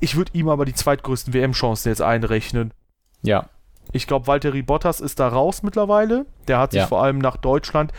[0.00, 2.72] Ich würde ihm aber die zweitgrößten WM-Chancen jetzt einrechnen.
[3.22, 3.46] Ja.
[3.92, 6.26] Ich glaube, Valtteri Bottas ist da raus mittlerweile.
[6.46, 6.86] Der hat sich ja.
[6.86, 7.92] vor allem nach Deutschland.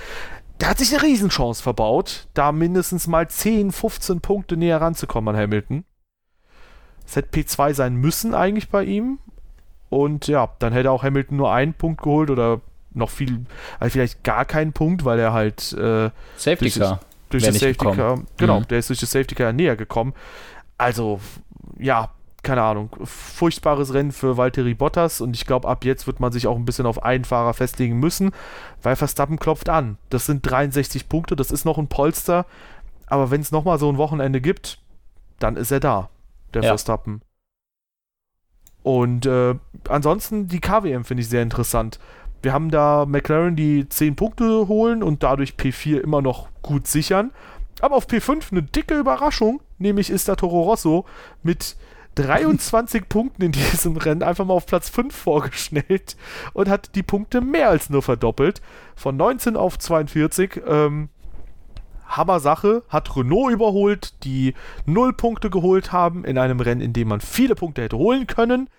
[0.62, 5.42] Der hat sich eine Riesenchance verbaut, da mindestens mal 10, 15 Punkte näher ranzukommen an
[5.42, 5.84] Hamilton.
[7.06, 9.20] Es hätte P2 sein müssen eigentlich bei ihm,
[9.92, 12.62] und ja, dann hätte auch Hamilton nur einen Punkt geholt oder
[12.94, 13.46] noch viel,
[13.78, 17.02] also vielleicht gar keinen Punkt, weil er halt äh, Safety durch, Car.
[17.30, 17.98] Durch das Safety gekommen.
[17.98, 18.68] Car, genau, mhm.
[18.70, 20.14] der ist durch das Safety Car näher gekommen.
[20.78, 21.20] Also,
[21.78, 22.12] ja,
[22.44, 26.48] keine Ahnung, furchtbares Rennen für Valtteri Bottas und ich glaube, ab jetzt wird man sich
[26.48, 28.32] auch ein bisschen auf einen Fahrer festlegen müssen,
[28.82, 29.98] weil Verstappen klopft an.
[30.10, 32.46] Das sind 63 Punkte, das ist noch ein Polster,
[33.06, 34.80] aber wenn es nochmal so ein Wochenende gibt,
[35.40, 36.10] dann ist er da,
[36.54, 36.70] der ja.
[36.70, 37.22] Verstappen.
[38.84, 39.56] Und äh,
[39.88, 42.00] ansonsten die KWM finde ich sehr interessant.
[42.42, 47.32] Wir haben da McLaren, die 10 Punkte holen und dadurch P4 immer noch gut sichern.
[47.82, 51.06] Aber auf P5 eine dicke Überraschung, nämlich ist da Toro Rosso
[51.44, 51.76] mit
[52.16, 56.18] 23 Punkten in diesem Rennen einfach mal auf Platz 5 vorgeschnellt
[56.54, 58.62] und hat die Punkte mehr als nur verdoppelt.
[58.96, 60.62] Von 19 auf 42.
[60.68, 61.10] Ähm,
[62.06, 64.54] Hammer Sache, hat Renault überholt, die
[64.86, 68.70] 0 Punkte geholt haben in einem Rennen, in dem man viele Punkte hätte holen können.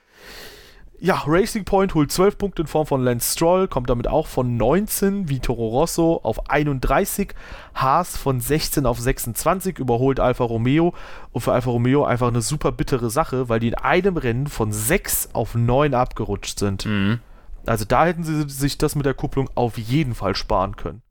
[1.05, 4.57] Ja, Racing Point holt 12 Punkte in Form von Lance Stroll, kommt damit auch von
[4.57, 7.35] 19 wie Toro Rosso auf 31.
[7.75, 10.95] Haas von 16 auf 26 überholt Alfa Romeo.
[11.33, 14.71] Und für Alfa Romeo einfach eine super bittere Sache, weil die in einem Rennen von
[14.71, 16.87] 6 auf 9 abgerutscht sind.
[16.87, 17.19] Mhm.
[17.67, 21.03] Also da hätten sie sich das mit der Kupplung auf jeden Fall sparen können.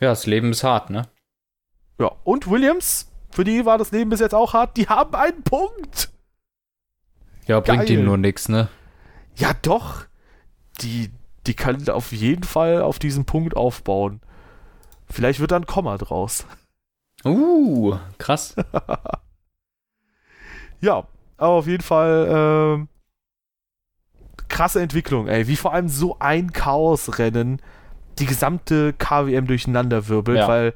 [0.00, 1.02] Ja, das Leben ist hart, ne?
[2.00, 5.44] Ja, und Williams, für die war das Leben bis jetzt auch hart, die haben einen
[5.44, 6.10] Punkt.
[7.46, 7.90] Ja, bringt Geil.
[7.92, 8.68] ihm nur nichts, ne?
[9.36, 10.04] Ja, doch.
[10.80, 11.10] Die,
[11.46, 14.20] die kann auf jeden Fall auf diesen Punkt aufbauen.
[15.08, 16.46] Vielleicht wird da ein Komma draus.
[17.24, 18.56] Uh, krass.
[20.80, 21.06] ja,
[21.36, 22.86] aber auf jeden Fall äh,
[24.48, 25.46] krasse Entwicklung, ey.
[25.48, 27.60] Wie vor allem so ein Chaosrennen
[28.18, 30.48] die gesamte KWM durcheinander wirbelt, ja.
[30.48, 30.74] weil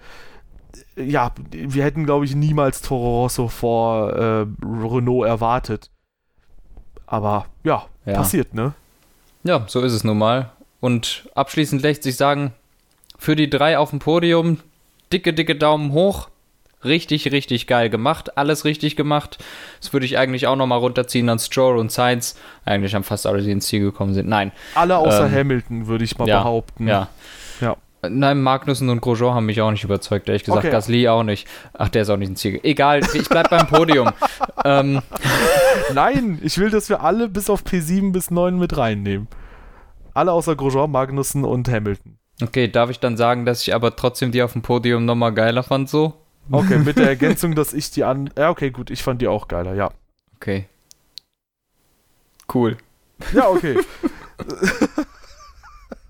[0.97, 5.91] ja, wir hätten, glaube ich, niemals Toro Rosso vor äh, Renault erwartet.
[7.07, 8.75] Aber ja, ja, passiert, ne?
[9.45, 10.51] Ja, so ist es nun mal.
[10.81, 12.53] Und abschließend lässt sich sagen,
[13.19, 14.59] für die drei auf dem Podium,
[15.13, 16.29] dicke, dicke Daumen hoch.
[16.83, 18.39] Richtig, richtig geil gemacht.
[18.39, 19.37] Alles richtig gemacht.
[19.81, 22.37] Das würde ich eigentlich auch nochmal runterziehen an Stroll und Sainz.
[22.65, 24.29] Eigentlich haben fast alle, die ins Ziel gekommen sind.
[24.29, 24.53] Nein.
[24.75, 26.89] Alle außer ähm, Hamilton, würde ich mal ja, behaupten.
[26.89, 27.09] Ja.
[28.09, 30.65] Nein, Magnussen und Grosjean haben mich auch nicht überzeugt, ehrlich gesagt.
[30.65, 30.71] Okay.
[30.71, 31.47] Gasly auch nicht.
[31.75, 32.59] Ach, der ist auch nicht ins Ziel.
[32.63, 34.11] Egal, ich bleib beim Podium.
[34.65, 35.03] ähm.
[35.93, 39.29] Nein, ich will, dass wir alle bis auf P7 bis 9 mit reinnehmen.
[40.15, 42.17] Alle außer Grosjean, Magnussen und Hamilton.
[42.43, 45.63] Okay, darf ich dann sagen, dass ich aber trotzdem die auf dem Podium nochmal geiler
[45.63, 46.15] fand, so?
[46.51, 48.31] Okay, mit der Ergänzung, dass ich die an.
[48.37, 49.91] Ja, okay, gut, ich fand die auch geiler, ja.
[50.37, 50.67] Okay.
[52.53, 52.79] Cool.
[53.35, 53.77] Ja, okay.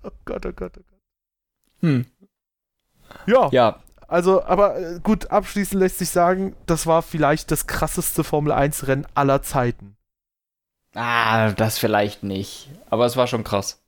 [0.05, 0.90] oh Gott, oh Gott, oh Gott.
[1.81, 2.07] Hm.
[3.27, 3.49] Ja.
[3.53, 3.81] Ja.
[4.09, 9.07] Also, aber äh, gut, abschließend lässt sich sagen, das war vielleicht das krasseste Formel 1-Rennen
[9.15, 9.97] aller Zeiten.
[10.95, 12.71] Ah, das vielleicht nicht.
[12.89, 13.83] Aber es war schon krass.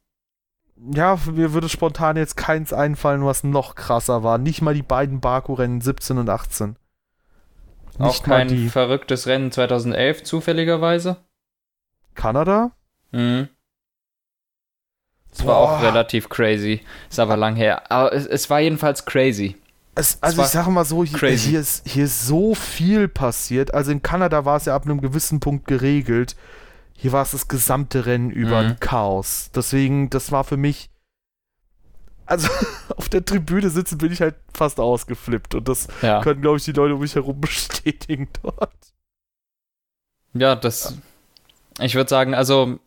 [0.77, 4.39] Ja, mir würde spontan jetzt keins einfallen, was noch krasser war.
[4.39, 6.77] Nicht mal die beiden Baku-Rennen 17 und 18.
[7.99, 8.69] Nicht Auch kein die...
[8.69, 11.17] verrücktes Rennen 2011 zufälligerweise?
[12.15, 12.73] Kanada?
[13.11, 13.49] Mhm.
[15.33, 16.83] Es war auch relativ crazy.
[17.09, 17.91] Ist aber lang her.
[17.91, 19.57] Aber es, es war jedenfalls crazy.
[19.95, 23.75] Es, also es ich sage mal so, hier, hier, ist, hier ist so viel passiert.
[23.75, 26.37] Also in Kanada war es ja ab einem gewissen Punkt geregelt.
[26.95, 28.69] Hier war es das gesamte Rennen über mhm.
[28.69, 29.51] ein Chaos.
[29.55, 30.91] Deswegen, das war für mich.
[32.27, 32.49] Also
[32.97, 35.55] auf der Tribüne sitzen bin ich halt fast ausgeflippt.
[35.55, 36.21] Und das ja.
[36.21, 38.73] können, glaube ich, die Leute um mich herum bestätigen dort.
[40.35, 40.97] Ja, das.
[41.81, 42.79] Ich würde sagen, also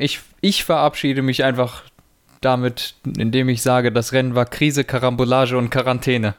[0.00, 1.84] ich, ich verabschiede mich einfach
[2.40, 6.36] damit, indem ich sage, das Rennen war Krise, Karambolage und Quarantäne.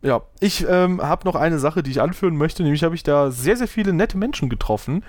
[0.00, 3.30] Ja, ich ähm, habe noch eine Sache, die ich anführen möchte, nämlich habe ich da
[3.30, 5.02] sehr, sehr viele nette Menschen getroffen.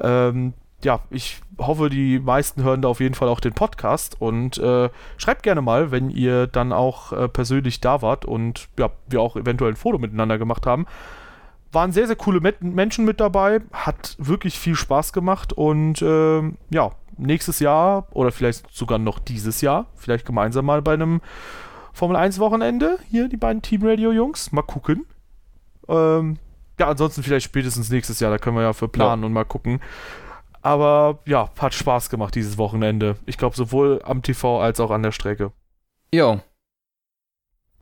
[0.00, 0.52] Ähm,
[0.84, 4.90] ja, ich hoffe, die meisten hören da auf jeden Fall auch den Podcast und äh,
[5.16, 9.36] schreibt gerne mal, wenn ihr dann auch äh, persönlich da wart und ja, wir auch
[9.36, 10.86] eventuell ein Foto miteinander gemacht haben.
[11.72, 16.92] Waren sehr, sehr coole Menschen mit dabei, hat wirklich viel Spaß gemacht und äh, ja,
[17.16, 21.20] nächstes Jahr oder vielleicht sogar noch dieses Jahr, vielleicht gemeinsam mal bei einem
[21.92, 22.98] Formel 1 Wochenende.
[23.10, 24.52] Hier die beiden Team Radio Jungs.
[24.52, 25.06] Mal gucken.
[25.88, 26.38] Ähm,
[26.78, 28.30] ja, ansonsten vielleicht spätestens nächstes Jahr.
[28.30, 29.26] Da können wir ja für planen ja.
[29.26, 29.80] und mal gucken.
[30.62, 33.16] Aber ja, hat Spaß gemacht dieses Wochenende.
[33.26, 35.52] Ich glaube sowohl am TV als auch an der Strecke.
[36.14, 36.40] Jo.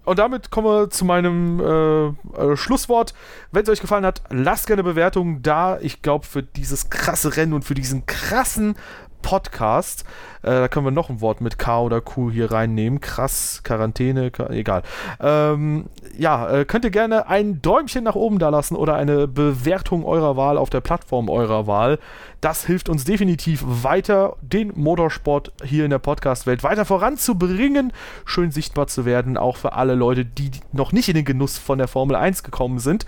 [0.04, 2.06] Und damit kommen wir zu meinem äh,
[2.42, 3.14] äh, Schlusswort.
[3.52, 5.78] Wenn es euch gefallen hat, lasst gerne Bewertungen da.
[5.80, 8.76] Ich glaube, für dieses krasse Rennen und für diesen krassen
[9.22, 10.04] Podcast.
[10.42, 13.00] Äh, da können wir noch ein Wort mit K oder Q hier reinnehmen.
[13.00, 14.82] Krass, Quarantäne, egal.
[15.20, 15.86] Ähm,
[16.18, 20.36] ja, äh, könnt ihr gerne ein Däumchen nach oben da lassen oder eine Bewertung eurer
[20.36, 21.98] Wahl auf der Plattform eurer Wahl.
[22.40, 27.92] Das hilft uns definitiv weiter, den Motorsport hier in der Podcast-Welt weiter voranzubringen,
[28.24, 31.76] schön sichtbar zu werden, auch für alle Leute, die noch nicht in den Genuss von
[31.76, 33.04] der Formel 1 gekommen sind.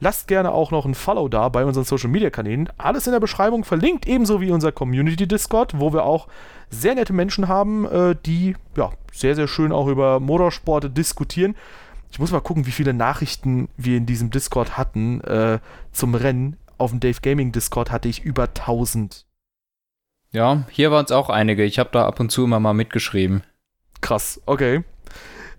[0.00, 2.68] Lasst gerne auch noch ein Follow da bei unseren Social Media Kanälen.
[2.78, 6.28] Alles in der Beschreibung verlinkt, ebenso wie unser Community Discord, wo wir auch
[6.70, 11.56] sehr nette Menschen haben, äh, die ja sehr, sehr schön auch über Motorsport diskutieren.
[12.10, 15.58] Ich muss mal gucken, wie viele Nachrichten wir in diesem Discord hatten äh,
[15.92, 16.56] zum Rennen.
[16.78, 19.26] Auf dem Dave Gaming Discord hatte ich über 1000.
[20.30, 21.64] Ja, hier waren es auch einige.
[21.64, 23.42] Ich habe da ab und zu immer mal mitgeschrieben.
[24.00, 24.84] Krass, okay.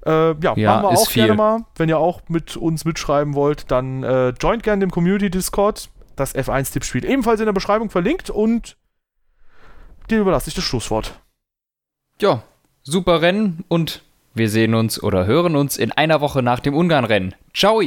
[0.06, 1.26] Äh, ja, ja, machen wir auch viel.
[1.26, 1.66] gerne mal.
[1.76, 5.90] Wenn ihr auch mit uns mitschreiben wollt, dann äh, joint gerne dem Community Discord.
[6.16, 8.76] Das F1-Tippspiel ebenfalls in der Beschreibung verlinkt und
[10.10, 11.20] dir überlasse ich das Schlusswort.
[12.20, 12.44] Ja,
[12.84, 14.04] super Rennen und
[14.34, 17.36] wir sehen uns oder hören uns in einer Woche nach dem Ungarn-Rennen.
[17.54, 17.82] Ciao!